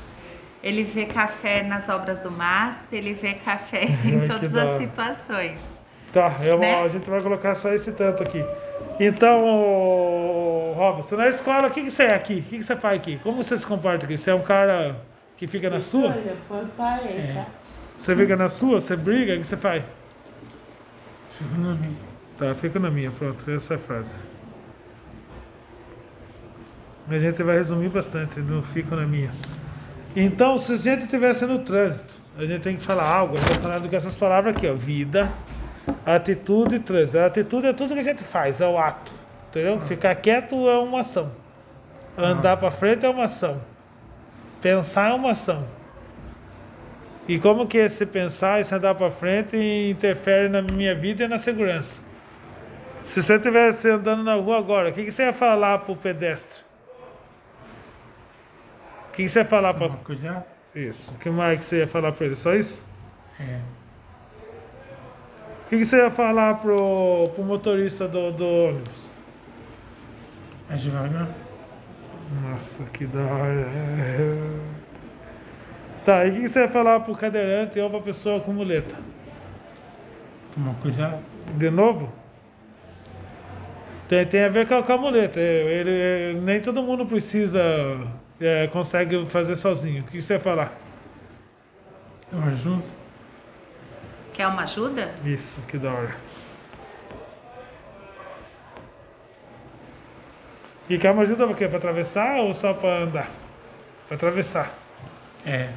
[0.64, 4.78] Ele vê café nas obras do MASP, ele vê café em que todas da as
[4.78, 5.80] situações.
[6.12, 6.82] Tá, eu- Né?
[6.84, 8.44] a gente vai colocar só esse tanto aqui.
[9.00, 12.40] Então, ô, Robson, na escola, o que, que você é aqui?
[12.40, 13.20] O que, que você faz aqui?
[13.24, 14.18] Como você se comporta aqui?
[14.18, 15.00] Você é um cara
[15.38, 16.10] que fica na sua?
[16.10, 17.46] Olha, foi para ele, tá?
[17.98, 18.82] Você fica na sua?
[18.82, 19.36] Você briga?
[19.36, 19.84] O que você faz?
[21.32, 21.98] Fico na minha.
[22.38, 24.16] Tá, fica na minha, pronto, essa é a frase.
[27.10, 29.32] A gente vai resumir bastante, não fico na minha.
[30.16, 33.96] Então, se a gente estivesse no trânsito, a gente tem que falar algo relacionado com
[33.96, 34.74] essas palavras aqui, ó.
[34.74, 35.32] Vida,
[36.06, 37.20] atitude e trânsito.
[37.20, 39.12] A atitude é tudo que a gente faz, é o ato.
[39.50, 39.80] Entendeu?
[39.80, 41.32] Ficar quieto é uma ação.
[42.18, 43.62] Andar para frente é uma ação.
[44.62, 45.66] Pensar é uma ação.
[47.28, 51.38] E como que esse pensar, esse andar para frente interfere na minha vida e na
[51.38, 52.02] segurança?
[53.04, 56.67] Se você estivesse andando na rua agora, o que, que você ia falar pro pedestre?
[59.18, 59.90] O que, que você ia falar para.
[60.76, 61.12] Isso.
[61.12, 62.36] O que mais que você ia falar para ele?
[62.36, 62.86] Só isso?
[63.40, 63.62] É.
[65.66, 69.10] O que, que você ia falar pro, pro motorista do, do ônibus?
[70.70, 71.30] É devagar.
[72.44, 73.68] Nossa, que da hora.
[76.06, 78.96] Tá, e o que, que você ia falar pro cadeirante ou pra pessoa com muleta?
[80.54, 81.24] Tomar cuidado.
[81.56, 82.14] De novo?
[84.08, 85.40] Tem, tem a ver com a, com a muleta.
[85.40, 87.60] Ele, é, nem todo mundo precisa,
[88.40, 90.04] é, consegue fazer sozinho.
[90.04, 90.78] O que você ia falar?
[92.32, 92.84] Eu ajudo.
[94.34, 95.16] Quer uma ajuda?
[95.26, 96.16] Isso, que da hora.
[100.90, 101.68] E quer uma ajuda pra quê?
[101.68, 103.30] Pra atravessar ou só pra andar?
[104.08, 104.74] Pra atravessar.
[105.46, 105.70] É.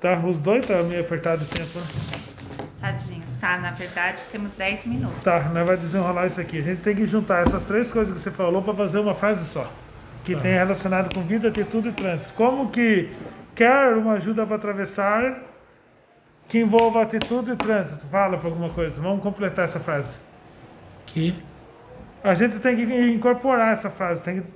[0.00, 2.19] Tá, os dois tá meio apertado de tempo, né?
[2.80, 3.58] Tadinhos, tá?
[3.58, 5.22] Na verdade, temos 10 minutos.
[5.22, 6.58] Tá, nós vamos desenrolar isso aqui.
[6.58, 9.44] A gente tem que juntar essas três coisas que você falou para fazer uma frase
[9.44, 9.70] só.
[10.24, 12.32] Que tem relacionado com vida, atitude e trânsito.
[12.34, 13.10] Como que
[13.54, 15.42] quer uma ajuda para atravessar
[16.48, 18.06] que envolva atitude e trânsito?
[18.06, 19.00] Fala para alguma coisa.
[19.02, 20.18] Vamos completar essa frase.
[21.06, 21.34] Que?
[22.24, 24.46] A gente tem que incorporar essa frase, tem que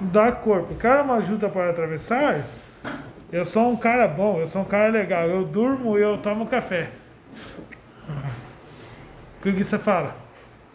[0.00, 0.74] dar corpo.
[0.74, 2.44] Quer uma ajuda para atravessar?
[3.32, 5.28] Eu sou um cara bom, eu sou um cara legal.
[5.28, 6.90] Eu durmo e eu tomo café.
[9.38, 10.16] O que você fala?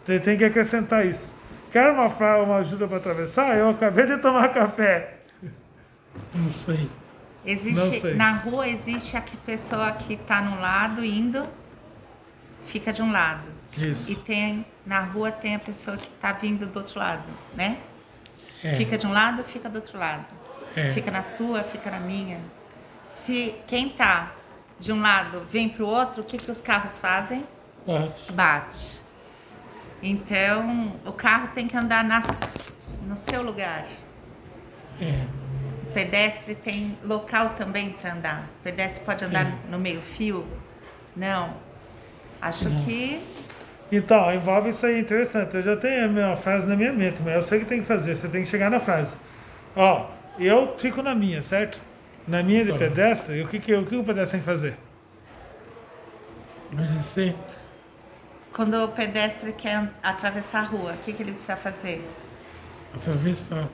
[0.04, 1.32] Tem, tem que acrescentar isso.
[1.70, 3.56] Quer uma, uma ajuda para atravessar?
[3.56, 5.18] Eu acabei de tomar café.
[6.34, 6.76] Não sei.
[7.44, 8.14] Não Existe, sei.
[8.14, 11.46] na rua existe a que- pessoa que tá num lado indo,
[12.66, 13.48] fica de um lado.
[13.76, 14.10] Isso.
[14.10, 17.22] E tem, na rua tem a pessoa que tá vindo do outro lado,
[17.54, 17.78] né?
[18.64, 18.74] É.
[18.74, 20.24] Fica de um lado, fica do outro lado.
[20.74, 20.90] É.
[20.92, 22.40] Fica na sua, fica na minha.
[23.08, 24.32] Se quem tá
[24.78, 27.44] de um lado vem pro outro, o que, que os carros fazem?
[27.86, 28.32] Bate.
[28.32, 29.00] Bate.
[30.02, 33.86] Então, o carro tem que andar nas, no seu lugar.
[35.00, 35.24] É.
[35.88, 38.48] O pedestre tem local também para andar.
[38.60, 39.54] O pedestre pode andar Sim.
[39.70, 40.46] no meio-fio?
[41.16, 41.54] Não.
[42.40, 42.84] Acho Não.
[42.84, 43.20] que
[43.90, 45.54] Então, envolve isso aí, interessante.
[45.56, 47.80] Eu já tenho a minha frase na minha mente, mas eu sei o que tem
[47.80, 48.16] que fazer.
[48.16, 49.16] Você tem que chegar na frase.
[49.74, 50.06] Ó,
[50.38, 51.80] eu fico na minha, certo?
[52.26, 54.74] Na minha de pedestre, o que, que, o que o pedestre tem que fazer?
[56.72, 57.34] Obedecer.
[58.52, 62.04] quando o pedestre quer atravessar a rua, o que, que ele precisa fazer?
[62.94, 63.68] Atravessar.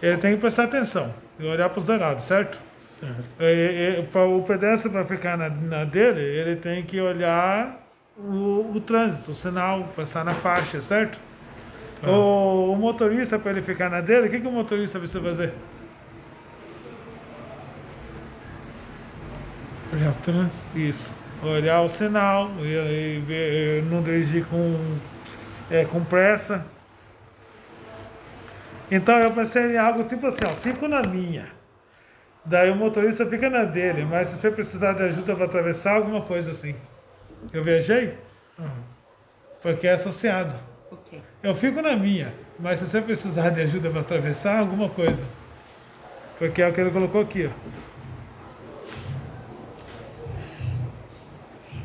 [0.00, 2.58] Ele tem que prestar atenção e olhar para os dois lados, certo?
[3.00, 3.24] Certo.
[3.40, 7.78] E- e- o pedestre, para ficar na, na dele, ele tem que olhar
[8.16, 11.18] o, o trânsito, o sinal, passar na faixa, certo?
[12.00, 12.10] Tá.
[12.10, 15.52] O, o motorista, para ele ficar na dele, o que, que o motorista precisa fazer?
[19.96, 20.78] O trânsito.
[20.78, 21.12] Isso.
[21.42, 24.96] Olhar o sinal e, e ver- não dirigir com,
[25.70, 26.66] é, com pressa.
[28.90, 31.46] Então eu pensei em algo tipo assim, ó, fico na minha.
[32.44, 36.22] Daí o motorista fica na dele, mas se você precisar de ajuda para atravessar, alguma
[36.22, 36.76] coisa assim.
[37.52, 38.14] Eu viajei?
[39.60, 40.54] Porque é associado.
[40.90, 41.18] O quê?
[41.42, 45.22] Eu fico na minha, mas se você precisar de ajuda para atravessar, alguma coisa.
[46.38, 47.95] Porque é o que ele colocou aqui, ó.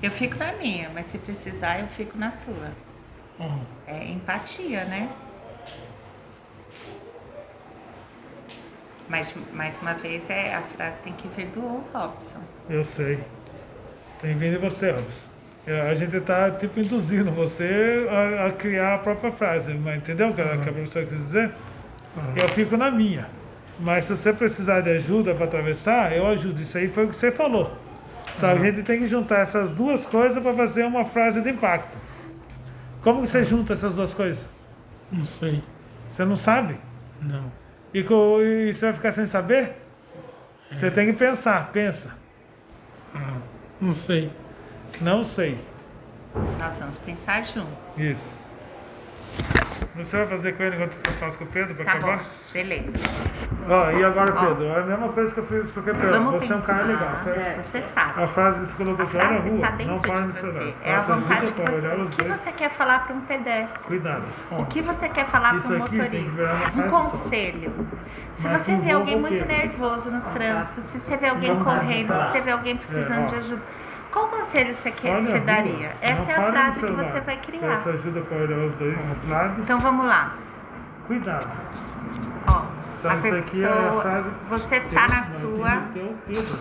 [0.01, 2.71] Eu fico na minha, mas se precisar, eu fico na sua.
[3.39, 3.59] Hum.
[3.87, 5.09] É empatia, né?
[9.07, 12.39] Mas, mais uma vez, é, a frase tem que vir do Robson.
[12.69, 13.19] Eu sei.
[14.21, 15.27] Tem vindo de você, Robson.
[15.67, 20.29] É, A gente está tipo induzindo você a, a criar a própria frase, mas entendeu
[20.29, 21.51] o que, a- que a professora quis dizer?
[22.41, 23.27] Eu fico na minha.
[23.79, 26.61] Mas se você precisar de ajuda para atravessar, eu ajudo.
[26.61, 27.71] Isso aí foi o que você falou.
[28.39, 31.49] Só que a gente tem que juntar essas duas coisas para fazer uma frase de
[31.49, 31.97] impacto.
[33.01, 34.43] Como que você junta essas duas coisas?
[35.11, 35.63] Não sei.
[36.09, 36.77] Você não sabe?
[37.21, 37.51] Não.
[37.93, 39.75] E, e você vai ficar sem saber?
[40.71, 42.15] Você tem que pensar, pensa.
[43.13, 43.37] Ah,
[43.79, 44.31] não sei.
[45.01, 45.59] Não sei.
[46.57, 47.97] Nós vamos pensar juntos.
[47.97, 48.39] Isso.
[49.95, 52.17] Você vai fazer com ele enquanto eu faço com o Pedro para Tá acabar?
[52.17, 52.97] bom, beleza.
[53.69, 54.39] Ó, e agora, Ó.
[54.45, 54.65] Pedro?
[54.65, 56.91] É a mesma coisa que eu fiz porque, Pedro, Vamos você é um cara pensar.
[56.93, 57.39] legal, certo?
[57.39, 58.23] É, você sabe.
[58.23, 60.33] A frase que você colocou A aqui, olha a frase rua, está não para no
[60.33, 60.61] celular.
[60.61, 60.73] você.
[60.83, 61.87] É a Faça vontade ajuda que você.
[61.87, 62.39] O que dois.
[62.39, 63.79] você quer falar para um pedestre?
[63.83, 64.23] Cuidado.
[64.51, 66.49] O que você quer falar para um motorista?
[66.75, 67.73] Um conselho.
[68.33, 72.17] Se Mas você vê alguém muito nervoso no trânsito, se você vê alguém correndo, se
[72.19, 72.27] tá.
[72.29, 73.25] você vê alguém precisando É, ó.
[73.25, 73.61] de ajuda,
[74.11, 75.89] qual conselho você, Olha você rua, daria?
[75.89, 77.61] não Essa é a frase que você vai criar.
[77.61, 79.59] Peça ajuda para olhar os dois lados.
[79.59, 80.35] Então vamos lá.
[81.07, 81.47] Cuidado.
[82.47, 83.27] Ó, A isso
[83.63, 85.83] é a pessoa, você tá na sua,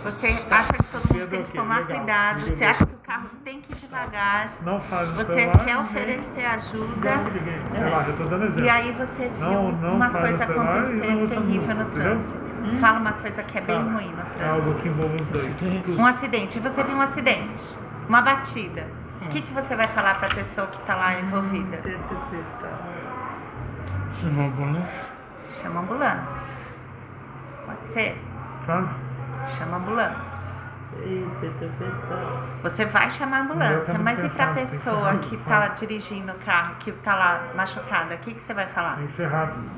[0.03, 3.61] você acha que todo mundo tem que tomar cuidado, você acha que o carro tem
[3.61, 4.81] que ir devagar, Não
[5.15, 10.63] você quer oferecer ajuda, Não, e aí você viu Não- não uma coisa e não
[10.65, 12.41] acontecer terrível no trânsito.
[12.81, 15.93] Fala uma coisa que é bem ruim no Algo trânsito.
[16.01, 18.87] Um acidente, você viu um acidente, uma batida.
[19.23, 21.79] O que, que você vai falar para a pessoa que está lá envolvida?
[24.21, 25.10] Chamar a ambulância.
[25.51, 26.67] Chama a ambulância.
[27.67, 28.19] Pode ser?
[28.67, 28.95] Fala.
[29.59, 30.51] Chama a ambulância.
[32.63, 35.69] Você vai chamar a ambulância, eu mas e tenho que para a pessoa que está
[35.69, 38.97] dirigindo o carro, que está lá machucada, o que, que você vai falar?
[38.97, 39.71] Tem que ser rápido.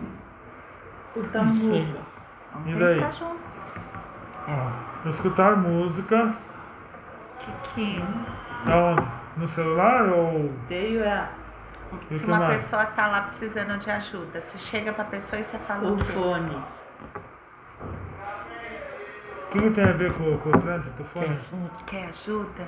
[1.35, 1.97] Não sei.
[2.53, 2.95] Vamos E daí?
[3.01, 3.73] pensar juntos.
[4.49, 6.35] Ó, escutar música.
[7.39, 8.05] Que, que
[8.67, 9.09] Aonde?
[9.37, 10.53] No celular ou.
[10.69, 11.42] Tenho E o
[12.07, 12.63] se que uma mais?
[12.63, 15.97] pessoa está lá precisando de ajuda, você chega para a pessoa e você fala o
[15.97, 16.57] o fone.
[19.47, 21.05] O que que tem a ver com, com o trânsito?
[21.05, 21.39] Fone?
[21.87, 22.67] Quer ajuda?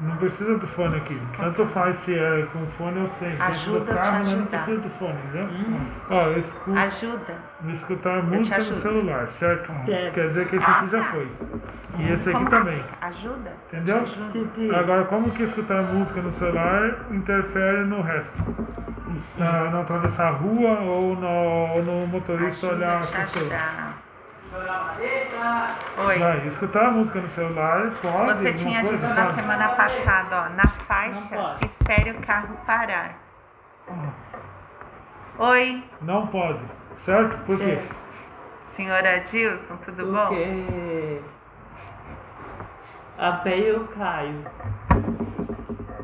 [0.00, 1.20] Não precisa do fone aqui.
[1.36, 3.36] Tanto faz se é com fone ou sem.
[3.36, 5.48] Se é Ajuda do eu te carro, mas não precisa do fone, entendeu?
[6.08, 6.78] Ó, eu escuto.
[6.78, 7.34] Ajuda?
[7.68, 9.70] Escutar música no celular, certo?
[9.84, 10.14] Certo.
[10.14, 11.28] Quer dizer que esse aqui já foi.
[11.98, 12.82] E esse aqui Como também.
[13.02, 13.52] Ajuda?
[13.68, 13.96] Entendeu?
[13.98, 14.74] Eu te ajudo.
[14.74, 18.42] Agora, como que escutar música no celular interfere no resto?
[19.36, 23.36] Na, não atravessar a rua ou no, no motorista Ajuda olhar a pessoas?
[23.36, 23.99] ajudar.
[26.06, 26.18] Oi.
[26.18, 28.38] Vai, escutar a música no celular pode.
[28.38, 33.18] Você tinha dito na semana passada, ó, na faixa, espere o carro parar.
[35.38, 36.60] Oi, Não pode,
[36.96, 37.38] certo?
[37.44, 37.78] Por quê?
[38.62, 40.26] senhora Dilson, tudo bom?
[40.26, 41.20] Porque
[43.18, 44.44] a eu caio.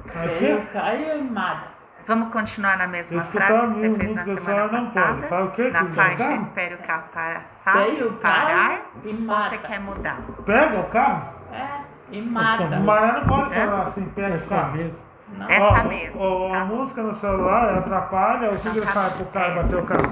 [0.09, 0.45] A Pé quê?
[0.47, 1.76] eu caio e mata.
[2.07, 5.13] Vamos continuar na mesma Escutar frase que você fez na semana não passada?
[5.15, 5.29] pode.
[5.29, 5.71] Fala o quê?
[5.71, 6.35] Na Que faixa, vai dar?
[6.37, 9.49] espere o carro passar, Espere o carro parar, e ou mata.
[9.51, 10.17] você quer mudar?
[10.45, 11.23] Pega o carro?
[11.53, 11.67] É,
[12.11, 12.77] e O mata.
[12.81, 14.73] Maia não pode falar assim, pega o Essa carro.
[14.77, 14.99] mesmo.
[15.31, 15.51] Não.
[15.51, 19.27] Essa Ó, mesmo, ó, tá A música no celular atrapalha, o que ele faz pro
[19.27, 20.03] cara É bater o carro?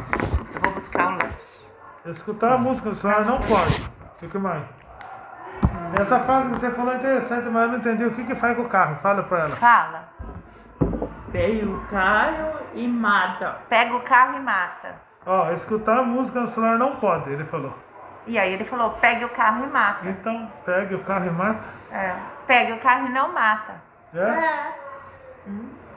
[0.54, 1.38] Eu vou buscar o lanche.
[2.06, 3.88] Escutar a música no celular não pode.
[4.20, 4.64] O que mais?
[6.00, 8.56] Essa frase que você falou é interessante, mas eu não entendi o que que faz
[8.56, 8.96] com o carro.
[9.00, 9.50] Fala pra ela.
[9.56, 10.03] Fala.
[11.34, 13.58] Pega o carro e mata.
[13.68, 14.94] Pega o carro e mata.
[15.26, 17.76] Ó, escutar a música no celular não pode, ele falou.
[18.24, 20.08] E aí ele falou, pegue o carro e mata.
[20.08, 21.68] Então, pegue o carro e mata.
[21.90, 22.14] É.
[22.46, 23.82] Pegue o carro e não mata.
[24.14, 24.74] É?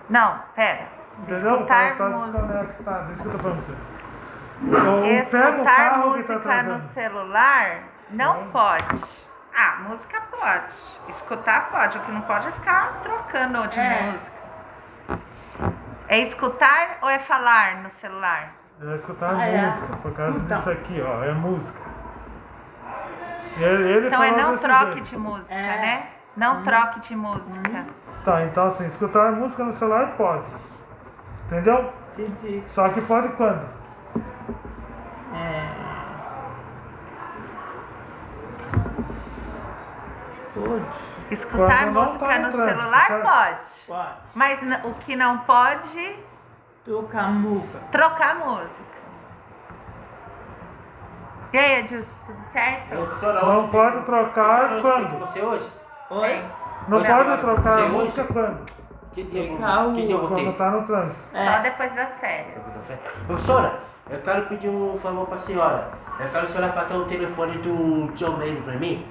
[0.10, 0.88] Não, pera.
[1.20, 1.54] Entendeu?
[1.54, 2.38] Escutar tá, tá música.
[2.40, 3.12] desconectado.
[3.12, 4.90] Isso que eu tô falando pra você.
[4.90, 9.06] Ou pega o Escutar carro que música tá no celular não pode.
[9.56, 10.74] Ah, música pode.
[11.10, 11.96] Escutar pode.
[12.00, 14.02] O que não pode é ficar trocando de É.
[14.02, 14.47] música.
[16.08, 18.54] É escutar ou é falar no celular?
[18.82, 19.66] É escutar Ah, é.
[19.70, 20.58] música, por causa Então.
[20.58, 21.24] disso aqui, ó.
[21.24, 21.80] É música.
[23.58, 25.10] Ele, ele Então é não troque jeito.
[25.10, 25.62] de música, É.
[25.82, 26.08] né?
[26.36, 27.86] Não troque de música.
[28.24, 30.46] Tá, então assim, escutar música no celular pode.
[31.48, 31.92] Entendeu?
[32.18, 32.64] Entendi.
[32.68, 33.68] Só que pode quando?
[35.34, 35.68] É.
[40.54, 41.17] Pode.
[41.32, 43.68] Escutar música tá no entrando, celular pode.
[43.88, 44.10] Pode.
[44.34, 46.16] Mas o que não pode,
[46.86, 47.80] Tocar música.
[47.92, 48.88] trocar música.
[51.54, 52.90] E aí, Edilson, tudo certo?
[52.90, 55.20] Professora, Não hoje pode trocar quando?
[55.20, 55.70] você hoje?
[56.10, 56.44] Oi?
[56.88, 57.92] Não pode trocar a hoje?
[57.92, 58.78] música quando?
[59.14, 60.28] Que dia, Trocar que dia eu?
[60.28, 61.38] Quando tá no trânsito.
[61.44, 62.92] Só depois das férias.
[63.26, 63.80] Professora,
[64.10, 65.90] eu quero pedir um favor pra senhora.
[66.20, 69.06] Eu quero a senhora passar o telefone do John Mayer pra mim.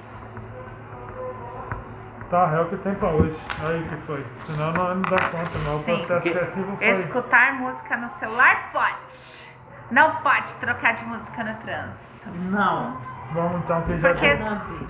[2.31, 3.37] Tá, é o que tem pra hoje.
[3.65, 4.27] Aí que foi.
[4.47, 5.77] Senão não, não dá conta, não.
[5.77, 5.97] O Sim.
[5.99, 6.87] processo criativo foi.
[6.89, 9.47] Escutar música no celular pode.
[9.91, 12.07] Não pode trocar de música no trânsito.
[12.51, 13.01] Não.
[13.33, 14.27] Vamos então que já Porque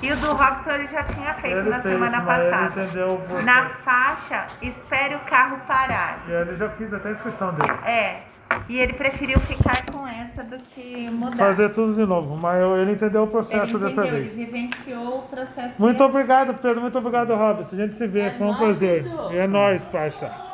[0.02, 2.82] e o do Robson ele já tinha feito Ele na fez, semana passada.
[2.82, 3.26] entendeu.
[3.44, 6.18] Na faixa, espere o carro parar.
[6.26, 7.72] E ele já fiz até a inscrição dele.
[7.84, 8.20] É.
[8.68, 11.36] E ele preferiu ficar com essa do que mudar.
[11.36, 14.38] Fazer tudo de novo, mas ele entendeu o processo ele dessa entendeu, vez.
[14.38, 15.80] Ele vivenciou o processo.
[15.80, 16.80] Muito obrigado, Pedro.
[16.80, 17.76] Muito obrigado, Robson.
[17.76, 18.30] A gente se vê.
[18.30, 19.04] Foi um prazer.
[19.32, 20.46] E é nóis, parça.